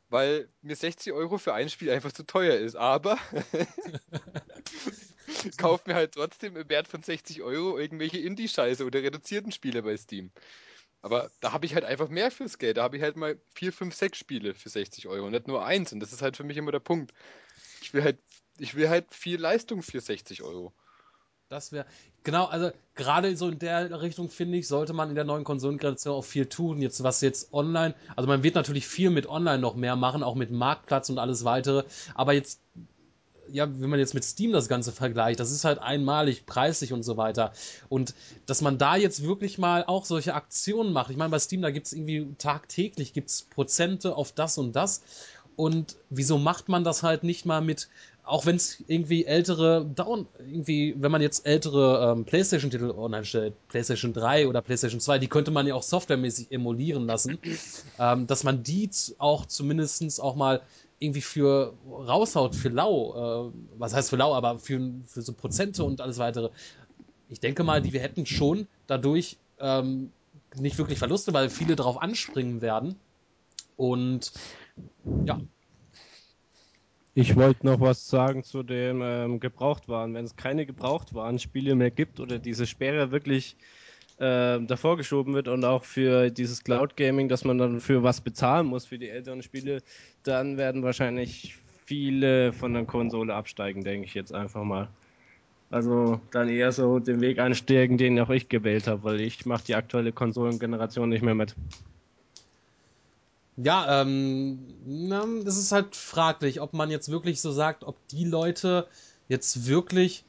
weil 0.10 0.50
mir 0.62 0.76
60 0.76 1.14
Euro 1.14 1.38
für 1.38 1.54
ein 1.54 1.70
Spiel 1.70 1.92
einfach 1.92 2.12
zu 2.12 2.26
teuer 2.26 2.56
ist. 2.56 2.76
Aber 2.76 3.18
kauf 5.58 5.86
mir 5.86 5.96
halt 5.96 6.14
trotzdem 6.14 6.56
im 6.56 6.70
Wert 6.70 6.88
von 6.88 7.04
60 7.04 7.44
Euro 7.44 7.78
irgendwelche 7.78 8.20
Indie-Scheiße 8.20 8.86
oder 8.86 9.04
reduzierten 9.04 9.52
Spiele 9.52 9.84
bei 9.84 9.98
Steam. 9.98 10.32
Aber 11.02 11.30
da 11.40 11.52
habe 11.52 11.68
ich 11.68 11.76
halt 11.76 11.86
einfach 11.86 12.10
mehr 12.10 12.32
fürs 12.32 12.58
Geld. 12.58 12.78
Da 12.78 12.84
habe 12.84 12.98
ich 12.98 13.04
halt 13.04 13.16
mal 13.16 13.40
vier, 13.54 13.72
fünf, 13.72 13.94
sechs 13.94 14.18
Spiele 14.18 14.56
für 14.56 14.70
60 14.70 15.08
Euro, 15.08 15.30
nicht 15.30 15.48
nur 15.48 15.64
eins. 15.64 15.94
Und 15.94 16.00
das 16.00 16.14
ist 16.14 16.24
halt 16.24 16.36
für 16.36 16.44
mich 16.44 16.58
immer 16.58 16.72
der 16.72 16.80
Punkt. 16.80 17.14
Ich 17.86 17.94
will 17.94 18.04
halt, 18.04 18.18
ich 18.58 18.74
will 18.74 18.90
halt 18.90 19.14
viel 19.14 19.40
Leistung 19.40 19.84
für 19.84 20.02
60 20.02 20.42
Euro. 20.42 20.74
Das 21.50 21.72
wäre, 21.72 21.86
genau, 22.24 22.46
also 22.46 22.72
gerade 22.96 23.38
so 23.38 23.50
in 23.50 23.60
der 23.60 24.02
Richtung, 24.02 24.30
finde 24.30 24.58
ich, 24.58 24.68
sollte 24.68 24.94
man 24.94 25.10
in 25.10 25.16
der 25.16 25.24
neuen 25.24 25.44
Konsolengeneration 25.44 26.16
auch 26.16 26.24
viel 26.24 26.48
tun. 26.48 26.82
Jetzt, 26.82 27.04
was 27.04 27.22
jetzt 27.22 27.54
online, 27.54 27.94
also 28.16 28.28
man 28.28 28.42
wird 28.42 28.56
natürlich 28.56 28.88
viel 28.88 29.12
mit 29.12 29.28
online 29.28 29.60
noch 29.60 29.76
mehr 29.76 29.96
machen, 29.96 30.24
auch 30.24 30.34
mit 30.34 30.50
Marktplatz 30.50 31.12
und 31.12 31.20
alles 31.20 31.46
weitere. 31.46 31.84
Aber 32.16 32.34
jetzt, 32.34 32.60
ja, 33.48 33.70
wenn 33.70 33.92
man 33.92 34.00
jetzt 34.00 34.16
mit 34.16 34.24
Steam 34.24 34.52
das 34.52 34.68
Ganze 34.68 34.92
vergleicht, 34.92 35.40
das 35.40 35.52
ist 35.52 35.66
halt 35.66 35.78
einmalig 35.78 36.48
preislich 36.48 36.94
und 36.94 37.04
so 37.04 37.16
weiter. 37.16 37.54
Und 37.90 38.16
dass 38.48 38.64
man 38.64 38.80
da 38.80 38.96
jetzt 38.96 39.22
wirklich 39.22 39.60
mal 39.60 39.84
auch 39.86 40.06
solche 40.06 40.34
Aktionen 40.34 40.94
macht. 40.94 41.12
Ich 41.12 41.18
meine, 41.18 41.30
bei 41.30 41.38
Steam, 41.38 41.62
da 41.62 41.70
gibt 41.70 41.86
es 41.86 41.94
irgendwie 41.94 42.34
tagtäglich 42.40 43.14
gibt's 43.14 43.44
Prozente 43.44 44.16
auf 44.16 44.32
das 44.32 44.58
und 44.58 44.76
das. 44.76 45.04
Und 45.56 45.96
wieso 46.10 46.38
macht 46.38 46.70
man 46.70 46.84
das 46.84 47.04
halt 47.04 47.24
nicht 47.24 47.46
mal 47.46 47.62
mit, 47.62 47.88
auch 48.24 48.46
wenn 48.46 48.56
es 48.56 48.84
irgendwie 48.88 49.26
ältere 49.26 49.86
Down, 49.86 50.28
irgendwie, 50.40 50.96
wenn 50.98 51.12
man 51.12 51.22
jetzt 51.22 51.46
ältere 51.46 52.12
ähm, 52.12 52.26
PlayStation-Titel 52.26 52.92
online 52.92 53.24
stellt, 53.24 53.54
PlayStation 53.68 54.14
3 54.14 54.48
oder 54.48 54.62
PlayStation 54.62 55.00
2, 55.00 55.20
die 55.20 55.28
könnte 55.28 55.52
man 55.52 55.68
ja 55.68 55.76
auch 55.76 55.84
softwaremäßig 55.84 56.52
emulieren 56.52 57.06
lassen, 57.06 57.38
ähm, 58.00 58.28
dass 58.28 58.44
man 58.44 58.64
die 58.64 58.90
auch 59.18 59.46
zumindestens 59.46 60.20
auch 60.20 60.36
mal 60.36 60.62
irgendwie 61.00 61.22
für 61.22 61.74
raushaut, 61.90 62.56
für 62.56 62.70
lau, 62.70 63.50
äh, 63.50 63.52
was 63.78 63.94
heißt 63.94 64.10
für 64.10 64.16
lau, 64.16 64.34
aber 64.34 64.60
für, 64.60 64.80
für 65.08 65.22
so 65.22 65.34
Prozente 65.34 65.84
und 65.84 66.02
alles 66.02 66.18
weitere. 66.18 66.50
Ich 67.30 67.40
denke 67.40 67.64
mal, 67.64 67.82
die 67.82 67.94
wir 67.94 68.02
hätten 68.02 68.26
schon 68.26 68.68
dadurch 68.88 69.38
ähm, 69.60 70.12
nicht 70.58 70.78
wirklich 70.78 71.00
Verluste, 71.00 71.34
weil 71.34 71.50
viele 71.50 71.76
darauf 71.76 72.02
anspringen 72.02 72.62
werden. 72.62 72.96
Und 73.78 74.32
ja, 75.26 75.40
Ich 77.18 77.38
wollte 77.38 77.66
noch 77.66 77.80
was 77.80 78.10
sagen 78.10 78.44
zu 78.44 78.62
dem 78.62 79.02
ähm, 79.02 79.40
Gebrauchtwaren. 79.40 80.14
Wenn 80.14 80.26
es 80.26 80.36
keine 80.36 80.66
Gebrauchtwaren-Spiele 80.66 81.74
mehr 81.74 81.90
gibt 81.90 82.20
oder 82.20 82.40
diese 82.40 82.68
Sperre 82.68 83.12
wirklich 83.12 83.56
ähm, 84.20 84.68
davor 84.68 84.98
geschoben 84.98 85.34
wird 85.34 85.48
und 85.48 85.64
auch 85.64 85.86
für 85.86 86.30
dieses 86.30 86.64
Cloud 86.64 86.98
Gaming, 86.98 87.30
dass 87.30 87.46
man 87.46 87.58
dann 87.58 87.80
für 87.80 88.04
was 88.04 88.20
bezahlen 88.20 88.68
muss 88.68 88.86
für 88.86 89.00
die 89.00 89.10
älteren 89.10 89.42
Spiele, 89.42 89.82
dann 90.24 90.58
werden 90.58 90.84
wahrscheinlich 90.84 91.56
viele 91.86 92.52
von 92.52 92.74
der 92.74 92.84
Konsole 92.84 93.34
absteigen, 93.34 93.86
denke 93.86 94.08
ich 94.08 94.14
jetzt 94.14 94.34
einfach 94.34 94.64
mal. 94.64 94.90
Also 95.70 96.20
dann 96.32 96.50
eher 96.50 96.74
so 96.74 97.00
den 97.00 97.22
Weg 97.22 97.40
einsteigen, 97.40 97.98
den 97.98 98.20
auch 98.20 98.30
ich 98.30 98.50
gewählt 98.50 98.88
habe, 98.88 99.04
weil 99.04 99.22
ich 99.22 99.46
mache 99.46 99.64
die 99.66 99.76
aktuelle 99.76 100.12
Konsolengeneration 100.12 101.08
nicht 101.08 101.24
mehr 101.24 101.36
mit. 101.36 101.56
Ja, 103.58 104.02
ähm, 104.02 104.76
na, 104.86 105.26
das 105.44 105.58
ist 105.58 105.72
halt 105.72 105.96
fraglich, 105.96 106.60
ob 106.60 106.74
man 106.74 106.92
jetzt 106.92 107.10
wirklich 107.10 107.42
so 107.42 107.52
sagt, 107.52 107.84
ob 107.84 108.06
die 108.10 108.26
Leute 108.26 108.88
jetzt 109.30 109.66
wirklich 109.68 110.26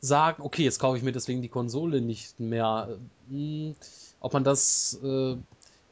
sagen, 0.00 0.42
okay, 0.42 0.64
jetzt 0.64 0.78
kaufe 0.80 0.98
ich 0.98 1.04
mir 1.04 1.12
deswegen 1.12 1.42
die 1.42 1.48
Konsole 1.48 2.00
nicht 2.00 2.40
mehr. 2.40 2.98
Hm, 3.28 3.76
ob 4.20 4.32
man 4.34 4.44
das, 4.44 4.98
äh, 5.02 5.36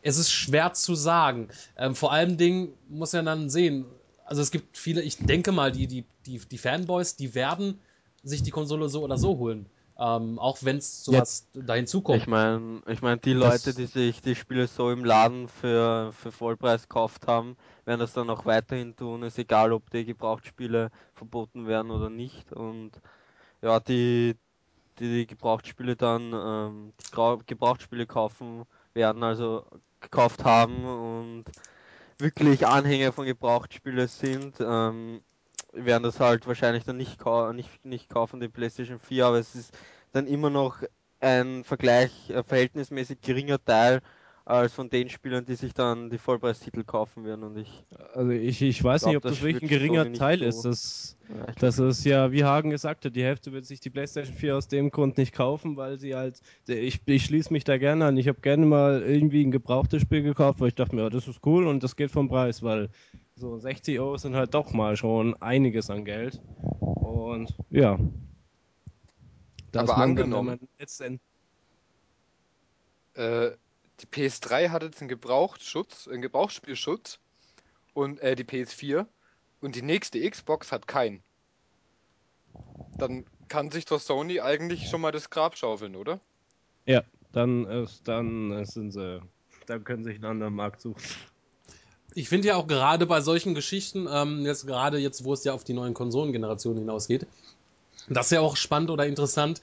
es 0.02 0.18
ist 0.18 0.32
schwer 0.32 0.74
zu 0.74 0.94
sagen. 0.94 1.48
Ähm, 1.76 1.94
vor 1.94 2.12
allem 2.12 2.36
Dingen 2.38 2.74
muss 2.88 3.12
ja 3.12 3.22
dann 3.22 3.50
sehen, 3.50 3.86
also 4.24 4.42
es 4.42 4.50
gibt 4.50 4.76
viele, 4.78 5.02
ich 5.02 5.18
denke 5.18 5.52
mal, 5.52 5.72
die, 5.72 5.86
die, 5.86 6.06
die, 6.26 6.38
die 6.40 6.58
Fanboys, 6.58 7.16
die 7.16 7.34
werden 7.34 7.80
sich 8.22 8.42
die 8.42 8.50
Konsole 8.50 8.88
so 8.88 9.02
oder 9.04 9.18
so 9.18 9.38
holen. 9.38 9.66
Ähm, 9.98 10.38
auch 10.38 10.62
wenn 10.62 10.78
es 10.78 11.04
sowas 11.04 11.48
da 11.54 11.74
hinzukommt. 11.74 12.22
Ich 12.22 12.26
meine, 12.26 12.82
ich 12.86 13.02
mein, 13.02 13.20
die 13.20 13.32
Das- 13.32 13.40
Leute, 13.40 13.74
die 13.74 13.86
sich 13.86 14.20
die 14.22 14.34
Spiele 14.34 14.66
so 14.66 14.90
im 14.90 15.04
Laden 15.04 15.48
für, 15.48 16.12
für 16.12 16.32
Vollpreis 16.32 16.82
gekauft 16.88 17.26
haben, 17.26 17.56
werden 17.86 18.00
das 18.00 18.12
dann 18.12 18.30
auch 18.30 18.44
weiterhin 18.46 18.94
tun. 18.96 19.22
Ist 19.22 19.38
egal, 19.38 19.72
ob 19.72 19.90
die 19.90 20.04
Gebrauchtspiele 20.04 20.90
verboten 21.14 21.66
werden 21.66 21.90
oder 21.90 22.10
nicht. 22.10 22.52
Und 22.52 22.92
ja, 23.62 23.80
die, 23.80 24.36
die, 24.98 25.08
die 25.20 25.26
Gebrauchtspiele 25.28 25.96
dann, 25.96 26.32
ähm, 26.34 26.94
die 27.00 27.06
Grau- 27.10 27.38
Gebrauchtspiele 27.46 28.06
kaufen 28.06 28.64
werden, 28.94 29.22
also 29.24 29.66
gekauft 30.00 30.44
haben 30.44 30.84
und 30.86 31.44
wirklich 32.18 32.66
Anhänger 32.66 33.12
von 33.12 33.26
Gebrauchtspielen 33.26 34.08
sind, 34.08 34.56
ähm, 34.60 35.22
werden 35.74 36.02
das 36.04 36.20
halt 36.20 36.46
wahrscheinlich 36.46 36.84
dann 36.84 36.96
nicht, 36.96 37.18
kau 37.18 37.52
nicht, 37.52 37.84
nicht 37.84 38.08
kaufen, 38.08 38.40
die 38.40 38.48
PlayStation 38.48 38.98
4, 38.98 39.26
aber 39.26 39.38
es 39.38 39.54
ist 39.54 39.76
dann 40.12 40.26
immer 40.26 40.50
noch 40.50 40.82
ein 41.20 41.64
Vergleich, 41.64 42.12
ein 42.34 42.44
verhältnismäßig 42.44 43.20
geringer 43.20 43.62
Teil 43.64 44.00
als 44.44 44.72
von 44.74 44.90
den 44.90 45.08
Spielern, 45.08 45.44
die 45.46 45.54
sich 45.56 45.72
dann 45.74 46.10
die 46.10 46.18
Vollpreistitel 46.18 46.84
kaufen 46.84 47.24
werden 47.24 47.44
und 47.44 47.56
ich 47.56 47.84
Also 48.14 48.30
ich, 48.30 48.60
ich 48.62 48.82
weiß 48.82 49.04
Glaub, 49.04 49.06
nicht, 49.06 49.16
ob 49.16 49.26
das 49.26 49.40
das 49.40 49.42
wirklich 49.42 49.62
ein 49.62 49.68
geringer 49.68 50.10
Teil 50.10 50.42
so- 50.42 50.42
ist. 50.42 50.64
Das, 50.64 51.16
ja, 51.28 51.54
das 51.58 51.78
ist 51.78 52.04
ja, 52.04 52.32
wie 52.32 52.44
Hagen 52.44 52.70
gesagt 52.70 53.04
hat, 53.04 53.14
die 53.14 53.22
Hälfte 53.22 53.52
wird 53.52 53.64
sich 53.66 53.78
die 53.80 53.90
PlayStation 53.90 54.34
4 54.34 54.56
aus 54.56 54.66
dem 54.68 54.90
Grund 54.90 55.16
nicht 55.16 55.32
kaufen, 55.32 55.76
weil 55.76 55.98
sie 55.98 56.14
halt, 56.16 56.40
ich, 56.66 57.00
ich 57.06 57.24
schließe 57.24 57.52
mich 57.52 57.64
da 57.64 57.78
gerne 57.78 58.06
an. 58.06 58.16
Ich 58.16 58.26
habe 58.28 58.40
gerne 58.40 58.66
mal 58.66 59.02
irgendwie 59.02 59.44
ein 59.44 59.50
gebrauchtes 59.52 60.02
Spiel 60.02 60.22
gekauft, 60.22 60.60
weil 60.60 60.68
ich 60.68 60.74
dachte 60.74 60.96
mir, 60.96 61.02
ja, 61.02 61.10
das 61.10 61.28
ist 61.28 61.40
cool 61.46 61.66
und 61.66 61.82
das 61.84 61.94
geht 61.96 62.10
vom 62.10 62.28
Preis, 62.28 62.62
weil 62.62 62.88
so 63.36 63.58
60 63.58 63.98
Euro 63.98 64.16
sind 64.16 64.34
halt 64.34 64.54
doch 64.54 64.72
mal 64.72 64.96
schon 64.96 65.40
einiges 65.42 65.90
an 65.90 66.04
Geld. 66.04 66.40
Und 66.80 67.54
ja. 67.70 67.98
Aber 69.74 69.86
dann, 69.86 69.90
angenommen- 69.90 70.68
letztendlich 70.78 71.20
Äh, 73.14 73.52
die 74.00 74.06
PS3 74.06 74.70
hat 74.70 74.82
jetzt 74.82 75.00
einen 75.00 75.08
Gebrauchtschutz, 75.08 76.08
einen 76.08 76.20
Gebrauchsspielschutz 76.20 77.20
und 77.92 78.18
äh, 78.20 78.34
die 78.34 78.42
PS4 78.42 79.06
und 79.60 79.76
die 79.76 79.82
nächste 79.82 80.28
Xbox 80.28 80.72
hat 80.72 80.88
keinen. 80.88 81.22
Dann 82.98 83.24
kann 83.48 83.70
sich 83.70 83.84
doch 83.84 84.00
Sony 84.00 84.40
eigentlich 84.40 84.88
schon 84.88 85.00
mal 85.00 85.12
das 85.12 85.30
Grab 85.30 85.56
schaufeln, 85.56 85.94
oder? 85.94 86.18
Ja, 86.86 87.04
dann 87.32 87.66
ist, 87.66 88.08
dann 88.08 88.64
sind 88.64 88.90
sie, 88.90 89.22
dann 89.66 89.84
können 89.84 90.02
sie 90.02 90.10
sich 90.10 90.16
einen 90.18 90.30
anderen 90.32 90.54
Markt 90.54 90.80
suchen. 90.80 91.02
Ich 92.14 92.28
finde 92.28 92.48
ja 92.48 92.56
auch 92.56 92.66
gerade 92.66 93.06
bei 93.06 93.20
solchen 93.20 93.54
Geschichten, 93.54 94.06
ähm, 94.10 94.44
jetzt 94.46 94.66
gerade 94.66 94.98
jetzt, 94.98 95.24
wo 95.24 95.32
es 95.32 95.44
ja 95.44 95.52
auf 95.52 95.64
die 95.64 95.74
neuen 95.74 95.94
Konsolengenerationen 95.94 96.78
hinausgeht, 96.78 97.26
das 98.08 98.26
ist 98.26 98.32
ja 98.32 98.40
auch 98.40 98.56
spannend 98.56 98.90
oder 98.90 99.06
interessant, 99.06 99.60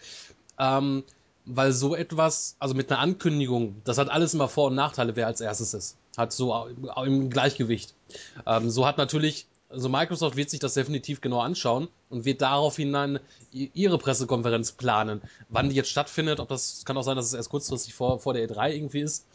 ähm, 0.59 1.03
weil 1.45 1.71
so 1.71 1.95
etwas, 1.95 2.55
also 2.59 2.75
mit 2.75 2.91
einer 2.91 2.99
Ankündigung, 2.99 3.81
das 3.83 3.97
hat 3.97 4.09
alles 4.09 4.33
immer 4.33 4.47
Vor- 4.47 4.67
und 4.67 4.75
Nachteile, 4.75 5.15
wer 5.15 5.27
als 5.27 5.41
erstes 5.41 5.73
ist. 5.73 5.97
Hat 6.17 6.33
so 6.33 6.67
im 7.05 7.29
Gleichgewicht. 7.29 7.93
Ähm, 8.45 8.69
so 8.69 8.85
hat 8.85 8.97
natürlich, 8.97 9.47
also 9.69 9.87
Microsoft 9.87 10.35
wird 10.35 10.49
sich 10.49 10.59
das 10.59 10.73
definitiv 10.73 11.21
genau 11.21 11.39
anschauen 11.39 11.87
und 12.09 12.25
wird 12.25 12.41
daraufhin 12.41 12.91
dann 12.91 13.19
i- 13.53 13.71
ihre 13.73 13.97
Pressekonferenz 13.97 14.73
planen. 14.73 15.21
Wann 15.49 15.69
die 15.69 15.75
jetzt 15.75 15.89
stattfindet, 15.89 16.39
ob 16.39 16.49
das 16.49 16.83
kann 16.85 16.97
auch 16.97 17.03
sein, 17.03 17.15
dass 17.15 17.25
es 17.27 17.33
erst 17.33 17.49
kurzfristig 17.49 17.93
vor, 17.93 18.19
vor 18.19 18.33
der 18.33 18.43
E3 18.49 18.73
irgendwie 18.75 19.01
ist 19.01 19.25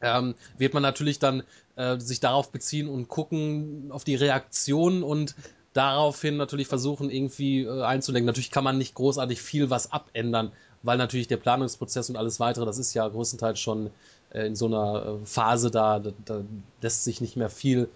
ähm, 0.00 0.34
wird 0.58 0.74
man 0.74 0.82
natürlich 0.82 1.18
dann 1.18 1.42
äh, 1.76 1.98
sich 2.00 2.20
darauf 2.20 2.50
beziehen 2.50 2.88
und 2.88 3.08
gucken 3.08 3.90
auf 3.90 4.04
die 4.04 4.16
Reaktion 4.16 5.02
und 5.02 5.34
daraufhin 5.72 6.36
natürlich 6.36 6.68
versuchen, 6.68 7.10
irgendwie 7.10 7.62
äh, 7.62 7.82
einzulenken. 7.82 8.26
Natürlich 8.26 8.50
kann 8.50 8.64
man 8.64 8.78
nicht 8.78 8.94
großartig 8.94 9.40
viel 9.40 9.70
was 9.70 9.92
abändern, 9.92 10.52
weil 10.82 10.98
natürlich 10.98 11.28
der 11.28 11.36
Planungsprozess 11.36 12.08
und 12.10 12.16
alles 12.16 12.40
weitere, 12.40 12.64
das 12.64 12.78
ist 12.78 12.94
ja 12.94 13.06
größtenteils 13.06 13.60
schon 13.60 13.90
äh, 14.30 14.46
in 14.46 14.56
so 14.56 14.66
einer 14.66 15.20
äh, 15.22 15.26
Phase 15.26 15.70
da, 15.70 15.98
da, 15.98 16.12
da 16.24 16.40
lässt 16.80 17.04
sich 17.04 17.20
nicht 17.20 17.36
mehr 17.36 17.50
viel 17.50 17.88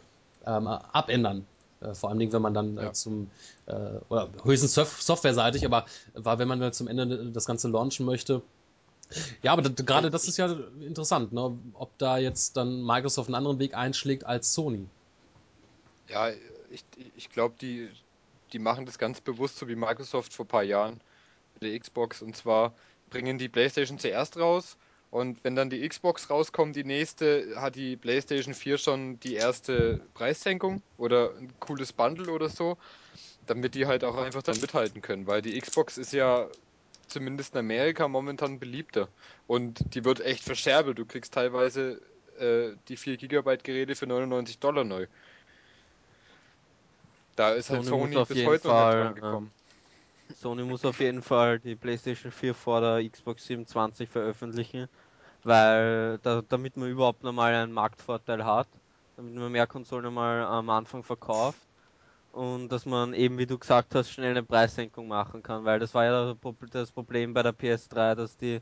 ähm, 0.47 0.67
abändern. 0.67 1.47
Äh, 1.81 1.95
vor 1.95 2.11
allem, 2.11 2.33
wenn 2.33 2.43
man 2.43 2.55
dann 2.55 2.77
äh, 2.77 2.85
Ja. 2.85 2.93
zum, 2.93 3.31
äh, 3.67 3.73
oder 4.09 4.29
höchstens 4.45 4.75
sof 4.75 5.01
softwareseitig, 5.01 5.65
aber 5.65 5.87
war, 6.15 6.39
wenn 6.39 6.49
man 6.49 6.61
dann 6.61 6.73
zum 6.73 6.89
Ende 6.89 7.31
das 7.33 7.47
Ganze 7.47 7.69
launchen 7.69 8.05
möchte. 8.05 8.43
Ja, 9.43 9.53
aber 9.53 9.69
gerade 9.71 10.11
das 10.11 10.29
ist 10.29 10.37
ja 10.37 10.57
interessant, 10.81 11.33
ne? 11.33 11.59
ob 11.75 11.97
da 11.99 12.19
jetzt 12.19 12.57
dann 12.57 12.85
Microsoft 12.85 13.29
einen 13.29 13.35
anderen 13.35 13.59
Weg 13.59 13.75
einschlägt 13.75 14.25
als 14.25 14.55
Sony. 14.55 14.87
Ja, 16.09 16.31
ich, 16.71 16.85
ich 17.17 17.31
glaube, 17.31 17.55
die, 17.61 17.89
die 18.53 18.59
machen 18.59 18.87
das 18.87 18.99
ganz 18.99 19.21
bewusst, 19.21 19.59
so 19.59 19.69
wie 19.69 19.75
Microsoft 19.75 20.33
vor 20.33 20.45
ein 20.45 20.49
paar 20.49 20.63
Jahren 20.63 21.01
mit 21.55 21.65
der 21.65 21.79
Xbox. 21.79 22.23
Und 22.23 22.37
zwar 22.37 22.75
bringen 23.11 23.39
die 23.39 23.49
PlayStation 23.49 23.99
zuerst 23.99 24.37
raus 24.37 24.77
und 25.11 25.43
wenn 25.43 25.57
dann 25.57 25.71
die 25.71 25.87
Xbox 25.87 26.31
rauskommt, 26.31 26.77
die 26.77 26.85
nächste, 26.85 27.55
hat 27.57 27.75
die 27.75 27.97
PlayStation 27.97 28.55
4 28.55 28.79
schon 28.79 29.19
die 29.21 29.35
erste 29.35 30.01
Preissenkung 30.15 30.83
oder 30.99 31.35
ein 31.37 31.53
cooles 31.59 31.93
Bundle 31.93 32.31
oder 32.31 32.49
so, 32.49 32.77
damit 33.47 33.75
die 33.75 33.87
halt 33.87 34.05
auch 34.05 34.17
einfach 34.17 34.43
dann 34.43 34.61
mithalten 34.61 35.03
können, 35.03 35.27
weil 35.27 35.43
die 35.43 35.61
Xbox 35.61 35.99
ist 35.99 36.13
ja 36.13 36.47
zumindest 37.11 37.55
in 37.55 37.61
Amerika 37.61 38.09
momentan 38.09 38.59
beliebter 38.59 39.09
und 39.47 39.95
die 39.95 40.05
wird 40.05 40.21
echt 40.21 40.45
verscherbelt. 40.45 40.99
Du 40.99 41.05
kriegst 41.05 41.35
teilweise 41.35 42.01
äh, 42.39 42.77
die 42.89 42.97
4 42.97 43.17
Gigabyte 43.17 43.65
Geräte 43.65 43.95
für 43.95 44.07
99 44.07 44.59
Dollar 44.59 44.85
neu. 44.85 45.07
Da 47.37 47.53
ist 47.53 47.71
halt 47.71 47.85
Sony 47.85 48.03
Sony 48.03 48.17
auf 48.17 48.29
bis 48.29 48.37
jeden 48.39 48.49
heute 48.49 48.69
noch 48.69 48.75
nicht 48.75 48.83
Fall, 48.83 49.03
dran 49.03 49.15
gekommen. 49.15 49.51
Sony 50.35 50.63
muss 50.63 50.85
auf 50.85 51.01
jeden 51.01 51.23
Fall 51.23 51.59
die 51.59 51.75
PlayStation 51.75 52.31
4 52.33 52.55
vor 52.55 52.81
der 52.81 53.09
Xbox 53.09 53.47
27 53.47 54.09
veröffentlichen, 54.09 54.89
weil 55.43 56.19
da, 56.23 56.43
damit 56.49 56.77
man 56.77 56.89
überhaupt 56.91 57.23
nochmal 57.23 57.55
einen 57.55 57.73
Marktvorteil 57.73 58.45
hat, 58.45 58.69
damit 59.17 59.35
man 59.35 59.51
mehr 59.51 59.67
Konsolen 59.67 60.07
einmal 60.07 60.43
am 60.45 60.71
Anfang 60.71 61.03
verkauft 61.03 61.59
und 62.33 62.69
dass 62.71 62.87
man 62.87 63.15
eben, 63.15 63.39
wie 63.39 63.47
du 63.47 63.59
gesagt 63.59 63.95
hast, 63.95 64.11
schnell 64.11 64.31
eine 64.31 64.43
Preissenkung 64.45 65.09
machen 65.09 65.43
kann, 65.43 65.65
weil 65.65 65.79
das 65.81 65.95
war 65.95 66.05
ja 66.05 66.27
das 66.27 66.37
Pro- 66.39 66.57
das 66.71 66.93
Problem 66.93 67.35
bei 67.35 67.43
der 67.43 67.53
PS3, 67.53 68.15
dass 68.15 68.37
die 68.37 68.61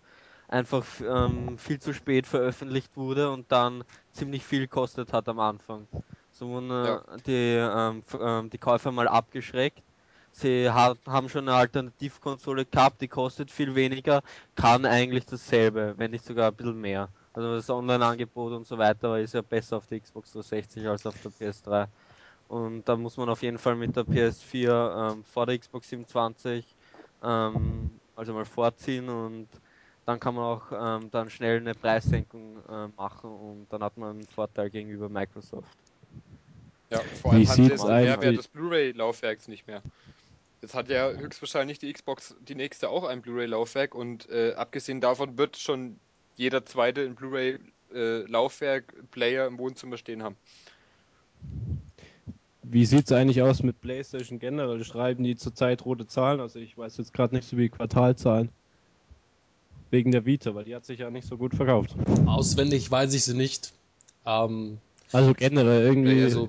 einfach 0.48 0.84
ähm, 1.00 1.58
viel 1.58 1.78
zu 1.80 1.92
spät 1.94 2.26
veröffentlicht 2.26 2.96
wurde 2.96 3.30
und 3.30 3.50
dann 3.52 3.84
ziemlich 4.12 4.44
viel 4.44 4.60
gekostet 4.60 5.12
hat 5.12 5.28
am 5.28 5.38
Anfang. 5.40 5.88
So 6.30 6.48
wurden 6.48 6.70
äh, 6.70 6.74
Ja. 6.88 7.02
die, 7.26 7.56
ähm, 7.58 8.02
ähm, 8.20 8.50
die 8.50 8.58
Käufer 8.58 8.92
mal 8.92 9.08
abgeschreckt. 9.08 9.82
Sie 10.30 10.68
ha 10.70 10.94
haben 11.06 11.28
schon 11.28 11.48
eine 11.48 11.56
Alternativkonsole 11.56 12.66
gehabt, 12.66 13.00
die 13.00 13.08
kostet 13.08 13.50
viel 13.50 13.74
weniger, 13.74 14.22
kann 14.54 14.84
eigentlich 14.86 15.26
dasselbe, 15.26 15.94
wenn 15.96 16.10
nicht 16.12 16.24
sogar 16.24 16.48
ein 16.50 16.56
bisschen 16.56 16.80
mehr. 16.80 17.10
Also 17.32 17.54
das 17.56 17.68
Online-Angebot 17.70 18.52
und 18.52 18.66
so 18.66 18.78
weiter 18.78 19.18
ist 19.18 19.34
ja 19.34 19.42
besser 19.42 19.78
auf 19.78 19.86
der 19.86 20.00
Xbox 20.00 20.32
360 20.32 20.86
als 20.88 21.06
auf 21.06 21.18
der 21.20 21.30
PS3. 21.30 21.88
Und 22.48 22.88
da 22.88 22.96
muss 22.96 23.16
man 23.16 23.28
auf 23.28 23.42
jeden 23.42 23.58
Fall 23.58 23.76
mit 23.76 23.94
der 23.94 24.04
PS4 24.04 25.12
ähm, 25.12 25.24
vor 25.24 25.46
der 25.46 25.58
Xbox 25.58 25.88
27 25.90 26.64
ähm, 27.22 27.90
also 28.16 28.32
mal 28.32 28.44
vorziehen 28.44 29.08
und 29.08 29.48
dann 30.06 30.18
kann 30.20 30.34
man 30.34 30.44
auch 30.44 30.72
ähm, 30.72 31.10
dann 31.10 31.30
schnell 31.30 31.56
eine 31.58 31.74
Preissenkung 31.74 32.58
äh, 32.68 32.88
machen 32.96 33.30
und 33.30 33.66
dann 33.70 33.82
hat 33.82 33.96
man 33.96 34.10
einen 34.10 34.26
Vorteil 34.26 34.68
gegenüber 34.70 35.08
Microsoft. 35.08 35.78
Ja, 36.90 37.00
vor 37.22 37.32
Wie 37.32 37.36
allem 37.36 37.46
sie 37.46 37.52
sieht's 37.52 37.70
jetzt 37.70 37.84
Mehrwert 37.84 38.38
des 38.38 38.48
Blu-ray-Laufwerks 38.48 39.48
nicht 39.48 39.66
mehr. 39.66 39.82
Jetzt 40.62 40.74
hat 40.74 40.88
ja 40.88 41.10
höchstwahrscheinlich 41.10 41.78
die 41.78 41.92
Xbox 41.92 42.34
die 42.40 42.54
nächste 42.54 42.88
auch 42.88 43.04
ein 43.04 43.20
Blu-ray-Laufwerk 43.22 43.94
und 43.94 44.28
äh, 44.30 44.54
abgesehen 44.54 45.00
davon 45.00 45.38
wird 45.38 45.56
schon 45.58 46.00
jeder 46.36 46.64
zweite 46.64 47.02
ein 47.02 47.14
Blu-ray-Laufwerk-Player 47.14 49.46
im 49.46 49.58
Wohnzimmer 49.58 49.98
stehen 49.98 50.22
haben. 50.22 50.36
Wie 52.70 52.84
sieht 52.84 53.06
es 53.06 53.12
eigentlich 53.12 53.40
aus 53.40 53.62
mit 53.62 53.80
PlayStation 53.80 54.38
generell? 54.38 54.84
Schreiben 54.84 55.24
die 55.24 55.36
zurzeit 55.36 55.84
rote 55.86 56.06
Zahlen? 56.06 56.40
Also 56.40 56.58
ich 56.58 56.76
weiß 56.76 56.98
jetzt 56.98 57.14
gerade 57.14 57.34
nicht 57.34 57.48
so 57.48 57.56
wie 57.56 57.70
Quartalzahlen. 57.70 58.50
Wegen 59.90 60.12
der 60.12 60.26
Vita, 60.26 60.54
weil 60.54 60.64
die 60.64 60.74
hat 60.74 60.84
sich 60.84 60.98
ja 61.00 61.10
nicht 61.10 61.26
so 61.26 61.38
gut 61.38 61.54
verkauft. 61.54 61.96
Auswendig 62.26 62.90
weiß 62.90 63.14
ich 63.14 63.24
sie 63.24 63.34
nicht. 63.34 63.72
Ähm, 64.26 64.78
Also 65.12 65.32
generell 65.32 65.82
irgendwie. 65.86 66.22
also, 66.22 66.48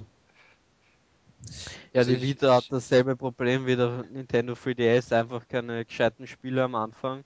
Ja, 1.94 2.02
Also 2.02 2.12
die 2.12 2.18
ich- 2.18 2.24
Vita 2.24 2.54
hat 2.56 2.66
dasselbe 2.70 3.16
Problem 3.16 3.66
wie 3.66 3.78
der 3.78 4.04
Nintendo 4.12 4.54
3DS, 4.54 5.14
einfach 5.14 5.48
keine 5.48 5.86
gescheiten 5.86 6.28
Spiele 6.28 6.64
am 6.64 6.76
Anfang. 6.76 7.24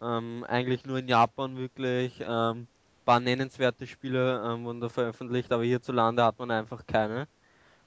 Ähm, 0.00 0.44
eigentlich 0.48 0.86
nur 0.86 0.98
in 0.98 1.08
Japan 1.08 1.58
wirklich 1.58 2.14
ähm, 2.26 2.66
paar 3.04 3.20
nennenswerte 3.20 3.86
Spiele 3.86 4.42
ähm, 4.42 4.64
wurden 4.64 4.80
da 4.80 4.88
veröffentlicht, 4.88 5.52
aber 5.52 5.64
hierzulande 5.64 6.24
hat 6.24 6.38
man 6.38 6.50
einfach 6.50 6.86
keine. 6.86 7.28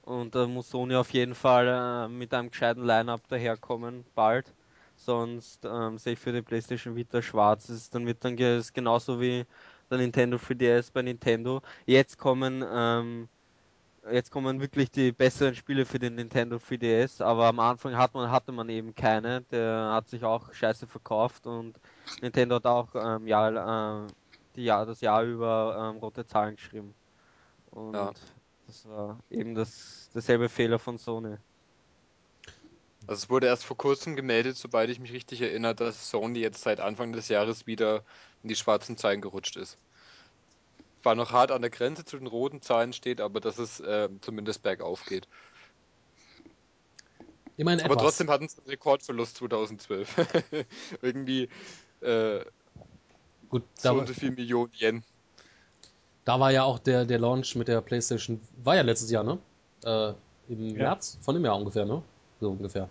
Und 0.04 0.34
da 0.34 0.46
muss 0.46 0.70
Sony 0.70 0.94
auf 0.96 1.10
jeden 1.10 1.34
Fall 1.34 1.66
äh, 1.66 2.08
mit 2.08 2.34
einem 2.34 2.50
gescheiten 2.50 2.84
Line-Up 2.84 3.26
daherkommen, 3.28 4.04
bald. 4.14 4.52
Sonst 4.96 5.64
ähm, 5.64 5.98
sehe 5.98 6.12
ich 6.12 6.18
für 6.18 6.32
die 6.32 6.42
PlayStation 6.42 6.94
Vita 6.94 7.22
schwarz. 7.22 7.68
Ist 7.70 7.94
dann 7.94 8.06
wird 8.06 8.24
dann 8.24 8.36
ist 8.38 8.74
genauso 8.74 9.20
wie 9.20 9.44
der 9.90 9.98
Nintendo 9.98 10.36
3DS 10.36 10.92
bei 10.92 11.02
Nintendo. 11.02 11.62
Jetzt 11.86 12.18
kommen 12.18 12.64
ähm, 12.70 13.28
Jetzt 14.10 14.30
kommen 14.30 14.60
wirklich 14.60 14.90
die 14.90 15.12
besseren 15.12 15.54
Spiele 15.54 15.86
für 15.86 15.98
den 15.98 16.16
Nintendo 16.16 16.56
3DS, 16.56 17.22
aber 17.22 17.46
am 17.46 17.58
Anfang 17.58 17.96
hat 17.96 18.12
man, 18.12 18.30
hatte 18.30 18.52
man 18.52 18.68
eben 18.68 18.94
keine. 18.94 19.40
Der 19.50 19.92
hat 19.94 20.08
sich 20.10 20.22
auch 20.24 20.52
scheiße 20.52 20.86
verkauft 20.86 21.46
und 21.46 21.80
Nintendo 22.20 22.56
hat 22.56 22.66
auch 22.66 22.88
ähm, 22.94 23.26
Jahr, 23.26 24.04
äh, 24.04 24.12
die 24.56 24.64
Jahr, 24.64 24.84
das 24.84 25.00
Jahr 25.00 25.22
über 25.24 25.90
ähm, 25.94 26.00
rote 26.00 26.26
Zahlen 26.26 26.56
geschrieben. 26.56 26.94
Und 27.70 27.94
Ja. 27.94 28.12
Das 28.74 28.88
war 28.88 29.20
eben 29.30 29.54
das, 29.54 30.10
derselbe 30.14 30.48
Fehler 30.48 30.80
von 30.80 30.98
Sony. 30.98 31.36
Also 33.06 33.24
es 33.24 33.30
wurde 33.30 33.46
erst 33.46 33.64
vor 33.64 33.76
kurzem 33.76 34.16
gemeldet, 34.16 34.56
sobald 34.56 34.90
ich 34.90 34.98
mich 34.98 35.12
richtig 35.12 35.42
erinnere, 35.42 35.74
dass 35.74 36.10
Sony 36.10 36.40
jetzt 36.40 36.62
seit 36.62 36.80
Anfang 36.80 37.12
des 37.12 37.28
Jahres 37.28 37.66
wieder 37.66 38.02
in 38.42 38.48
die 38.48 38.56
schwarzen 38.56 38.96
Zahlen 38.96 39.20
gerutscht 39.20 39.56
ist. 39.56 39.78
War 41.04 41.14
noch 41.14 41.30
hart 41.30 41.52
an 41.52 41.60
der 41.60 41.70
Grenze 41.70 42.04
zu 42.04 42.16
den 42.16 42.26
roten 42.26 42.62
Zahlen 42.62 42.92
steht, 42.92 43.20
aber 43.20 43.40
dass 43.40 43.58
es 43.58 43.78
äh, 43.78 44.08
zumindest 44.22 44.62
bergauf 44.62 45.04
geht. 45.04 45.28
immerhin 47.56 47.80
Aber 47.80 47.94
etwas. 47.94 48.04
trotzdem 48.04 48.30
hatten 48.30 48.48
sie 48.48 48.58
einen 48.58 48.70
Rekordverlust 48.70 49.36
2012. 49.36 50.66
Irgendwie 51.02 51.48
äh, 52.00 52.44
Gut, 53.50 53.64
so 53.74 53.94
und 53.94 54.08
so 54.08 54.14
viel 54.14 54.32
Millionen 54.32 54.72
Yen. 54.74 55.04
Da 56.24 56.40
war 56.40 56.50
ja 56.52 56.64
auch 56.64 56.78
der, 56.78 57.04
der 57.04 57.18
Launch 57.18 57.54
mit 57.56 57.68
der 57.68 57.80
PlayStation, 57.80 58.40
war 58.62 58.76
ja 58.76 58.82
letztes 58.82 59.10
Jahr, 59.10 59.24
ne? 59.24 59.38
Äh, 59.84 60.12
Im 60.52 60.68
Ja. 60.70 60.82
März 60.84 61.18
von 61.22 61.34
dem 61.34 61.44
Jahr 61.44 61.56
ungefähr, 61.56 61.84
ne? 61.84 62.02
So 62.40 62.50
ungefähr. 62.50 62.88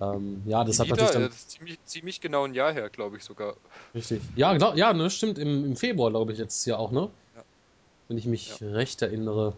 Ähm, 0.00 0.42
ja, 0.46 0.64
das 0.64 0.76
Die 0.76 0.82
hat 0.82 0.88
natürlich 0.88 1.10
dann. 1.12 1.22
ja, 1.22 1.28
das 1.28 1.36
ist 1.36 1.50
ziemlich, 1.50 1.78
ziemlich 1.84 2.20
genau 2.20 2.44
ein 2.44 2.54
Jahr 2.54 2.72
her, 2.72 2.88
glaube 2.90 3.16
ich 3.18 3.24
sogar. 3.24 3.54
Richtig. 3.94 4.20
Ja, 4.34 4.52
genau, 4.52 4.74
ja, 4.74 4.92
ne, 4.92 5.10
stimmt. 5.10 5.38
Im, 5.38 5.64
Im 5.64 5.76
Februar, 5.76 6.10
glaube 6.10 6.32
ich, 6.32 6.38
jetzt 6.38 6.64
ja 6.66 6.76
auch, 6.76 6.90
ne? 6.90 7.08
Ja. 7.36 7.42
Wenn 8.08 8.18
ich 8.18 8.26
mich 8.26 8.60
recht 8.62 9.02
erinnere. 9.02 9.52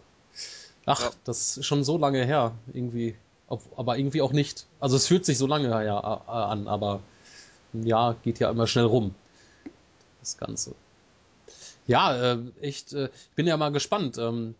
Ach, 0.85 1.01
Ja. 1.01 1.11
das 1.23 1.57
ist 1.57 1.65
schon 1.65 1.83
so 1.83 1.97
lange 1.97 2.23
her, 2.25 2.53
irgendwie. 2.73 3.15
Ob, 3.47 3.61
aber 3.77 3.97
irgendwie 3.97 4.21
auch 4.21 4.31
nicht. 4.33 4.65
Also 4.79 4.95
es 4.95 5.07
fühlt 5.07 5.25
sich 5.25 5.37
so 5.37 5.47
lange 5.47 5.67
her 5.69 6.21
äh, 6.27 6.31
an, 6.31 6.67
aber 6.67 6.99
ein 7.73 7.85
Jahr 7.85 8.15
geht 8.23 8.39
ja 8.39 8.49
immer 8.51 8.67
schnell 8.67 8.85
rum. 8.85 9.15
Das 10.19 10.37
Ganze. 10.37 10.73
Ja, 11.89 12.33
äh, 12.33 12.37
echt, 12.61 12.93
äh, 12.93 13.05
ich 13.05 13.35
bin 13.35 13.47
ja 13.47 13.57
mal 13.57 13.71
gespannt, 13.71 14.17
ähm, 14.19 14.53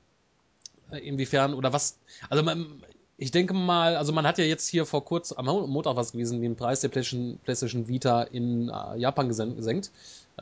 inwiefern 1.03 1.53
oder 1.53 1.71
was. 1.73 1.97
Also 2.29 2.41
man, 2.43 2.83
ich 3.17 3.29
denke 3.29 3.53
mal, 3.53 3.95
also 3.95 4.11
man 4.13 4.25
hat 4.25 4.39
ja 4.39 4.45
jetzt 4.45 4.67
hier 4.67 4.87
vor 4.87 5.05
kurz 5.05 5.31
am 5.31 5.45
Montag 5.45 5.95
was 5.95 6.13
gewesen, 6.13 6.41
den 6.41 6.55
Preis 6.55 6.81
der 6.81 6.89
PlayStation, 6.89 7.37
PlayStation 7.43 7.87
Vita 7.87 8.23
in 8.23 8.69
äh, 8.69 8.97
Japan 8.97 9.29
gesen- 9.29 9.55
gesenkt. 9.55 9.91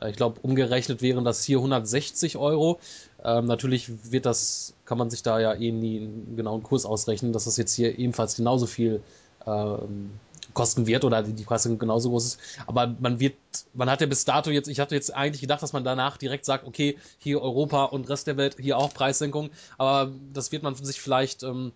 Äh, 0.00 0.08
ich 0.10 0.16
glaube, 0.16 0.40
umgerechnet 0.40 1.02
wären 1.02 1.24
das 1.26 1.44
hier 1.44 1.58
160 1.58 2.38
Euro. 2.38 2.78
Ähm, 3.22 3.44
natürlich 3.44 4.10
wird 4.10 4.24
das, 4.24 4.72
kann 4.86 4.96
man 4.96 5.10
sich 5.10 5.22
da 5.22 5.38
ja 5.38 5.52
eh 5.52 5.70
nie 5.72 5.98
einen 5.98 6.36
genauen 6.36 6.62
Kurs 6.62 6.86
ausrechnen, 6.86 7.34
dass 7.34 7.44
das 7.44 7.58
jetzt 7.58 7.74
hier 7.74 7.98
ebenfalls 7.98 8.36
genauso 8.36 8.64
viel 8.66 9.02
ähm, 9.46 10.10
kosten 10.54 10.86
wird 10.86 11.04
oder 11.04 11.22
die 11.22 11.44
Preise 11.44 11.76
genauso 11.76 12.10
groß 12.10 12.24
ist. 12.24 12.40
Aber 12.66 12.94
man 13.00 13.20
wird, 13.20 13.36
man 13.74 13.90
hat 13.90 14.00
ja 14.00 14.06
bis 14.06 14.24
dato 14.24 14.50
jetzt, 14.50 14.68
ich 14.68 14.80
hatte 14.80 14.94
jetzt 14.94 15.14
eigentlich 15.14 15.40
gedacht, 15.40 15.62
dass 15.62 15.72
man 15.72 15.84
danach 15.84 16.16
direkt 16.16 16.44
sagt, 16.44 16.66
okay, 16.66 16.98
hier 17.18 17.40
Europa 17.42 17.84
und 17.84 18.08
Rest 18.08 18.26
der 18.26 18.36
Welt, 18.36 18.56
hier 18.58 18.78
auch 18.78 18.92
Preissenkung. 18.92 19.50
Aber 19.76 20.12
das 20.32 20.52
wird 20.52 20.62
man 20.62 20.74
sich 20.74 21.00
vielleicht 21.00 21.42
ähm, 21.42 21.72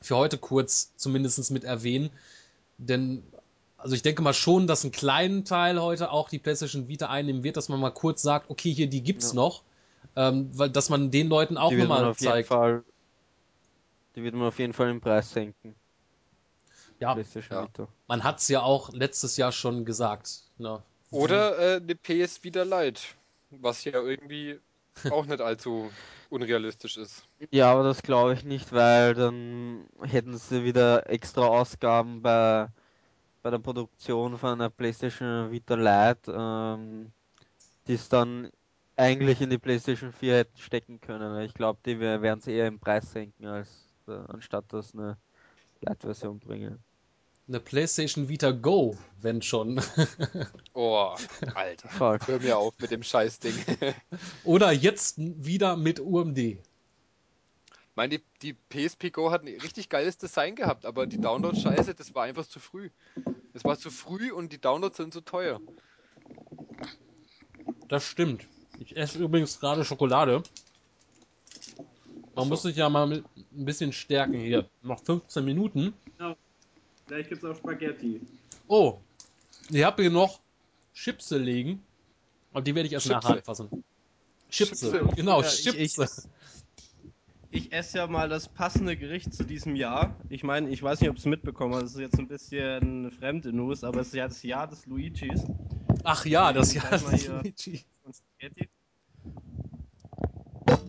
für 0.00 0.16
heute 0.16 0.38
kurz 0.38 0.92
zumindest 0.96 1.50
mit 1.50 1.64
erwähnen. 1.64 2.10
Denn, 2.78 3.22
also 3.78 3.94
ich 3.94 4.02
denke 4.02 4.22
mal 4.22 4.34
schon, 4.34 4.66
dass 4.66 4.84
ein 4.84 4.92
kleinen 4.92 5.44
Teil 5.44 5.80
heute 5.80 6.10
auch 6.10 6.28
die 6.28 6.38
PlayStation 6.38 6.88
Vita 6.88 7.08
einnehmen 7.08 7.42
wird, 7.42 7.56
dass 7.56 7.68
man 7.68 7.80
mal 7.80 7.90
kurz 7.90 8.22
sagt, 8.22 8.50
okay, 8.50 8.72
hier, 8.72 8.88
die 8.88 9.02
gibt's 9.02 9.32
Ja. 9.32 9.36
noch. 9.36 9.62
Ähm, 10.14 10.50
weil, 10.54 10.70
dass 10.70 10.88
man 10.88 11.10
den 11.10 11.28
Leuten 11.28 11.58
auch 11.58 11.72
nochmal 11.72 12.04
auf 12.04 12.20
jeden 12.20 12.32
zeigt. 12.32 12.48
Fall, 12.48 12.82
die 14.14 14.22
wird 14.22 14.34
man 14.34 14.48
auf 14.48 14.58
jeden 14.58 14.72
Fall 14.72 14.88
im 14.88 15.00
Preis 15.00 15.30
senken. 15.30 15.74
Ja, 17.00 17.14
PlayStation 17.14 17.58
Ja. 17.58 17.64
Vita. 17.64 17.88
man 18.08 18.24
hat's 18.24 18.48
ja 18.48 18.62
auch 18.62 18.92
letztes 18.92 19.36
Jahr 19.36 19.52
schon 19.52 19.84
gesagt. 19.84 20.42
Ne? 20.58 20.82
Oder 21.10 21.58
äh, 21.58 21.76
eine 21.76 21.94
PS 21.94 22.42
Vita 22.42 22.62
Lite, 22.62 23.00
was 23.50 23.84
ja 23.84 23.92
irgendwie 24.00 24.58
auch 25.10 25.26
nicht 25.26 25.40
allzu 25.40 25.90
unrealistisch 26.30 26.96
ist. 26.96 27.24
Ja, 27.52 27.70
aber 27.72 27.84
das 27.84 28.02
glaube 28.02 28.32
ich 28.34 28.44
nicht, 28.44 28.72
weil 28.72 29.14
dann 29.14 29.86
hätten 30.02 30.36
sie 30.38 30.64
wieder 30.64 31.08
extra 31.08 31.46
Ausgaben 31.46 32.22
bei, 32.22 32.68
bei 33.42 33.50
der 33.50 33.58
Produktion 33.58 34.38
von 34.38 34.50
einer 34.52 34.70
PlayStation 34.70 35.50
Vita 35.52 35.74
Lite, 35.74 36.32
ähm, 36.36 37.12
die 37.86 37.94
es 37.94 38.08
dann 38.08 38.50
eigentlich 38.96 39.40
in 39.42 39.50
die 39.50 39.58
PlayStation 39.58 40.12
4 40.12 40.36
hätten 40.38 40.58
stecken 40.58 41.00
können. 41.00 41.40
Ich 41.42 41.54
glaube, 41.54 41.78
die 41.84 42.00
wer- 42.00 42.22
werden 42.22 42.40
sie 42.40 42.52
eher 42.52 42.66
im 42.66 42.80
Preis 42.80 43.12
senken, 43.12 43.46
als 43.46 43.68
äh, 44.08 44.12
anstatt 44.28 44.64
das 44.72 44.94
eine 44.94 45.18
Lite-Version 45.80 46.38
bringen. 46.38 46.78
Eine 47.48 47.60
PlayStation 47.60 48.28
Vita 48.28 48.50
Go, 48.50 48.96
wenn 49.20 49.40
schon. 49.42 49.80
Oh, 50.74 51.14
Alter. 51.54 51.88
Voll. 51.88 52.18
Hör 52.26 52.38
mir 52.40 52.58
auf 52.58 52.74
mit 52.78 52.90
dem 52.90 53.02
Scheißding. 53.02 53.54
Oder 54.44 54.72
jetzt 54.72 55.14
wieder 55.16 55.76
mit 55.76 56.00
UMD. 56.00 56.38
Ich 56.38 56.58
meine, 57.94 58.18
die, 58.18 58.24
die 58.42 58.52
PSP 58.52 59.10
Go 59.10 59.30
hat 59.30 59.42
ein 59.42 59.48
richtig 59.48 59.88
geiles 59.88 60.18
Design 60.18 60.54
gehabt, 60.54 60.84
aber 60.84 61.06
die 61.06 61.18
Download-Scheiße, 61.18 61.94
das 61.94 62.14
war 62.14 62.24
einfach 62.24 62.46
zu 62.46 62.60
früh. 62.60 62.90
Es 63.54 63.64
war 63.64 63.78
zu 63.78 63.90
früh 63.90 64.32
und 64.32 64.52
die 64.52 64.60
Downloads 64.60 64.98
sind 64.98 65.14
zu 65.14 65.22
teuer. 65.22 65.62
Das 67.88 68.04
stimmt. 68.04 68.46
Ich 68.78 68.96
esse 68.96 69.18
übrigens 69.18 69.58
gerade 69.60 69.84
Schokolade. 69.84 70.42
Man 72.34 72.44
so. 72.44 72.50
muss 72.50 72.62
sich 72.62 72.76
ja 72.76 72.90
mal 72.90 73.06
mit 73.06 73.24
ein 73.56 73.64
bisschen 73.64 73.92
stärken 73.92 74.34
hier. 74.34 74.68
Noch 74.82 75.00
15 75.02 75.44
Minuten. 75.44 75.92
Gleich 77.06 77.28
gibt's 77.28 77.44
auch 77.44 77.56
Spaghetti. 77.56 78.20
Oh, 78.68 78.98
ihr 79.70 79.86
habt 79.86 80.00
hier 80.00 80.10
noch 80.10 80.40
Chipse 80.94 81.38
liegen. 81.38 81.82
Und 82.52 82.66
die 82.66 82.74
werde 82.74 82.86
ich 82.86 82.92
erst 82.92 83.06
Chipse. 83.06 83.16
nachher 83.18 83.36
anfassen. 83.36 83.84
Chipse, 84.50 84.90
Chipse. 84.92 85.14
genau, 85.16 85.40
Ja, 85.42 85.46
ich- 85.48 85.62
Chipse. 85.62 86.04
ich- 86.04 86.28
Ich 87.52 87.72
esse 87.72 87.98
ja 87.98 88.06
mal 88.06 88.28
das 88.28 88.48
passende 88.48 88.96
Gericht 88.96 89.32
zu 89.32 89.44
diesem 89.44 89.76
Jahr. 89.76 90.14
Ich 90.28 90.42
meine, 90.42 90.68
ich 90.68 90.82
weiß 90.82 91.00
nicht, 91.00 91.08
ob 91.10 91.16
es 91.16 91.24
mitbekommen 91.26 91.74
hast, 91.74 91.84
das 91.84 91.92
ist 91.94 92.00
jetzt 92.00 92.18
ein 92.18 92.28
bisschen 92.28 93.10
fremde 93.12 93.52
News, 93.52 93.82
aber 93.84 94.00
es 94.00 94.08
ist 94.08 94.14
ja 94.14 94.26
das 94.28 94.42
Jahr 94.42 94.66
des 94.66 94.84
Luigis 94.86 95.42
Ach 96.04 96.24
ja, 96.26 96.52
das 96.52 96.72
Gleich 96.72 96.84
ja. 97.02 97.08
mal 97.08 97.16
hier. 97.16 97.30
Luigi. 97.42 97.84
und 98.04 98.14
Spaghetti. 98.16 98.68
Wa- 100.66 100.72
wa- 100.72 100.80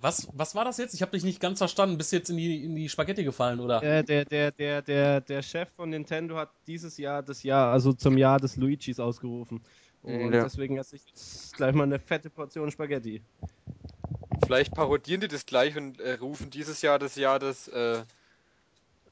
Was, 0.00 0.28
was 0.32 0.56
war 0.56 0.64
das 0.64 0.78
jetzt? 0.78 0.92
Ich 0.92 1.02
habe 1.02 1.12
dich 1.12 1.22
nicht 1.22 1.38
ganz 1.40 1.58
verstanden. 1.58 1.96
Bist 1.96 2.10
du 2.10 2.16
jetzt 2.16 2.30
in 2.30 2.36
die, 2.36 2.64
in 2.64 2.74
die 2.74 2.88
Spaghetti 2.88 3.22
gefallen, 3.22 3.60
oder? 3.60 3.78
Der, 3.78 4.02
der, 4.02 4.24
der, 4.24 4.50
der, 4.50 4.82
der, 4.82 5.20
der 5.20 5.42
Chef 5.42 5.68
von 5.76 5.90
Nintendo 5.90 6.36
hat 6.36 6.50
dieses 6.66 6.98
Jahr 6.98 7.22
das 7.22 7.44
Jahr, 7.44 7.72
also 7.72 7.92
zum 7.92 8.18
Jahr 8.18 8.40
des 8.40 8.56
Luigis 8.56 8.98
ausgerufen. 8.98 9.62
Und 10.02 10.32
Ja. 10.32 10.42
deswegen 10.42 10.78
esse 10.78 10.96
ich 10.96 11.04
jetzt 11.06 11.54
gleich 11.54 11.74
mal 11.74 11.84
eine 11.84 12.00
fette 12.00 12.28
Portion 12.28 12.72
Spaghetti. 12.72 13.22
Vielleicht 14.44 14.74
parodieren 14.74 15.20
die 15.20 15.28
das 15.28 15.46
gleich 15.46 15.76
und 15.76 16.00
äh, 16.00 16.14
rufen 16.14 16.50
dieses 16.50 16.82
Jahr 16.82 16.98
das 16.98 17.14
Jahr 17.14 17.38
des 17.38 17.68
äh, 17.68 18.02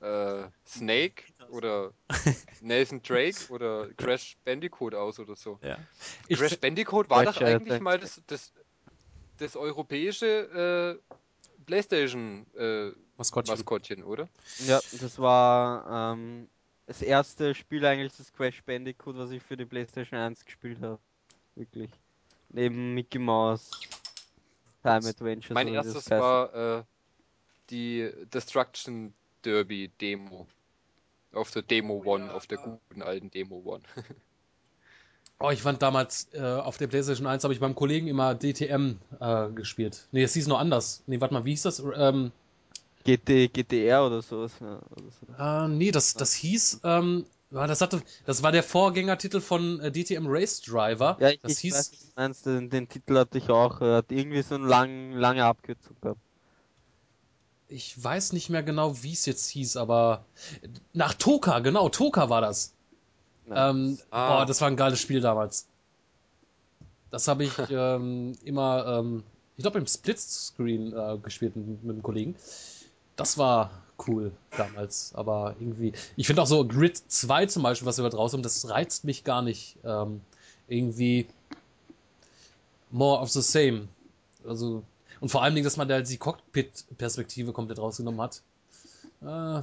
äh, 0.00 0.48
Snake 0.66 1.22
oder 1.50 1.92
Nathan 2.60 3.00
Drake 3.02 3.36
oder 3.50 3.88
Crash 3.96 4.36
Bandicoot 4.44 4.94
aus 4.96 5.20
oder 5.20 5.36
so. 5.36 5.60
Ja. 5.62 5.78
Ich, 6.26 6.40
Crash 6.40 6.58
Bandicoot 6.58 7.08
war 7.08 7.22
äh, 7.22 7.44
eigentlich 7.44 7.80
mal 7.80 8.00
das, 8.00 8.20
das, 8.26 8.52
das 9.40 9.56
europäische 9.56 10.98
äh, 11.00 11.14
PlayStation 11.66 12.46
äh, 12.56 12.90
Maskottchen. 13.16 13.54
Maskottchen, 13.54 14.04
oder? 14.04 14.28
Ja, 14.66 14.80
das 15.00 15.18
war 15.18 16.14
ähm, 16.14 16.48
das 16.86 17.02
erste 17.02 17.54
Spiel 17.54 17.84
eigentlich, 17.84 18.16
das 18.16 18.32
Crash 18.32 18.62
Bandicoot, 18.64 19.16
was 19.16 19.30
ich 19.30 19.42
für 19.42 19.56
die 19.56 19.64
PlayStation 19.64 20.18
1 20.18 20.44
gespielt 20.44 20.80
habe. 20.80 20.98
Wirklich. 21.54 21.90
Neben 22.48 22.94
Mickey 22.94 23.18
Mouse, 23.18 23.70
Time 24.82 25.08
Adventures. 25.08 25.54
Mein 25.54 25.72
das 25.72 25.86
erstes 25.86 26.10
heißt. 26.10 26.22
war 26.22 26.78
äh, 26.78 26.82
die 27.70 28.10
Destruction 28.32 29.12
Derby 29.44 29.88
Demo. 30.00 30.46
Auf 31.32 31.50
der 31.52 31.62
Demo 31.62 32.02
One, 32.04 32.32
auf 32.32 32.46
der 32.46 32.58
guten 32.58 33.02
alten 33.02 33.30
Demo 33.30 33.62
One. 33.64 33.82
Oh, 35.42 35.50
ich 35.50 35.62
fand 35.62 35.80
damals 35.80 36.28
äh, 36.34 36.40
auf 36.42 36.76
der 36.76 36.86
PlayStation 36.86 37.26
1 37.26 37.44
habe 37.44 37.54
ich 37.54 37.60
beim 37.60 37.74
Kollegen 37.74 38.08
immer 38.08 38.34
DTM 38.34 38.98
äh, 39.20 39.48
gespielt. 39.52 40.06
Nee, 40.12 40.22
es 40.22 40.34
hieß 40.34 40.46
noch 40.48 40.58
anders. 40.58 41.02
Nee, 41.06 41.20
warte 41.20 41.32
mal, 41.32 41.46
wie 41.46 41.50
hieß 41.50 41.62
das? 41.62 41.82
Ähm, 41.96 42.30
GT, 43.04 43.50
GTR 43.50 44.06
oder 44.06 44.20
sowas. 44.20 44.52
Ja, 44.60 44.80
oder 44.90 45.10
so. 45.10 45.26
äh, 45.42 45.68
nee, 45.68 45.90
das, 45.90 46.12
das 46.14 46.34
hieß, 46.34 46.80
ähm, 46.84 47.24
das 47.50 47.80
hatte, 47.80 48.02
das 48.26 48.42
war 48.42 48.52
der 48.52 48.62
Vorgängertitel 48.62 49.40
von 49.40 49.80
äh, 49.80 49.90
DTM 49.90 50.26
Race 50.26 50.60
Driver. 50.60 51.16
Ja, 51.20 51.30
ich, 51.30 51.40
das 51.40 51.52
ich 51.52 51.58
hieß, 51.60 51.74
weiß, 51.74 51.92
was 51.92 52.12
meinst, 52.16 52.46
den, 52.46 52.68
den 52.68 52.88
Titel 52.88 53.16
hatte 53.16 53.38
ich 53.38 53.48
auch. 53.48 53.80
Er 53.80 53.96
hat 53.96 54.12
irgendwie 54.12 54.42
so 54.42 54.56
eine 54.56 54.66
lang, 54.66 55.12
lange 55.12 55.44
Abkürzung 55.44 55.96
gehabt. 56.02 56.20
ich 57.68 58.02
weiß 58.02 58.32
nicht 58.32 58.50
mehr 58.50 58.62
genau, 58.62 59.02
wie 59.02 59.12
es 59.12 59.26
jetzt 59.26 59.48
hieß, 59.48 59.76
aber 59.76 60.26
nach 60.92 61.14
Toka, 61.14 61.60
genau, 61.60 61.88
Toka 61.88 62.28
war 62.28 62.40
das. 62.40 62.74
Ja. 63.50 63.70
Ähm, 63.70 63.98
Ah. 64.10 64.38
Boah, 64.38 64.46
das 64.46 64.60
war 64.60 64.68
ein 64.68 64.76
geiles 64.76 65.00
Spiel 65.00 65.20
damals. 65.20 65.66
Das 67.10 67.28
habe 67.28 67.44
ich 67.44 67.52
ähm, 67.70 68.32
immer, 68.44 68.86
ähm, 68.86 69.22
ich 69.56 69.62
glaube, 69.62 69.78
im 69.78 69.86
Splitscreen 69.86 70.92
äh, 70.92 71.18
gespielt 71.22 71.56
mit, 71.56 71.82
mit 71.84 71.92
einem 71.94 72.02
Kollegen. 72.02 72.34
Das 73.16 73.36
war 73.36 73.70
cool 74.06 74.32
damals, 74.56 75.14
aber 75.14 75.54
irgendwie. 75.60 75.92
Ich 76.16 76.26
finde 76.26 76.40
auch 76.42 76.46
so 76.46 76.66
Grid 76.66 76.96
2 76.96 77.46
zum 77.46 77.62
Beispiel, 77.62 77.86
was 77.86 77.98
wir 77.98 78.04
da 78.04 78.08
draußen 78.08 78.38
haben, 78.38 78.42
das 78.42 78.68
reizt 78.70 79.04
mich 79.04 79.24
gar 79.24 79.42
nicht. 79.42 79.76
Ähm, 79.84 80.22
irgendwie 80.68 81.26
more 82.90 83.20
of 83.20 83.30
the 83.30 83.42
same. 83.42 83.88
Also, 84.46 84.82
und 85.20 85.28
vor 85.28 85.42
allen 85.42 85.54
Dingen, 85.54 85.64
dass 85.64 85.76
man 85.76 85.88
da 85.88 86.00
die 86.00 86.16
Cockpit-Perspektive 86.16 87.52
komplett 87.52 87.78
rausgenommen 87.78 88.20
hat. 88.22 88.40
Äh, 89.22 89.62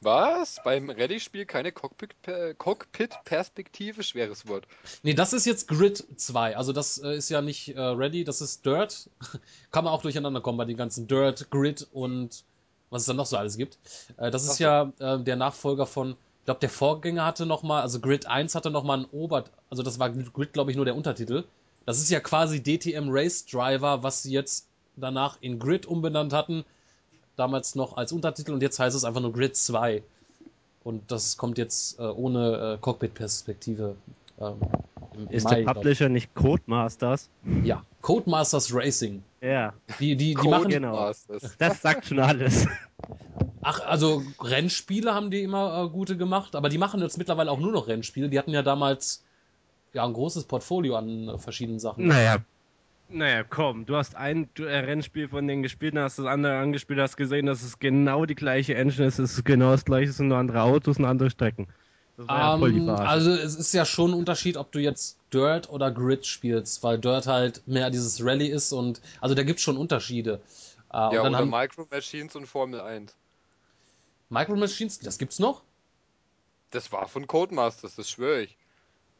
Was? 0.00 0.60
Beim 0.62 0.90
Ready-Spiel 0.90 1.44
keine 1.44 1.68
äh, 1.70 2.54
Cockpit-Perspektive? 2.54 4.02
Schweres 4.02 4.46
Wort. 4.46 4.66
Nee, 5.02 5.14
das 5.14 5.32
ist 5.32 5.44
jetzt 5.44 5.66
Grid 5.68 6.04
2. 6.16 6.56
Also 6.56 6.72
das 6.72 6.98
äh, 6.98 7.16
ist 7.16 7.28
ja 7.30 7.42
nicht 7.42 7.74
äh, 7.76 7.80
Ready, 7.80 8.24
das 8.24 8.40
ist 8.40 8.64
Dirt. 8.64 9.10
Kann 9.70 9.84
man 9.84 9.92
auch 9.92 10.02
durcheinander 10.02 10.40
kommen 10.40 10.58
bei 10.58 10.64
den 10.64 10.76
ganzen 10.76 11.08
Dirt, 11.08 11.50
Grid 11.50 11.86
und 11.92 12.44
was 12.90 13.02
es 13.02 13.06
dann 13.06 13.16
noch 13.16 13.26
so 13.26 13.36
alles 13.36 13.56
gibt. 13.56 13.78
Äh, 14.16 14.30
das 14.30 14.44
ist 14.44 14.58
so. 14.58 14.64
ja 14.64 14.92
äh, 14.98 15.18
der 15.18 15.36
Nachfolger 15.36 15.86
von, 15.86 16.10
ich 16.10 16.44
glaube, 16.44 16.60
der 16.60 16.70
Vorgänger 16.70 17.24
hatte 17.24 17.44
nochmal, 17.44 17.82
also 17.82 18.00
Grid 18.00 18.26
1 18.26 18.54
hatte 18.54 18.70
nochmal 18.70 19.00
ein 19.00 19.06
Ober, 19.06 19.44
also 19.68 19.82
das 19.82 19.98
war 19.98 20.10
Grid, 20.10 20.52
glaube 20.52 20.70
ich, 20.70 20.76
nur 20.76 20.84
der 20.84 20.96
Untertitel. 20.96 21.44
Das 21.86 21.98
ist 21.98 22.10
ja 22.10 22.20
quasi 22.20 22.62
DTM 22.62 23.08
Race 23.08 23.46
Driver, 23.46 24.02
was 24.02 24.22
sie 24.22 24.32
jetzt 24.32 24.68
danach 24.96 25.38
in 25.40 25.58
Grid 25.58 25.86
umbenannt 25.86 26.32
hatten. 26.32 26.64
Damals 27.38 27.76
noch 27.76 27.96
als 27.96 28.10
Untertitel 28.10 28.52
und 28.52 28.62
jetzt 28.62 28.80
heißt 28.80 28.96
es 28.96 29.04
einfach 29.04 29.20
nur 29.20 29.32
Grid 29.32 29.54
2. 29.56 30.02
Und 30.82 31.10
das 31.12 31.36
kommt 31.36 31.56
jetzt 31.56 31.98
äh, 32.00 32.02
ohne 32.02 32.74
äh, 32.74 32.78
Cockpit-Perspektive. 32.80 33.94
Ähm, 34.40 34.56
im 35.14 35.28
Ist 35.30 35.44
Mai, 35.44 35.62
der 35.62 35.72
Publisher 35.72 36.08
nicht 36.08 36.34
Codemasters? 36.34 37.30
Ja, 37.62 37.84
Codemasters 38.02 38.74
Racing. 38.74 39.22
Ja, 39.40 39.72
Die, 40.00 40.16
die, 40.16 40.34
die 40.34 40.48
machen. 40.48 40.68
genau. 40.68 41.12
Das 41.58 41.80
sagt 41.80 42.06
schon 42.06 42.18
alles. 42.18 42.66
Ach, 43.62 43.80
also 43.86 44.22
Rennspiele 44.40 45.14
haben 45.14 45.30
die 45.30 45.42
immer 45.42 45.84
äh, 45.84 45.88
gute 45.90 46.16
gemacht, 46.16 46.56
aber 46.56 46.68
die 46.68 46.78
machen 46.78 47.00
jetzt 47.00 47.18
mittlerweile 47.18 47.52
auch 47.52 47.60
nur 47.60 47.70
noch 47.70 47.86
Rennspiele. 47.86 48.28
Die 48.28 48.38
hatten 48.38 48.52
ja 48.52 48.62
damals 48.62 49.22
ja 49.92 50.04
ein 50.04 50.12
großes 50.12 50.44
Portfolio 50.44 50.96
an 50.96 51.28
äh, 51.28 51.38
verschiedenen 51.38 51.78
Sachen. 51.78 52.08
Naja. 52.08 52.38
Naja, 53.10 53.42
komm, 53.44 53.86
du 53.86 53.96
hast 53.96 54.14
ein 54.16 54.50
du- 54.54 54.64
äh, 54.64 54.78
Rennspiel 54.78 55.28
von 55.28 55.46
denen 55.46 55.62
gespielt, 55.62 55.94
dann 55.96 56.04
hast 56.04 56.18
das 56.18 56.26
andere 56.26 56.58
angespielt, 56.58 57.00
hast 57.00 57.16
gesehen, 57.16 57.46
dass 57.46 57.62
es 57.62 57.78
genau 57.78 58.26
die 58.26 58.34
gleiche 58.34 58.74
Engine 58.74 59.06
ist, 59.06 59.18
es 59.18 59.32
ist 59.38 59.44
genau 59.44 59.70
das 59.72 59.84
gleiche, 59.86 60.10
es 60.10 60.16
sind 60.18 60.28
nur 60.28 60.36
andere 60.38 60.62
Autos 60.62 60.98
und 60.98 61.04
andere 61.06 61.30
Strecken. 61.30 61.68
Das 62.16 62.30
war 62.30 62.40
ja 62.40 62.50
voll 62.52 62.72
die 62.72 62.80
Ähm, 62.80 62.82
Verarsche. 62.82 63.18
also 63.18 63.30
es 63.32 63.54
ist 63.56 63.72
ja 63.74 63.84
schon 63.84 64.10
ein 64.12 64.14
Unterschied, 64.18 64.56
ob 64.56 64.70
du 64.72 64.78
jetzt 64.78 65.18
Dirt 65.32 65.68
oder 65.70 65.90
Grid 65.90 66.26
spielst, 66.26 66.82
weil 66.82 66.98
Dirt 66.98 67.26
halt 67.26 67.66
mehr 67.66 67.90
dieses 67.90 68.24
Rallye 68.24 68.48
ist 68.48 68.72
und 68.72 69.00
also 69.20 69.34
da 69.34 69.42
gibt 69.42 69.58
es 69.58 69.64
schon 69.64 69.76
Unterschiede. 69.76 70.40
Äh, 70.92 71.08
Ja, 71.10 71.22
und 71.22 71.22
dann 71.22 71.36
oder 71.36 71.44
haben 71.44 71.50
Micro 71.50 71.86
Machines 71.90 72.34
und 72.36 72.46
Formel 72.46 72.80
1. 72.80 73.14
Micro 74.30 74.56
Machines, 74.56 74.98
das 75.00 75.18
gibt's 75.18 75.38
noch? 75.38 75.62
Das 76.70 76.90
war 76.92 77.06
von 77.08 77.26
Codemasters, 77.26 77.96
das 77.96 78.08
schwöre 78.08 78.40
ich. 78.44 78.57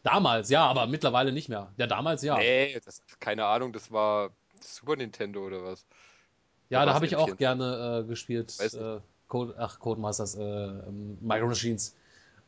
Damals, 0.03 0.49
ja, 0.51 0.67
aber 0.67 0.87
mittlerweile 0.87 1.33
nicht 1.33 1.49
mehr. 1.49 1.73
Ja, 1.77 1.87
damals 1.87 2.23
ja. 2.23 2.39
Nee, 2.39 2.79
das, 2.85 3.03
keine 3.21 3.47
Ahnung, 3.47 3.73
das 3.73 3.91
war 3.91 4.31
Super 4.61 4.97
Nintendo 4.97 5.45
oder 5.45 5.65
was. 5.65 5.85
ja, 6.69 6.81
da 6.81 6.87
da 6.87 6.95
habe 6.95 7.07
ich 7.07 7.17
auch 7.17 7.29
N64. 7.29 7.37
gerne 7.37 8.03
äh, 8.05 8.09
gespielt. 8.09 8.55
Äh, 8.61 9.01
Code, 9.29 9.55
ach, 9.59 9.79
Codemasters, 9.79 10.37
äh, 10.37 10.43
ähm, 10.43 11.19
Micro 11.21 11.47
Machines. 11.47 11.95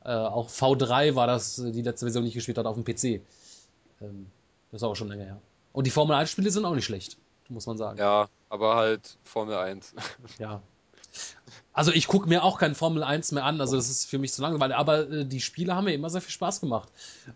Äh, 0.04 0.12
auch 0.12 0.48
V3 0.48 1.14
war 1.14 1.26
das 1.26 1.58
äh, 1.58 1.72
die 1.72 1.82
letzte 1.82 2.06
Version, 2.06 2.24
die 2.24 2.28
ich 2.28 2.34
gespielt 2.34 2.56
habe 2.58 2.68
auf 2.68 2.76
dem 2.76 2.84
PC. 2.84 3.22
Ähm, 4.00 4.30
das 4.70 4.80
ist 4.80 4.82
auch 4.82 4.96
schon 4.96 5.08
länger 5.08 5.24
her. 5.24 5.40
Und 5.72 5.86
die 5.86 5.90
Formel 5.90 6.16
1-Spiele 6.16 6.50
sind 6.50 6.64
auch 6.64 6.74
nicht 6.74 6.86
schlecht, 6.86 7.18
muss 7.48 7.66
man 7.66 7.76
sagen. 7.76 7.98
Ja, 7.98 8.28
aber 8.48 8.76
halt 8.76 9.18
Formel 9.24 9.56
1. 9.56 9.94
Ja. 10.38 10.62
Also 11.72 11.92
ich 11.92 12.08
gucke 12.08 12.28
mir 12.28 12.42
auch 12.42 12.58
kein 12.58 12.74
Formel 12.74 13.02
1 13.02 13.32
mehr 13.32 13.44
an, 13.44 13.60
also 13.60 13.76
das 13.76 13.88
ist 13.88 14.06
für 14.06 14.18
mich 14.18 14.32
zu 14.32 14.42
langweilig, 14.42 14.76
aber 14.76 15.08
äh, 15.08 15.24
die 15.24 15.40
Spiele 15.40 15.74
haben 15.74 15.84
mir 15.84 15.94
immer 15.94 16.10
sehr 16.10 16.20
viel 16.20 16.32
Spaß 16.32 16.60
gemacht, 16.60 16.88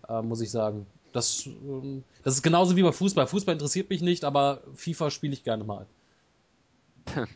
äh, 0.08 0.22
muss 0.22 0.40
ich 0.40 0.50
sagen. 0.50 0.86
Das, 1.12 1.46
ähm, 1.46 2.02
das 2.24 2.34
ist 2.34 2.42
genauso 2.42 2.76
wie 2.76 2.82
bei 2.82 2.92
Fußball. 2.92 3.26
Fußball 3.26 3.52
interessiert 3.54 3.88
mich 3.90 4.02
nicht, 4.02 4.24
aber 4.24 4.62
FIFA 4.74 5.10
spiele 5.10 5.32
ich 5.32 5.44
gerne 5.44 5.62
mal. 5.62 5.86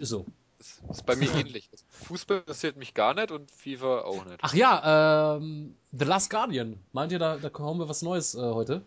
so. 0.00 0.24
Das 0.58 0.98
ist 0.98 1.06
bei 1.06 1.16
mir 1.16 1.30
ähnlich. 1.34 1.68
Fußball 1.88 2.38
interessiert 2.38 2.76
mich 2.76 2.94
gar 2.94 3.14
nicht 3.14 3.30
und 3.30 3.50
FIFA 3.50 4.00
auch 4.02 4.24
nicht. 4.24 4.38
Ach 4.40 4.54
ja, 4.54 5.36
ähm, 5.36 5.74
The 5.92 6.04
Last 6.04 6.30
Guardian. 6.30 6.78
Meint 6.92 7.12
ihr, 7.12 7.18
da, 7.18 7.36
da 7.36 7.50
kommen 7.50 7.80
wir 7.80 7.88
was 7.88 8.02
Neues 8.02 8.34
äh, 8.34 8.40
heute? 8.40 8.82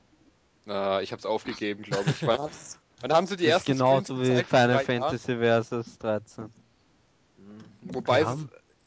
Ah, 0.66 1.02
ich 1.02 1.12
hab's 1.12 1.26
aufgegeben, 1.26 1.84
glaube 1.84 2.10
ich. 2.10 2.26
Wann, 2.26 2.50
wann 3.04 3.14
haben 3.14 3.28
sie 3.28 3.38
die 3.38 3.48
ersten 3.48 3.74
genauso 3.74 4.16
Screens 4.16 4.40
wie 4.40 4.44
Final? 4.44 4.80
Fantasy 4.84 5.38
Versus 5.38 5.98
13. 6.00 6.50
Wobei, 7.82 8.22
Ja. 8.22 8.34
es, 8.34 8.40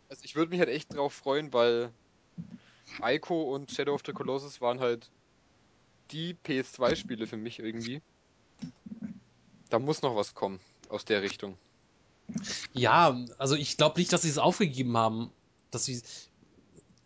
also 0.09 0.23
ich 0.25 0.35
würde 0.35 0.51
mich 0.51 0.59
halt 0.59 0.71
echt 0.71 0.95
drauf 0.95 1.13
freuen, 1.13 1.53
weil 1.53 1.91
Ico 3.03 3.55
und 3.55 3.71
Shadow 3.71 3.95
of 3.95 4.03
the 4.07 4.13
Colossus 4.13 4.61
waren 4.61 4.81
halt 4.81 5.11
die 6.11 6.35
PS2-Spiele 6.47 7.27
für 7.27 7.37
mich 7.37 7.59
irgendwie. 7.59 8.01
Da 9.69 9.79
muss 9.79 10.03
noch 10.03 10.17
was 10.17 10.35
kommen 10.35 10.61
aus 10.89 11.05
der 11.05 11.23
Richtung. 11.23 11.59
Ja, 12.73 13.17
also 13.39 13.55
ich 13.55 13.77
glaube 13.77 13.99
nicht, 13.99 14.13
dass 14.13 14.23
sie 14.23 14.31
es 14.31 14.39
aufgegeben 14.39 14.97
haben. 14.97 15.31
Dass 15.71 15.85
sie. 15.85 16.01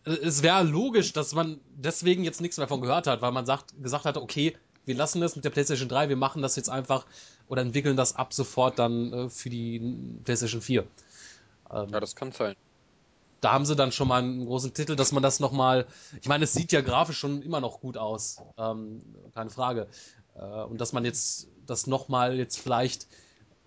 Es 0.04 0.42
wäre 0.42 0.62
logisch, 0.62 1.12
dass 1.12 1.34
man 1.34 1.60
deswegen 1.76 2.24
jetzt 2.24 2.40
nichts 2.40 2.56
mehr 2.56 2.68
von 2.68 2.80
gehört 2.80 3.06
hat, 3.06 3.20
weil 3.20 3.32
man 3.32 3.44
sagt, 3.44 3.74
gesagt 3.82 4.06
hat, 4.06 4.16
okay, 4.16 4.56
wir 4.86 4.94
lassen 4.96 5.20
das 5.20 5.36
mit 5.36 5.44
der 5.44 5.50
PlayStation 5.50 5.88
3, 5.88 6.08
wir 6.08 6.16
machen 6.16 6.42
das 6.42 6.56
jetzt 6.56 6.70
einfach 6.70 7.06
oder 7.48 7.62
entwickeln 7.62 7.96
das 7.96 8.16
ab 8.16 8.32
sofort 8.34 8.78
dann 8.78 9.12
äh, 9.12 9.30
für 9.30 9.50
die 9.50 10.20
PlayStation 10.24 10.62
4. 10.62 10.88
Ähm, 11.70 11.88
Ja, 11.92 12.00
das 12.00 12.14
kann 12.16 12.32
sein. 12.32 12.56
da 13.40 13.52
haben 13.52 13.64
sie 13.64 13.76
dann 13.76 13.92
schon 13.92 14.08
mal 14.08 14.18
einen 14.22 14.46
großen 14.46 14.74
Titel, 14.74 14.96
dass 14.96 15.12
man 15.12 15.22
das 15.22 15.40
nochmal. 15.40 15.86
Ich 16.20 16.28
meine, 16.28 16.44
es 16.44 16.52
sieht 16.54 16.72
ja 16.72 16.82
grafisch 16.82 17.18
schon 17.18 17.42
immer 17.42 17.60
noch 17.60 17.80
gut 17.80 17.96
aus. 17.96 18.42
Ähm, 18.58 19.02
keine 19.34 19.50
Frage. 19.50 19.88
Äh, 20.34 20.40
und 20.64 20.80
dass 20.80 20.92
man 20.92 21.04
jetzt 21.04 21.48
das 21.66 21.86
nochmal 21.86 22.36
jetzt 22.36 22.58
vielleicht. 22.58 23.08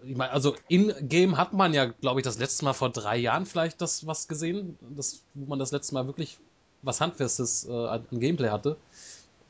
Ich 0.03 0.15
meine, 0.17 0.31
also 0.31 0.55
in-game 0.67 1.37
hat 1.37 1.53
man 1.53 1.73
ja, 1.73 1.85
glaube 1.85 2.19
ich, 2.19 2.25
das 2.25 2.37
letzte 2.37 2.65
Mal 2.65 2.73
vor 2.73 2.89
drei 2.91 3.17
Jahren 3.17 3.45
vielleicht 3.45 3.81
das 3.81 4.05
was 4.05 4.27
gesehen, 4.27 4.77
das, 4.81 5.23
wo 5.33 5.45
man 5.47 5.59
das 5.59 5.71
letzte 5.71 5.93
Mal 5.95 6.05
wirklich 6.07 6.39
was 6.81 6.99
Handfestes 7.01 7.65
äh, 7.67 7.71
an 7.71 8.05
an 8.11 8.19
Gameplay 8.19 8.49
hatte. 8.49 8.77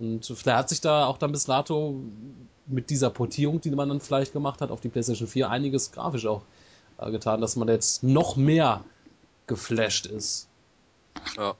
Und 0.04 0.26
vielleicht 0.26 0.58
hat 0.58 0.70
sich 0.70 0.82
da 0.82 1.06
auch 1.06 1.18
dann 1.18 1.32
bis 1.32 1.46
dato 1.46 2.02
mit 2.68 2.90
dieser 2.90 3.10
Portierung, 3.10 3.62
die 3.62 3.72
man 3.72 3.88
dann 3.88 4.02
vielleicht 4.02 4.34
gemacht 4.34 4.62
hat 4.62 4.70
auf 4.70 4.82
die 4.82 4.90
PlayStation 4.90 5.28
4, 5.28 5.50
einiges 5.50 5.92
grafisch 5.92 6.26
auch 6.26 6.44
äh, 6.98 7.10
getan, 7.10 7.40
dass 7.40 7.56
man 7.56 7.70
jetzt 7.70 8.04
noch 8.04 8.36
mehr 8.36 8.84
geflasht 9.48 10.06
ist. 10.06 10.50
Ja. 11.38 11.56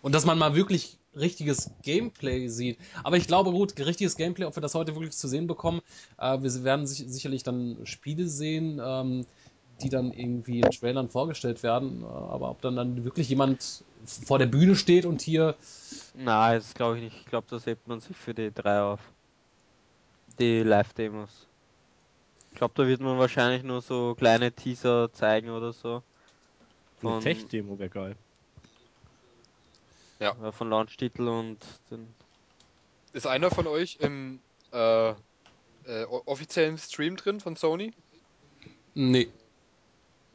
Und 0.00 0.14
dass 0.14 0.24
man 0.24 0.38
mal 0.38 0.54
wirklich 0.54 0.96
richtiges 1.16 1.70
Gameplay 1.82 2.46
sieht. 2.48 2.78
Aber 3.02 3.16
ich 3.16 3.26
glaube, 3.26 3.50
gut, 3.50 3.76
richtiges 3.78 4.16
Gameplay, 4.16 4.44
ob 4.44 4.56
wir 4.56 4.60
das 4.60 4.74
heute 4.74 4.94
wirklich 4.94 5.16
zu 5.16 5.26
sehen 5.26 5.48
bekommen, 5.48 5.80
äh, 6.18 6.38
wir 6.40 6.62
werden 6.62 6.86
sich, 6.86 7.04
sicherlich 7.08 7.42
dann 7.42 7.78
Spiele 7.84 8.28
sehen, 8.28 8.80
ähm, 8.84 9.26
die 9.82 9.88
dann 9.88 10.12
irgendwie 10.12 10.60
in 10.60 10.70
Trailern 10.70 11.08
vorgestellt 11.08 11.62
werden. 11.62 12.02
Äh, 12.02 12.06
aber 12.06 12.50
ob 12.50 12.60
dann, 12.60 12.76
dann 12.76 13.04
wirklich 13.04 13.28
jemand 13.28 13.84
vor 14.06 14.38
der 14.38 14.46
Bühne 14.46 14.76
steht 14.76 15.06
und 15.06 15.20
hier. 15.20 15.54
Nein, 16.14 16.58
das 16.58 16.74
glaube 16.74 16.96
ich 16.98 17.04
nicht. 17.04 17.16
Ich 17.20 17.26
glaube, 17.26 17.46
das 17.50 17.66
hebt 17.66 17.86
man 17.86 18.00
sich 18.00 18.16
für 18.16 18.34
die 18.34 18.52
drei 18.52 18.80
auf. 18.80 19.00
Die 20.38 20.62
Live-Demos. 20.62 21.46
Ich 22.52 22.58
glaube, 22.58 22.74
da 22.76 22.86
wird 22.86 23.00
man 23.00 23.18
wahrscheinlich 23.18 23.62
nur 23.62 23.80
so 23.82 24.14
kleine 24.14 24.52
Teaser 24.52 25.12
zeigen 25.12 25.50
oder 25.50 25.72
so. 25.72 26.02
Eine 27.00 27.12
Von, 27.12 27.20
Tech-Demo 27.20 27.78
wäre 27.78 27.90
geil. 27.90 28.16
äh, 30.18 30.52
von 30.52 30.70
Launch-Titel 30.70 31.28
und 31.28 31.58
den. 31.90 32.08
Ist 33.12 33.26
einer 33.26 33.50
von 33.50 33.66
euch 33.66 33.98
im 34.00 34.40
äh, 34.72 35.10
äh, 35.10 36.04
offiziellen 36.04 36.78
Stream 36.78 37.16
drin 37.16 37.40
von 37.40 37.56
Sony? 37.56 37.92
Nee. 38.94 39.28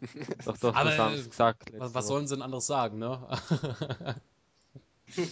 Doch, 0.44 0.58
doch, 0.58 0.74
Aber, 0.74 0.90
das 0.90 0.98
haben 0.98 1.14
äh, 1.14 1.18
sie 1.18 1.28
gesagt. 1.30 1.72
Was, 1.78 1.94
was 1.94 2.06
sollen 2.08 2.26
sie 2.26 2.34
denn 2.34 2.42
anderes 2.42 2.66
sagen, 2.66 2.98
ne? 2.98 3.26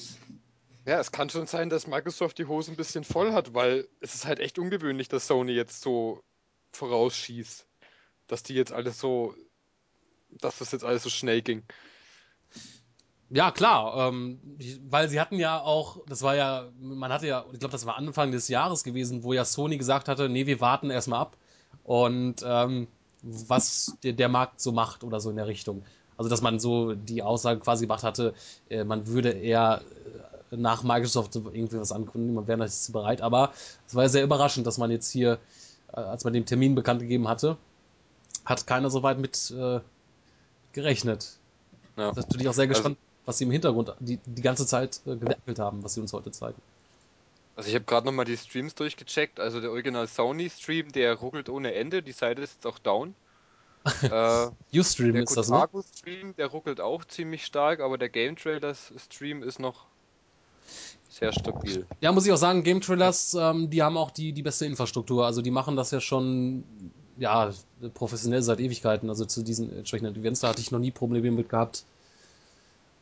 Ja, 0.87 1.01
es 1.01 1.11
kann 1.11 1.29
schon 1.29 1.49
sein, 1.49 1.69
dass 1.69 1.89
Microsoft 1.89 2.39
die 2.39 2.47
Hose 2.47 2.71
ein 2.71 2.77
bisschen 2.77 3.03
voll 3.03 3.33
hat, 3.33 3.55
weil 3.55 3.89
es 4.01 4.15
ist 4.15 4.25
halt 4.25 4.39
echt 4.39 4.57
ungewöhnlich, 4.57 5.09
dass 5.09 5.27
Sony 5.27 5.51
jetzt 5.51 5.83
so 5.83 6.23
vorausschießt. 6.75 7.67
Dass 8.29 8.45
die 8.45 8.55
jetzt 8.55 8.73
alles 8.73 9.01
so, 9.01 9.35
dass 10.31 10.59
das 10.59 10.71
jetzt 10.71 10.85
alles 10.85 11.03
so 11.03 11.11
schnell 11.11 11.43
ging. 11.43 11.65
Ja, 13.31 13.51
klar, 13.51 14.09
ähm, 14.09 14.39
weil 14.89 15.09
sie 15.09 15.21
hatten 15.21 15.41
ja 15.41 15.61
auch, 15.61 15.99
das 16.07 16.23
war 16.23 16.37
ja, 16.37 16.71
man 16.79 17.13
hatte 17.13 17.27
ja, 17.27 17.45
ich 17.53 17.59
glaube, 17.59 17.73
das 17.73 17.85
war 17.85 17.97
Anfang 17.97 18.31
des 18.31 18.47
Jahres 18.47 18.85
gewesen, 18.85 19.25
wo 19.25 19.33
ja 19.33 19.45
Sony 19.45 19.79
gesagt 19.79 20.07
hatte, 20.07 20.29
nee, 20.29 20.47
wir 20.47 20.61
warten 20.61 20.91
erstmal 20.91 21.23
ab 21.23 21.37
und 21.83 22.45
ähm, 22.47 22.87
was 23.23 23.97
der, 24.05 24.13
der 24.13 24.29
Markt 24.29 24.61
so 24.61 24.71
macht 24.71 25.03
oder 25.03 25.19
so 25.19 25.31
in 25.31 25.37
der 25.37 25.49
Richtung. 25.49 25.85
Also, 26.19 26.31
dass 26.31 26.41
man 26.43 26.59
so 26.59 26.95
die 26.95 27.23
Aussage 27.23 27.61
quasi 27.61 27.85
gemacht 27.87 28.03
hatte, 28.03 28.35
äh, 28.71 28.85
man 28.85 29.07
würde 29.07 29.31
eher 29.31 29.83
äh, 30.51 30.57
nach 30.57 30.83
Microsoft 30.83 31.33
so 31.35 31.51
irgendwie 31.53 31.79
was 31.79 31.93
ankündigen, 31.93 32.35
man 32.35 32.47
wäre 32.47 32.59
nicht 32.59 32.93
bereit, 32.93 33.21
aber 33.21 33.53
es 33.87 33.95
war 33.95 34.05
ja 34.05 34.09
sehr 34.09 34.25
überraschend, 34.25 34.67
dass 34.67 34.79
man 34.79 34.91
jetzt 34.91 35.11
hier, 35.11 35.39
äh, 35.93 36.01
als 36.01 36.25
man 36.25 36.33
den 36.33 36.47
Termin 36.47 36.75
bekannt 36.75 37.01
gegeben 37.01 37.29
hatte, 37.29 37.57
hat 38.45 38.67
keiner 38.67 38.91
so 38.91 39.03
weit 39.03 39.19
mit 39.19 39.51
äh, 39.51 39.81
gerechnet. 40.73 41.37
Ja. 41.97 42.09
Das 42.09 42.19
ist 42.19 42.29
natürlich 42.29 42.49
auch 42.49 42.55
sehr 42.55 42.63
Also- 42.69 42.75
gespannt, 42.75 42.99
was 43.25 43.39
sie 43.39 43.45
im 43.45 43.51
Hintergrund 43.51 43.93
die, 43.99 44.19
die 44.25 44.43
ganze 44.43 44.67
Zeit 44.67 45.01
äh, 45.05 45.17
gewerkelt 45.17 45.59
haben, 45.59 45.83
was 45.83 45.95
sie 45.95 46.01
uns 46.01 46.13
heute 46.13 46.31
zeigen. 46.31 46.61
Also 47.57 47.69
ich 47.71 47.75
habe 47.75 47.85
gerade 47.87 48.07
nochmal 48.07 48.25
die 48.27 48.37
Streams 48.37 48.75
durchgecheckt. 48.75 49.41
Also 49.41 49.61
der 49.61 49.71
Original 49.71 50.07
Sony 50.07 50.49
Stream, 50.51 50.93
der 50.93 51.15
ruckelt 51.15 51.49
ohne 51.49 51.75
Ende. 51.75 52.03
Die 52.03 52.13
Seite 52.13 52.43
ist 52.43 52.55
jetzt 52.55 52.67
auch 52.67 52.79
down. 52.79 53.15
Äh, 54.03 54.79
Ustream 54.79 55.15
der 55.15 55.23
ist 55.23 55.37
das, 55.37 55.51
ne? 55.51 55.69
Stream, 55.97 56.35
der 56.37 56.49
ruckelt 56.49 56.81
auch 56.81 57.05
ziemlich 57.05 57.45
stark, 57.45 57.81
aber 57.81 57.99
der 57.99 58.09
Game 58.09 58.37
Trailers 58.37 58.93
Stream 58.97 59.43
ist 59.43 59.59
noch 59.59 59.87
sehr 61.09 61.33
stabil. 61.33 61.87
Ja, 62.01 62.13
muss 62.13 62.27
ich 62.27 62.33
auch 62.33 62.37
sagen, 62.37 62.63
Game 62.63 62.81
Trailers, 62.81 63.35
ähm, 63.35 63.71
die 63.71 63.83
haben 63.83 63.97
auch 63.97 64.11
die, 64.11 64.33
die 64.33 64.43
beste 64.43 64.67
Infrastruktur. 64.67 65.25
Also 65.25 65.41
die 65.41 65.51
machen 65.51 65.77
das 65.77 65.91
ja 65.91 66.01
schon, 66.01 66.65
ja, 67.17 67.51
professionell 67.95 68.43
seit 68.43 68.61
Ewigkeiten. 68.61 69.09
Also 69.09 69.25
zu 69.25 69.43
diesen 69.43 69.75
entsprechenden 69.77 70.17
Events, 70.17 70.41
da 70.41 70.49
hatte 70.49 70.61
ich 70.61 70.71
noch 70.71 70.81
nie 70.81 70.91
Probleme 70.91 71.31
mit 71.31 71.49
gehabt. 71.49 71.85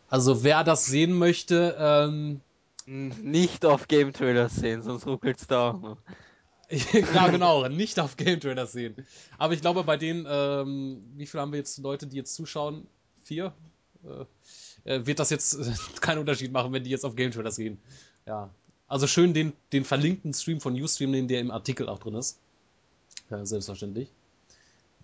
Also 0.08 0.44
wer 0.44 0.62
das 0.62 0.86
sehen 0.86 1.12
möchte, 1.18 1.76
ähm, 1.78 2.40
Nicht 2.86 3.64
auf 3.64 3.88
Game 3.88 4.12
Trailers 4.12 4.56
sehen, 4.56 4.82
sonst 4.82 5.06
ruckelt's 5.06 5.46
da 5.46 5.70
auch 5.70 5.80
noch. 5.80 5.96
ja, 7.14 7.28
genau, 7.28 7.68
nicht 7.68 8.00
auf 8.00 8.16
Game 8.16 8.40
Trailers 8.40 8.72
sehen. 8.72 8.94
Aber 9.38 9.54
ich 9.54 9.60
glaube, 9.60 9.84
bei 9.84 9.96
denen, 9.96 10.26
ähm, 10.28 11.02
wie 11.16 11.26
viele 11.26 11.42
haben 11.42 11.52
wir 11.52 11.58
jetzt 11.58 11.78
Leute, 11.78 12.06
die 12.06 12.16
jetzt 12.16 12.34
zuschauen? 12.34 12.86
Vier? 13.24 13.52
Äh, 14.04 14.94
äh, 14.94 15.06
wird 15.06 15.18
das 15.18 15.30
jetzt 15.30 15.54
äh, 15.54 15.72
keinen 16.00 16.18
Unterschied 16.18 16.52
machen, 16.52 16.72
wenn 16.72 16.84
die 16.84 16.90
jetzt 16.90 17.04
auf 17.04 17.16
Game 17.16 17.30
Trailers 17.30 17.56
gehen. 17.56 17.78
Ja. 18.26 18.50
Also 18.86 19.06
schön 19.06 19.34
den, 19.34 19.52
den 19.72 19.84
verlinkten 19.84 20.34
Stream 20.34 20.60
von 20.60 20.80
Ustream 20.80 21.10
nehmen, 21.10 21.28
der 21.28 21.40
im 21.40 21.50
Artikel 21.50 21.88
auch 21.88 21.98
drin 21.98 22.14
ist. 22.14 22.38
Ja, 23.30 23.44
selbstverständlich. 23.44 24.08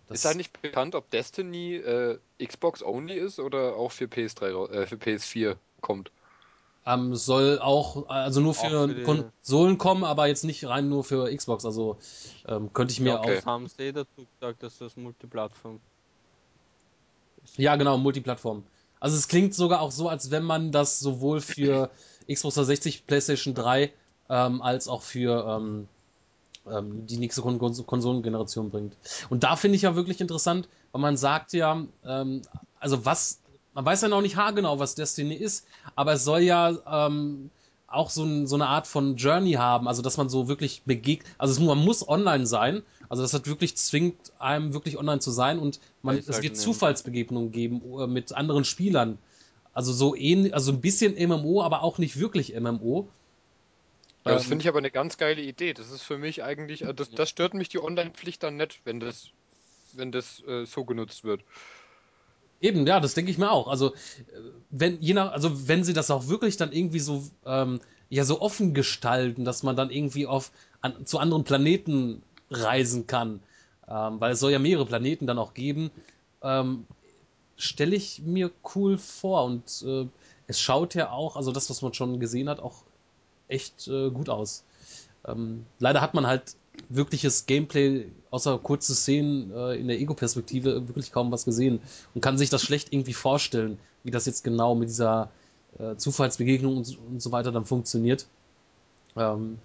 Das, 0.08 0.18
Ist 0.18 0.26
eigentlich 0.26 0.50
bekannt, 0.50 0.94
ob 0.94 1.08
Destiny 1.10 1.76
äh, 1.76 2.18
Xbox 2.44 2.82
only 2.82 3.14
ist 3.14 3.38
oder 3.38 3.76
auch 3.76 3.92
für 3.92 4.06
PS3 4.06 4.50
rau- 4.50 4.68
äh, 4.68 4.86
für 4.86 4.96
PS4 4.96 5.56
kommt? 5.80 6.10
Ähm, 6.92 7.14
soll 7.14 7.58
auch, 7.58 8.08
also 8.08 8.40
nur 8.40 8.54
für, 8.54 8.84
Auch 8.84 8.88
für 8.88 9.02
Konsolen 9.02 9.78
kommen, 9.78 10.04
aber 10.04 10.26
jetzt 10.26 10.44
nicht 10.44 10.66
rein 10.66 10.88
nur 10.88 11.04
für 11.04 11.34
Xbox. 11.34 11.64
Also 11.64 11.98
ähm, 12.46 12.72
könnte 12.72 12.92
ich 12.92 13.00
mir 13.00 13.10
Ja, 13.10 13.20
okay. 13.20 13.36
Das 13.36 13.46
haben 13.46 13.68
sie 13.68 13.82
eh 13.84 13.92
dazu 13.92 14.26
gesagt, 14.38 14.62
dass 14.62 14.78
das 14.78 14.96
Multiplattform 14.96 15.80
Ja, 17.56 17.76
genau, 17.76 17.98
Multiplattform. 17.98 18.64
Also 18.98 19.16
es 19.16 19.28
klingt 19.28 19.54
sogar 19.54 19.80
auch 19.80 19.92
so, 19.92 20.08
als 20.08 20.30
wenn 20.30 20.44
man 20.44 20.72
das 20.72 21.00
sowohl 21.00 21.40
für 21.40 21.90
Xbox 22.30 22.54
360, 22.54 23.06
PlayStation 23.06 23.54
3 23.54 23.92
ähm, 24.28 24.62
als 24.62 24.88
auch 24.88 25.02
für 25.02 25.44
ähm, 25.48 25.88
ähm, 26.70 27.06
die 27.06 27.16
nächste 27.16 27.42
Kon 27.42 27.58
Kon 27.58 27.74
Konsolengeneration 27.86 28.70
bringt. 28.70 28.96
Und 29.28 29.44
da 29.44 29.56
finde 29.56 29.76
ich 29.76 29.82
ja 29.82 29.96
wirklich 29.96 30.20
interessant, 30.20 30.68
weil 30.92 31.00
man 31.00 31.16
sagt 31.16 31.52
ja, 31.52 31.82
ähm, 32.04 32.42
also 32.78 33.04
was, 33.04 33.39
man 33.74 33.84
weiß 33.84 34.02
ja 34.02 34.08
noch 34.08 34.22
nicht 34.22 34.36
haargenau, 34.36 34.78
was 34.78 34.94
Destiny 34.94 35.34
ist, 35.34 35.66
aber 35.96 36.14
es 36.14 36.24
soll 36.24 36.40
ja 36.40 37.06
ähm, 37.06 37.50
auch 37.86 38.10
so, 38.10 38.24
ein, 38.24 38.46
so 38.46 38.54
eine 38.56 38.66
Art 38.68 38.86
von 38.86 39.16
Journey 39.16 39.52
haben, 39.52 39.88
also 39.88 40.02
dass 40.02 40.16
man 40.16 40.28
so 40.28 40.48
wirklich 40.48 40.82
begegnet, 40.84 41.26
also 41.38 41.52
es, 41.52 41.58
man 41.60 41.78
muss 41.78 42.06
online 42.08 42.46
sein, 42.46 42.82
also 43.08 43.22
das 43.22 43.34
hat 43.34 43.46
wirklich 43.46 43.76
zwingt 43.76 44.32
einem 44.38 44.72
wirklich 44.72 44.96
online 44.98 45.20
zu 45.20 45.30
sein 45.32 45.58
und 45.58 45.80
man, 46.02 46.18
ich 46.18 46.28
es 46.28 46.40
wird. 46.42 46.56
Zufallsbegegnungen 46.56 47.50
geben 47.52 47.82
äh, 47.98 48.06
mit 48.06 48.32
anderen 48.32 48.64
Spielern. 48.64 49.18
Also 49.72 49.92
so 49.92 50.14
ähnlich, 50.16 50.54
also 50.54 50.72
ein 50.72 50.80
bisschen 50.80 51.14
MMO, 51.28 51.62
aber 51.62 51.82
auch 51.82 51.98
nicht 51.98 52.18
wirklich 52.18 52.54
MMO. 52.58 53.08
Ja, 54.26 54.34
das 54.34 54.44
Ähm, 54.44 54.48
finde 54.48 54.62
ich 54.62 54.68
aber 54.68 54.78
eine 54.78 54.90
ganz 54.90 55.16
geile 55.18 55.42
Idee. 55.42 55.74
Das 55.74 55.90
ist 55.90 56.02
für 56.02 56.18
mich 56.18 56.42
eigentlich, 56.42 56.82
äh, 56.84 56.94
das, 56.94 57.10
das 57.10 57.30
stört 57.30 57.54
mich 57.54 57.68
die 57.68 57.82
Online-Pflicht 57.82 58.42
dann 58.42 58.56
nicht, 58.56 58.80
wenn 58.84 59.00
das, 59.00 59.28
wenn 59.92 60.12
das 60.12 60.42
äh, 60.44 60.66
so 60.66 60.84
genutzt 60.84 61.24
wird. 61.24 61.42
Eben, 62.60 62.86
ja, 62.86 63.00
das 63.00 63.14
denke 63.14 63.30
ich 63.30 63.38
mir 63.38 63.50
auch. 63.50 63.68
Also, 63.68 63.94
äh, 63.94 63.96
wenn, 64.70 65.00
je 65.00 65.14
nach, 65.14 65.32
also 65.32 65.68
wenn 65.68 65.84
sie 65.84 65.94
das 65.94 66.10
auch 66.10 66.28
wirklich 66.28 66.56
dann 66.56 66.72
irgendwie 66.72 67.00
so, 67.00 67.24
ähm, 67.46 67.80
ja, 68.10 68.24
so 68.24 68.40
offen 68.40 68.74
gestalten, 68.74 69.44
dass 69.44 69.62
man 69.62 69.76
dann 69.76 69.90
irgendwie 69.90 70.26
auf, 70.26 70.52
an, 70.80 71.06
zu 71.06 71.18
anderen 71.18 71.44
Planeten 71.44 72.22
reisen 72.50 73.06
kann, 73.06 73.40
ähm, 73.88 74.20
weil 74.20 74.32
es 74.32 74.40
soll 74.40 74.52
ja 74.52 74.58
mehrere 74.58 74.86
Planeten 74.86 75.26
dann 75.26 75.38
auch 75.38 75.54
geben, 75.54 75.90
ähm, 76.42 76.86
stelle 77.56 77.96
ich 77.96 78.22
mir 78.24 78.50
cool 78.74 78.98
vor 78.98 79.44
und 79.44 79.82
äh, 79.86 80.06
es 80.46 80.60
schaut 80.60 80.94
ja 80.94 81.10
auch, 81.10 81.36
also 81.36 81.52
das, 81.52 81.70
was 81.70 81.82
man 81.82 81.94
schon 81.94 82.20
gesehen 82.20 82.48
hat, 82.48 82.60
auch 82.60 82.82
echt 83.48 83.88
äh, 83.88 84.10
gut 84.10 84.28
aus. 84.28 84.64
Ähm, 85.26 85.66
leider 85.78 86.00
hat 86.00 86.14
man 86.14 86.26
halt 86.26 86.56
wirkliches 86.88 87.46
Gameplay, 87.46 88.10
außer 88.30 88.58
kurze 88.58 88.94
Szenen 88.94 89.52
äh, 89.52 89.74
in 89.74 89.88
der 89.88 90.00
Ego-Perspektive, 90.00 90.88
wirklich 90.88 91.12
kaum 91.12 91.30
was 91.30 91.44
gesehen 91.44 91.80
und 92.14 92.20
kann 92.20 92.38
sich 92.38 92.50
das 92.50 92.62
schlecht 92.62 92.92
irgendwie 92.92 93.12
vorstellen, 93.12 93.78
wie 94.04 94.10
das 94.10 94.26
jetzt 94.26 94.44
genau 94.44 94.74
mit 94.74 94.88
dieser 94.88 95.30
äh, 95.78 95.96
Zufallsbegegnung 95.96 96.76
und, 96.76 96.98
und 97.08 97.22
so 97.22 97.32
weiter 97.32 97.52
dann 97.52 97.66
funktioniert. 97.66 98.26
Ähm, 99.16 99.58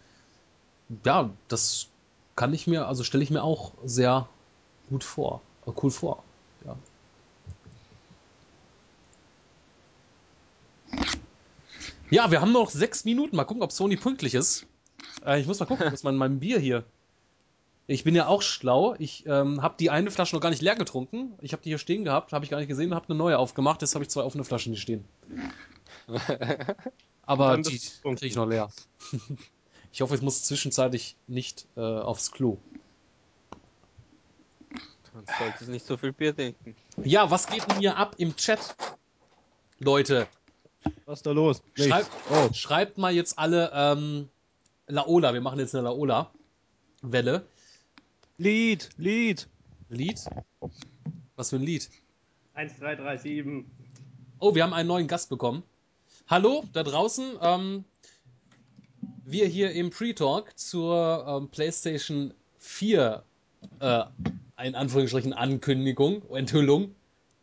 ja, 1.04 1.30
das 1.48 1.88
kann 2.36 2.54
ich 2.54 2.68
mir, 2.68 2.88
also 2.88 3.04
stelle 3.04 3.24
ich 3.24 3.30
mir 3.32 3.44
auch 3.44 3.72
sehr 3.84 4.28
gut 4.90 5.04
vor, 5.04 5.42
äh, 5.66 5.72
cool 5.82 5.92
vor. 5.92 6.24
Ja. 6.66 6.76
Ja, 12.12 12.30
wir 12.30 12.40
haben 12.40 12.52
noch 12.52 12.70
sechs 12.70 13.04
Minuten. 13.04 13.36
Mal 13.36 13.46
gucken, 13.46 13.64
ob 13.64 13.72
Sony 13.72 13.98
pünktlich 13.98 14.36
ist. 14.36 14.68
Äh, 15.26 15.42
ich 15.42 15.48
muss 15.48 15.60
mal 15.60 15.66
gucken, 15.66 15.92
was 15.92 16.04
mein, 16.04 16.16
mein 16.16 16.40
Bier 16.40 16.60
hier. 16.60 16.84
Ich 17.88 18.04
bin 18.04 18.16
ja 18.16 18.28
auch 18.28 18.42
schlau. 18.42 18.96
Ich 18.98 19.26
ähm, 19.28 19.62
habe 19.62 19.76
die 19.80 19.92
eine 19.92 20.10
Flasche 20.10 20.36
noch 20.36 20.42
gar 20.42 20.50
nicht 20.50 20.62
leer 20.62 20.76
getrunken. 20.76 21.34
Ich 21.42 21.54
habe 21.54 21.62
die 21.62 21.70
hier 21.70 21.78
stehen 21.78 22.04
gehabt, 22.04 22.34
habe 22.34 22.44
ich 22.44 22.52
gar 22.52 22.58
nicht 22.58 22.68
gesehen, 22.68 22.96
habe 22.96 23.10
eine 23.10 23.18
neue 23.18 23.38
aufgemacht. 23.38 23.82
Jetzt 23.82 23.94
habe 23.94 24.04
ich 24.04 24.10
zwei 24.10 24.24
offene 24.24 24.44
Flaschen 24.44 24.74
hier 24.74 24.82
stehen. 24.82 25.06
Aber 27.26 27.58
die 27.58 27.80
kriege 28.02 28.26
ich 28.26 28.36
noch 28.36 28.48
leer. 28.48 28.70
ich 29.92 30.02
hoffe, 30.02 30.16
ich 30.16 30.22
muss 30.22 30.44
zwischenzeitlich 30.44 31.16
nicht 31.28 31.68
äh, 31.76 31.82
aufs 31.82 32.32
Klo. 32.32 32.58
Dann 35.14 35.26
solltest 35.40 35.70
nicht 35.70 35.86
so 35.86 35.96
viel 35.96 36.12
Bier 36.12 36.36
trinken. 36.36 36.76
Ja, 37.04 37.30
was 37.32 37.48
geht 37.48 37.70
denn 37.70 37.80
hier 37.80 37.98
ab 37.98 38.16
im 38.18 38.36
Chat? 38.36 38.76
Leute, 39.80 40.28
Was 41.06 41.20
ist 41.20 41.26
da 41.26 41.32
los? 41.32 41.62
Schreibt, 41.76 42.10
Oh, 42.30 42.50
schreibt 42.54 42.98
mal 42.98 43.14
jetzt 43.14 43.38
alle 43.38 43.72
ähm, 43.74 44.30
Laola. 44.88 45.34
Wir 45.34 45.42
machen 45.42 45.60
jetzt 45.60 45.76
eine 45.76 45.84
Laola-Welle. 45.86 47.46
Lied, 48.38 48.90
Lied. 48.98 49.48
Lied? 49.88 50.20
Was 51.38 51.52
für 51.52 51.56
ein 51.56 51.62
Lied? 51.62 51.90
1337. 52.56 53.64
Oh, 54.40 54.54
wir 54.54 54.64
haben 54.64 54.74
einen 54.74 54.90
neuen 54.90 55.08
Gast 55.08 55.30
bekommen. 55.30 55.64
Hallo, 56.28 56.66
da 56.74 56.84
draußen. 56.84 57.38
Ähm, 57.42 57.86
wir 59.24 59.48
hier 59.48 59.72
im 59.72 59.90
Pre-Talk 59.90 60.60
zur 60.60 61.26
ähm, 61.26 61.48
PlayStation 61.48 62.34
4, 62.60 63.24
äh, 63.80 64.04
in 64.62 64.76
Anführungsstrichen 64.76 65.32
Ankündigung, 65.32 66.30
Enthüllung. 66.30 66.94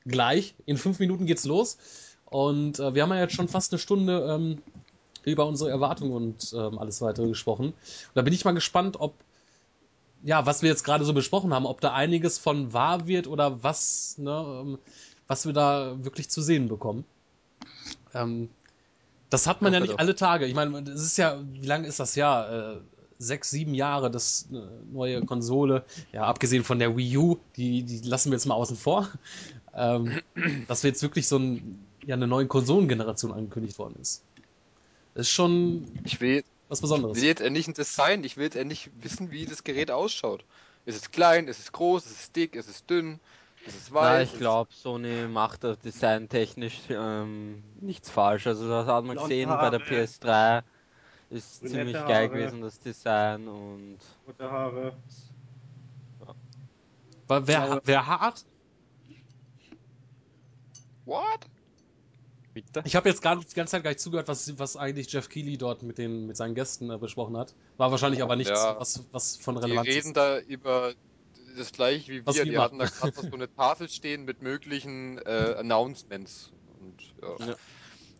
Gleich. 0.05 0.55
In 0.67 0.77
fünf 0.77 0.99
Minuten 0.99 1.25
geht's 1.25 1.47
los. 1.47 1.79
Und 2.27 2.81
äh, 2.81 2.95
wir 2.95 3.03
haben 3.03 3.11
ja 3.13 3.21
jetzt 3.21 3.35
schon 3.35 3.49
fast 3.49 3.73
eine 3.73 3.79
Stunde 3.79 4.27
ähm, 4.29 4.59
über 5.25 5.47
unsere 5.47 5.71
Erwartungen 5.71 6.13
und 6.13 6.53
ähm, 6.53 6.79
alles 6.79 7.01
weitere 7.01 7.29
gesprochen. 7.29 7.69
Und 7.69 7.77
da 8.15 8.21
bin 8.21 8.35
ich 8.35 8.45
mal 8.45 8.53
gespannt, 8.53 8.97
ob, 9.01 9.15
ja, 10.23 10.47
was 10.47 10.63
wir 10.63 10.71
jetzt 10.71 10.85
gerade 10.85 11.05
so 11.05 11.13
besprochen 11.13 11.53
haben, 11.53 11.67
ob 11.67 11.81
da 11.81 11.93
einiges 11.93 12.39
von 12.39 12.73
wahr 12.73 13.07
wird 13.07 13.27
oder 13.27 13.63
was, 13.63 14.17
ne, 14.19 14.63
ähm, 14.63 14.79
was 15.27 15.47
wir 15.47 15.53
da 15.53 15.97
wirklich 16.05 16.29
zu 16.31 16.43
sehen 16.43 16.69
bekommen. 16.69 17.05
Ähm, 18.15 18.49
das 19.31 19.47
hat 19.47 19.63
man 19.63 19.73
ja 19.73 19.81
nicht 19.81 19.99
alle 19.99 20.15
Tage. 20.15 20.47
Ich 20.47 20.55
meine, 20.55 20.83
das 20.83 21.01
ist 21.03 21.17
ja, 21.17 21.41
wie 21.53 21.67
lange 21.67 21.89
ist 21.89 21.99
das 22.01 22.15
Jahr? 22.15 22.75
Äh, 22.75 22.81
sechs, 23.19 23.51
sieben 23.51 23.75
Jahre, 23.75 24.11
das 24.11 24.49
äh, 24.53 24.59
neue 24.93 25.25
Konsole. 25.25 25.85
Ja, 26.13 26.25
abgesehen 26.25 26.65
von 26.65 26.79
der 26.79 26.97
Wii 26.97 27.17
U, 27.17 27.39
die, 27.57 27.83
die 27.83 28.01
lassen 28.01 28.31
wir 28.31 28.37
jetzt 28.37 28.47
mal 28.47 28.55
außen 28.55 28.77
vor. 28.77 29.09
Ähm, 29.75 30.21
dass 30.69 30.83
wir 30.83 30.91
jetzt 30.91 31.03
wirklich 31.03 31.27
so 31.29 31.39
ein, 31.39 31.85
ja, 32.05 32.15
eine 32.15 32.27
neue 32.27 32.47
Konsolengeneration 32.47 33.33
angekündigt 33.33 33.79
worden 33.79 33.97
ist. 34.01 34.23
Das 35.15 35.29
ist 35.29 35.33
schon 35.33 35.87
Ich 36.05 36.21
will, 36.21 36.45
was 36.73 36.81
Besonderes. 36.81 37.17
will 37.17 37.25
jetzt 37.25 37.43
endlich 37.43 37.69
ein 37.69 37.75
Design, 37.75 38.25
ich 38.25 38.37
will 38.37 38.45
jetzt 38.45 38.57
endlich 38.57 38.91
wissen, 38.95 39.31
wie 39.31 39.45
das 39.45 39.63
Gerät 39.63 39.91
ausschaut. 39.91 40.45
Ist 40.87 40.97
es 40.97 41.11
klein, 41.11 41.47
ist 41.47 41.61
es 41.61 41.71
groß, 41.71 42.07
ist 42.07 42.19
es 42.19 42.33
dick, 42.33 42.57
ist 42.57 42.69
es 42.69 42.87
dünn, 42.87 43.21
ist 43.67 43.77
es 43.77 43.93
weiß? 43.93 44.03
Na, 44.11 44.23
ich 44.23 44.39
glaube, 44.39 44.73
Sony 44.73 45.29
macht 45.29 45.65
da 45.65 45.77
designtechnisch 45.77 46.81
ähm, 46.89 47.63
nichts 47.81 48.11
falsch. 48.11 48.47
Also 48.47 48.69
das 48.69 48.87
hat 48.87 49.05
man 49.05 49.17
gesehen 49.17 49.49
bei 49.51 49.71
der 49.71 49.81
Haare. 49.81 50.05
PS3. 50.05 50.63
Ist 51.31 51.61
Brünette 51.61 51.77
ziemlich 51.77 51.95
geil 51.95 52.29
Haare. 52.29 52.29
gewesen, 52.31 52.61
das 52.63 52.81
Design 52.81 53.49
und 53.49 53.99
Rote 54.27 54.51
Haare. 54.51 54.97
Weil 57.29 57.47
wer, 57.47 57.81
wer 57.85 58.07
hart? 58.07 58.45
What? 61.05 61.41
Bitte. 62.55 62.83
Ich 62.85 62.97
habe 62.97 63.09
jetzt 63.09 63.23
gar, 63.23 63.37
die 63.37 63.55
ganze 63.55 63.73
Zeit 63.73 63.83
gar 63.85 63.91
nicht 63.91 64.01
zugehört, 64.01 64.29
was, 64.29 64.59
was 64.59 64.77
eigentlich 64.77 65.13
Jeff 65.13 65.29
Keighley 65.29 65.57
dort 65.59 65.83
mit, 65.83 65.99
den, 65.99 66.27
mit 66.27 66.37
seinen 66.37 66.55
Gästen 66.55 66.91
äh, 66.91 66.99
besprochen 66.99 67.37
hat. 67.37 67.55
War 67.77 67.91
wahrscheinlich 67.91 68.23
aber 68.23 68.37
nichts, 68.37 68.51
Ja. 68.51 68.79
was, 68.79 69.05
was 69.13 69.37
von 69.37 69.57
Die 69.57 69.63
Relevanz 69.63 69.89
reden 69.89 70.09
ist. 70.09 70.17
da 70.17 70.39
über 70.41 70.95
das 71.57 71.73
gleiche 71.73 72.13
wie 72.13 72.27
Was 72.27 72.37
wir. 72.37 72.45
wir 72.45 72.53
Die 72.53 72.59
hatten 72.59 72.79
da 72.79 72.87
gerade 72.87 73.13
so 73.21 73.33
eine 73.33 73.53
Tafel 73.55 73.89
stehen 73.89 74.25
mit 74.25 74.43
möglichen 74.43 75.19
äh, 75.19 75.55
Announcements. 75.59 76.53
Und, 76.81 77.03
ja. 77.41 77.47
Ja. 77.49 77.55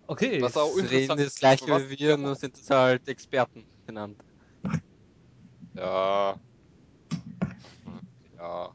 Okay. 0.07 0.43
Was 0.43 0.57
auch 0.57 0.75
Sie 0.75 0.81
reden 0.81 1.19
interessant 1.19 1.21
das 1.21 1.35
gleiche 1.37 1.91
wie 1.91 1.99
wir, 1.99 2.17
nur 2.17 2.35
sind 2.35 2.57
es 2.57 2.69
halt 2.69 3.09
Experten 3.09 3.65
genannt. 3.87 4.17
Ja. 5.75 6.37
Ja. 8.37 8.71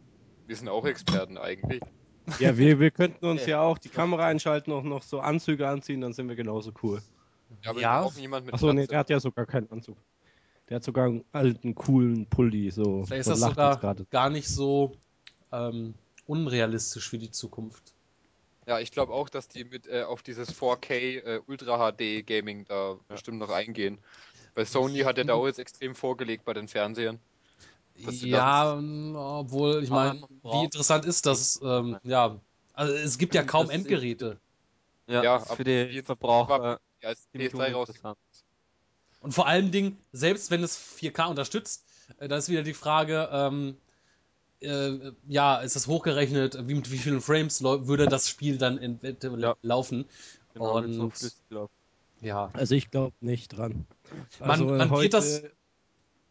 Wir 0.48 0.56
sind 0.56 0.70
auch 0.70 0.86
Experten 0.86 1.38
eigentlich. 1.38 1.82
Ja, 2.40 2.58
wir, 2.58 2.80
wir 2.80 2.92
könnten 2.92 3.26
uns 3.26 3.46
ja 3.46 3.62
auch 3.62 3.78
die 3.78 3.90
Kamera 3.90 4.28
einschalten 4.28 4.72
und 4.72 4.86
noch 4.86 5.04
so 5.04 5.20
Anzüge 5.20 5.68
anziehen, 5.68 6.02
dann 6.02 6.14
sind 6.14 6.28
wir 6.28 6.36
genauso 6.36 6.72
cool. 6.84 7.02
Ja, 7.64 7.72
aber 7.72 7.82
Ja. 7.82 8.00
wir 8.00 8.04
brauchen 8.10 8.20
jemanden 8.22 8.46
mit 8.48 8.54
Achso, 8.54 8.74
nee, 8.74 8.88
der 8.88 9.00
hat 9.00 9.10
ja 9.10 9.20
sogar 9.20 9.46
keinen 9.46 9.70
Anzug. 9.72 9.98
Der 10.70 10.76
hat 10.76 10.84
sogar 10.84 11.06
einen 11.08 11.24
alten, 11.32 11.76
coolen 11.76 12.26
Pulli, 12.26 12.70
so. 12.72 13.06
Vielleicht 13.06 13.22
ist 13.22 13.30
das 13.30 13.40
sogar 13.40 13.78
gerade. 13.80 14.06
gar 14.12 14.30
nicht 14.30 14.50
so 14.50 14.98
ähm, 15.54 15.94
unrealistisch 16.26 17.10
für 17.10 17.18
die 17.18 17.32
Zukunft. 17.32 17.94
Ja, 18.66 18.80
ich 18.80 18.92
glaube 18.92 19.14
auch, 19.14 19.30
dass 19.30 19.48
die 19.48 19.64
mit 19.64 19.88
äh, 19.88 20.04
auf 20.04 20.24
dieses 20.24 20.54
4K 20.54 20.94
äh, 20.94 21.42
Ultra 21.48 21.92
HD 21.92 22.28
Gaming 22.28 22.66
da 22.66 22.98
bestimmt 23.08 23.40
noch 23.40 23.50
eingehen. 23.50 23.98
Weil 24.56 24.66
Sony 24.66 25.00
hat 25.00 25.18
ja 25.18 25.24
da 25.24 25.34
auch 25.36 25.48
jetzt 25.48 25.60
extrem 25.60 25.96
vorgelegt 25.96 26.44
bei 26.44 26.54
den 26.54 26.68
Fernsehern. 26.68 27.20
Ja, 28.22 28.74
m, 28.78 29.16
obwohl, 29.16 29.84
ich 29.84 29.90
meine, 29.90 30.22
wie 30.44 30.64
interessant 30.64 31.06
ist 31.06 31.26
das? 31.26 31.60
Ähm, 31.64 31.98
ja, 32.04 32.40
also 32.74 32.94
es 32.94 33.18
gibt 33.18 33.34
ja 33.36 33.44
kaum 33.44 33.70
Endgeräte. 33.70 34.38
Ja, 35.08 35.24
Ja, 35.24 35.40
für 35.40 35.64
die 35.64 35.88
die- 35.90 36.02
Verbraucher 36.04 36.80
Ja, 37.02 37.10
als 37.10 37.30
ziemlich 37.32 37.52
PS3 37.54 37.72
raus. 37.74 37.90
uninteressant. 37.90 38.18
Und 39.22 39.32
vor 39.34 39.48
allen 39.48 39.72
Dingen, 39.72 39.98
selbst 40.12 40.52
wenn 40.52 40.64
es 40.64 40.78
4K 40.78 41.28
unterstützt, 41.28 41.84
äh, 42.20 42.28
da 42.28 42.38
ist 42.38 42.50
wieder 42.50 42.64
die 42.64 42.74
Frage, 42.74 43.30
ähm, 43.32 43.78
äh, 44.62 45.12
ja, 45.28 45.58
ist 45.62 45.76
das 45.76 45.88
hochgerechnet, 45.88 46.68
wie, 46.68 46.76
mit 46.76 46.92
wie 46.92 46.98
vielen 46.98 47.22
Frames 47.22 47.62
würde 47.64 48.08
das 48.08 48.28
Spiel 48.30 48.58
dann 48.58 48.78
in, 48.78 49.00
Ja. 49.40 49.56
laufen? 49.62 50.06
Genau, 50.54 50.82
so 50.82 51.02
Und- 51.04 51.18
flüssig 51.18 51.38
laufen. 51.50 51.72
Ja. 52.22 52.50
Also 52.54 52.74
ich 52.76 52.90
glaube 52.92 53.16
nicht 53.22 53.50
dran. 53.50 53.86
Man- 54.40 54.50
Also 54.50 54.66
man 54.66 54.90
heute, 54.90 55.04
geht 55.04 55.14
das- 55.14 55.44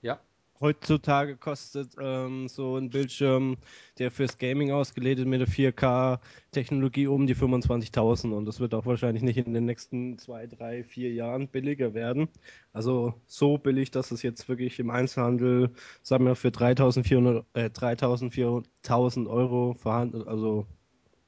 Ja. 0.02 0.18
Heutzutage 0.58 1.36
kostet 1.36 1.96
ähm, 2.00 2.48
so 2.48 2.76
ein 2.76 2.88
Bildschirm, 2.88 3.58
der 3.98 4.10
fürs 4.10 4.38
Gaming 4.38 4.70
ausgelegt 4.72 5.18
ist 5.20 5.26
mit 5.26 5.40
der 5.40 5.48
4K-Technologie 5.48 7.08
um 7.08 7.26
die 7.26 7.36
25.000 7.36 8.32
und 8.32 8.46
das 8.46 8.58
wird 8.58 8.72
auch 8.72 8.86
wahrscheinlich 8.86 9.22
nicht 9.22 9.36
in 9.36 9.52
den 9.52 9.66
nächsten 9.66 10.18
zwei, 10.18 10.46
drei, 10.46 10.82
vier 10.82 11.12
Jahren 11.12 11.48
billiger 11.48 11.92
werden. 11.92 12.28
Also 12.72 13.12
so 13.26 13.58
billig, 13.58 13.90
dass 13.90 14.10
es 14.12 14.22
jetzt 14.22 14.48
wirklich 14.48 14.78
im 14.78 14.88
Einzelhandel, 14.88 15.70
sagen 16.02 16.24
wir, 16.24 16.34
für 16.34 16.48
3.400 16.48 17.44
äh, 17.52 17.66
3.400 17.66 19.26
Euro 19.28 19.74
vorhanden, 19.74 20.26
also 20.26 20.66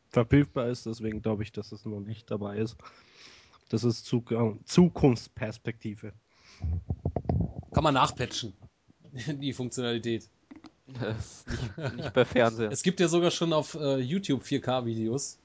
verfügbar 0.09 0.69
ist. 0.69 0.87
Deswegen 0.87 1.21
glaube 1.21 1.43
ich, 1.43 1.53
dass 1.53 1.73
es 1.73 1.85
noch 1.85 2.01
nicht 2.01 2.31
dabei 2.31 2.57
ist. 2.57 2.77
Das 3.69 3.85
ist 3.85 4.07
Zuk 4.07 4.35
Zukunftsperspektive. 4.65 6.15
Kann 7.75 7.85
man 7.85 7.93
nachpatchen. 7.93 8.55
Die 9.41 9.53
Funktionalität. 9.53 10.29
Nicht, 10.87 11.97
nicht 11.97 12.15
bei 12.15 12.25
Fernseher. 12.25 12.71
Es 12.71 12.83
gibt 12.83 13.01
ja 13.01 13.09
sogar 13.09 13.31
schon 13.31 13.53
auf 13.53 13.75
äh, 13.75 13.99
YouTube 13.99 14.43
4K-Videos. 14.43 15.39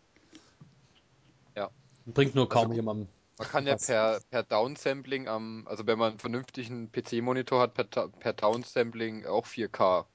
Ja. 1.55 1.69
Bringt 2.05 2.33
nur 2.35 2.47
kaum 2.47 2.67
Also, 2.67 2.75
jemandem. 2.75 3.07
Man 3.37 3.47
kann 3.47 3.67
ja 3.67 3.75
per, 3.75 4.21
per 4.29 4.43
Downsampling 4.43 5.27
am, 5.27 5.67
also 5.67 5.85
wenn 5.87 5.97
man 5.97 6.11
einen 6.11 6.19
vernünftigen 6.19 6.91
PC-Monitor 6.91 7.61
hat, 7.61 7.73
per, 7.73 8.07
per 8.07 8.33
Downsampling 8.33 9.25
auch 9.25 9.45
4K 9.45 10.05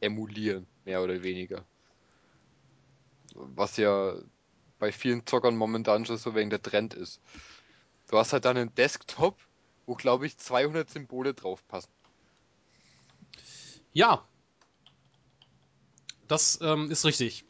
emulieren, 0.00 0.66
mehr 0.84 1.02
oder 1.02 1.22
weniger. 1.22 1.64
Was 3.34 3.76
ja 3.76 4.14
bei 4.78 4.90
vielen 4.90 5.26
Zockern 5.26 5.56
momentan 5.56 6.06
schon 6.06 6.16
so 6.16 6.34
wegen 6.34 6.50
der 6.50 6.62
Trend 6.62 6.94
ist. 6.94 7.20
Du 8.08 8.18
hast 8.18 8.32
halt 8.32 8.44
dann 8.44 8.56
einen 8.56 8.74
Desktop, 8.74 9.38
wo 9.86 9.94
glaube 9.94 10.26
ich 10.26 10.38
200 10.38 10.88
Symbole 10.88 11.34
drauf 11.34 11.66
passen. 11.68 11.90
Ja. 13.92 14.24
Das 16.28 16.58
ähm, 16.62 16.90
ist 16.90 17.04
richtig. 17.04 17.44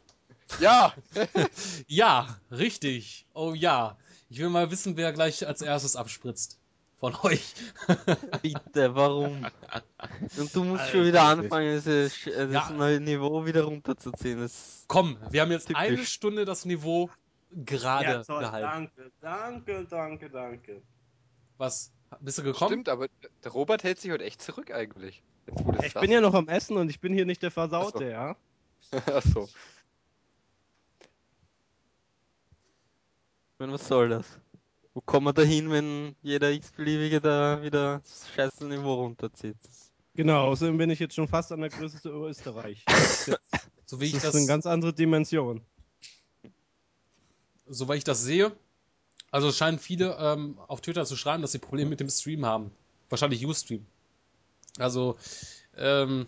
Ja! 0.59 0.93
Ja, 1.87 2.37
richtig. 2.51 3.25
Oh 3.33 3.53
ja. 3.53 3.97
Ich 4.29 4.39
will 4.39 4.49
mal 4.49 4.71
wissen, 4.71 4.97
wer 4.97 5.13
gleich 5.13 5.45
als 5.47 5.61
erstes 5.61 5.95
abspritzt. 5.95 6.57
Von 6.99 7.15
euch. 7.23 7.53
Bitte, 8.41 8.95
warum? 8.95 9.45
Und 10.37 10.55
du 10.55 10.63
musst 10.63 10.89
schon 10.89 11.01
Alter, 11.01 11.05
wieder 11.05 11.37
wirklich. 11.37 11.51
anfangen, 11.51 11.75
das, 11.75 11.83
das 12.23 12.51
Ja. 12.53 12.69
neue 12.71 12.99
Niveau 13.01 13.45
wieder 13.45 13.63
runterzuziehen. 13.63 14.39
Das 14.39 14.85
Komm, 14.87 15.17
wir 15.29 15.41
haben 15.41 15.51
jetzt 15.51 15.67
Typisch. 15.67 15.81
eine 15.81 16.05
Stunde 16.05 16.45
das 16.45 16.65
Niveau 16.65 17.09
gerade 17.51 18.23
gehalten. 18.25 18.89
danke, 18.95 19.11
danke, 19.21 19.85
danke, 19.89 20.29
danke. 20.29 20.81
Was? 21.57 21.91
Bist 22.21 22.37
du 22.37 22.43
gekommen? 22.43 22.69
Stimmt, 22.71 22.89
aber 22.89 23.07
der 23.43 23.51
Robert 23.51 23.83
hält 23.83 23.99
sich 23.99 24.11
heute 24.11 24.23
echt 24.23 24.41
zurück 24.41 24.71
eigentlich. 24.71 25.21
Jetzt, 25.47 25.85
Ich 25.87 25.93
bin 25.95 26.11
ja 26.11 26.21
noch 26.21 26.33
am 26.33 26.47
Essen 26.47 26.77
und 26.77 26.89
ich 26.89 26.99
bin 26.99 27.13
hier 27.13 27.25
nicht 27.25 27.41
der 27.43 27.51
Versaute, 27.51 27.97
Ach 27.97 27.99
so. 27.99 28.03
ja? 28.03 28.35
sagst. 28.91 29.09
Achso. 29.09 29.49
Ich 33.53 33.59
meine, 33.59 33.73
was 33.73 33.87
soll 33.87 34.09
das? 34.09 34.25
Wo 34.93 35.01
kommen 35.01 35.25
wir 35.27 35.33
da 35.33 35.41
hin, 35.41 35.71
wenn 35.71 36.15
jeder 36.21 36.51
x-beliebige 36.51 37.19
da 37.21 37.61
wieder 37.63 37.99
das 37.99 38.29
scheiße 38.35 38.65
Niveau 38.65 38.95
runterzieht? 38.95 39.57
Genau, 40.15 40.45
außerdem 40.47 40.77
bin 40.77 40.89
ich 40.91 40.99
jetzt 40.99 41.15
schon 41.15 41.27
fast 41.27 41.51
an 41.51 41.61
der 41.61 41.69
Größe 41.69 41.99
zu 42.01 42.09
Österreich. 42.09 42.83
Das 42.87 43.27
ist, 43.27 43.39
So 43.85 43.99
wie 43.99 44.05
ich 44.05 44.11
das 44.13 44.23
das, 44.23 44.35
ist 44.35 44.41
eine 44.41 44.47
ganz 44.47 44.65
andere 44.65 44.93
Dimension. 44.93 45.61
soweit 47.67 47.97
ich 47.99 48.03
das 48.03 48.21
sehe. 48.21 48.55
Also 49.31 49.47
es 49.47 49.57
scheinen 49.57 49.79
viele 49.79 50.15
ähm, 50.19 50.59
auf 50.67 50.81
Twitter 50.81 51.05
zu 51.05 51.15
schreiben, 51.15 51.41
dass 51.41 51.51
sie 51.53 51.59
Probleme 51.59 51.89
mit 51.89 51.99
dem 51.99 52.09
Stream 52.09 52.45
haben. 52.45 52.71
Wahrscheinlich 53.09 53.45
Ustream. 53.45 53.85
Also 54.77 55.17
ähm, 55.77 56.27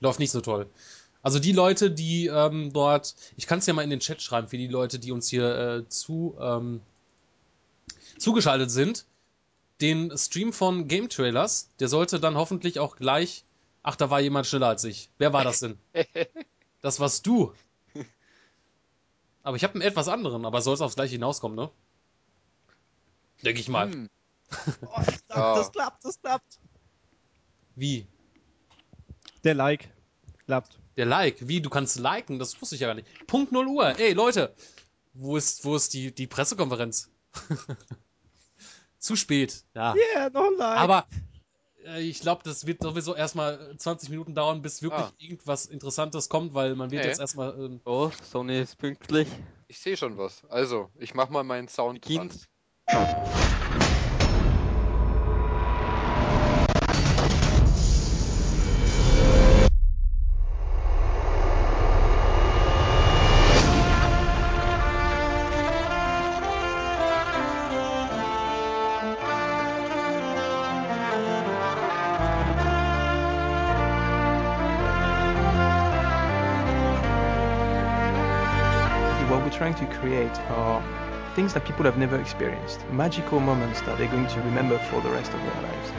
läuft 0.00 0.18
nicht 0.18 0.30
so 0.30 0.40
toll. 0.40 0.68
Also 1.22 1.38
die 1.38 1.52
Leute, 1.52 1.90
die 1.90 2.26
ähm, 2.26 2.72
dort, 2.72 3.14
ich 3.36 3.46
kann 3.46 3.58
es 3.58 3.66
ja 3.66 3.74
mal 3.74 3.82
in 3.82 3.90
den 3.90 4.00
Chat 4.00 4.22
schreiben 4.22 4.48
für 4.48 4.56
die 4.56 4.68
Leute, 4.68 4.98
die 4.98 5.12
uns 5.12 5.28
hier 5.28 5.56
äh, 5.56 5.88
zu 5.88 6.36
ähm, 6.40 6.80
zugeschaltet 8.18 8.70
sind. 8.70 9.04
Den 9.80 10.16
Stream 10.16 10.52
von 10.52 10.88
Game 10.88 11.08
Trailers, 11.08 11.70
der 11.80 11.88
sollte 11.88 12.20
dann 12.20 12.36
hoffentlich 12.36 12.78
auch 12.78 12.96
gleich. 12.96 13.44
Ach, 13.82 13.96
da 13.96 14.10
war 14.10 14.20
jemand 14.20 14.46
schneller 14.46 14.68
als 14.68 14.84
ich. 14.84 15.10
Wer 15.18 15.32
war 15.32 15.44
das 15.44 15.60
denn? 15.60 15.78
Das 16.82 16.98
warst 16.98 17.26
du. 17.26 17.52
Aber 19.42 19.56
ich 19.56 19.64
habe 19.64 19.74
einen 19.74 19.82
etwas 19.82 20.08
anderen, 20.08 20.46
aber 20.46 20.62
soll 20.62 20.74
es 20.74 20.80
aufs 20.80 20.94
gleiche 20.94 21.12
hinauskommen, 21.12 21.56
ne? 21.56 21.70
Denke 23.44 23.60
ich 23.60 23.68
mal. 23.68 23.90
Hm. 23.90 24.08
Oh, 24.86 24.96
das, 24.96 25.22
klappt, 25.28 25.58
das 25.58 25.72
klappt, 25.72 26.04
das 26.04 26.20
klappt. 26.20 26.58
Wie? 27.80 28.06
Der 29.42 29.54
Like 29.54 29.88
klappt. 30.44 30.78
Der 30.98 31.06
Like? 31.06 31.48
Wie? 31.48 31.62
Du 31.62 31.70
kannst 31.70 31.98
liken? 31.98 32.38
Das 32.38 32.60
wusste 32.60 32.74
ich 32.74 32.82
ja 32.82 32.88
gar 32.88 32.94
nicht. 32.94 33.08
Punkt 33.26 33.52
0 33.52 33.66
Uhr. 33.68 33.98
Ey, 33.98 34.12
Leute. 34.12 34.54
Wo 35.14 35.36
ist, 35.38 35.64
wo 35.64 35.74
ist 35.76 35.94
die, 35.94 36.14
die 36.14 36.26
Pressekonferenz? 36.26 37.10
Zu 38.98 39.16
spät. 39.16 39.64
Ja. 39.74 39.94
Yeah, 39.94 40.28
noch 40.28 40.46
ein 40.46 40.58
Like. 40.58 40.78
Aber 40.78 41.06
äh, 41.86 42.02
ich 42.02 42.20
glaube, 42.20 42.42
das 42.44 42.66
wird 42.66 42.82
sowieso 42.82 43.14
erstmal 43.14 43.74
20 43.78 44.10
Minuten 44.10 44.34
dauern, 44.34 44.60
bis 44.60 44.82
wirklich 44.82 45.00
Ah. 45.00 45.12
irgendwas 45.18 45.64
Interessantes 45.66 46.28
kommt, 46.28 46.52
weil 46.52 46.74
man 46.76 46.90
wird 46.90 47.02
Nee. 47.04 47.08
jetzt 47.08 47.20
erstmal. 47.20 47.58
Ähm, 47.58 47.80
Oh, 47.86 48.10
Sony 48.30 48.60
ist 48.60 48.76
pünktlich. 48.76 49.26
Ich 49.68 49.78
sehe 49.80 49.96
schon 49.96 50.18
was. 50.18 50.44
Also, 50.50 50.90
ich 50.98 51.14
mach 51.14 51.30
mal 51.30 51.44
meinen 51.44 51.68
Sound 51.68 52.02
Beginnt. 52.02 52.46
Create 80.00 80.36
are 80.50 80.82
things 81.34 81.54
that 81.54 81.64
people 81.64 81.84
have 81.84 81.98
never 81.98 82.20
experienced, 82.20 82.80
magical 82.90 83.38
moments 83.38 83.80
that 83.82 83.98
they're 83.98 84.08
going 84.08 84.26
to 84.26 84.40
remember 84.40 84.78
for 84.78 85.00
the 85.02 85.10
rest 85.10 85.32
of 85.32 85.40
their 85.42 85.62
lives. 85.62 85.92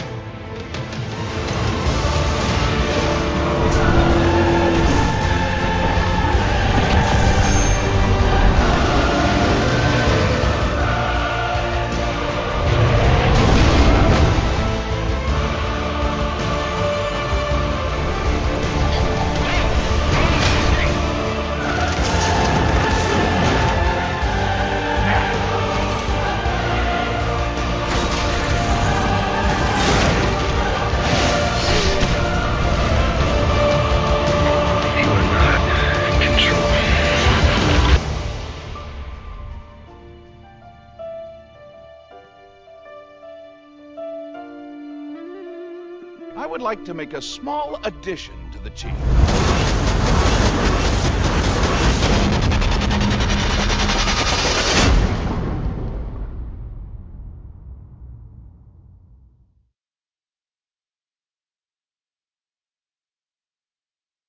Like 46.71 46.85
to 46.85 46.93
make 46.93 47.11
a 47.11 47.21
small 47.21 47.77
addition 47.83 48.33
to 48.53 48.57
the 48.59 48.69
team. 48.69 49.50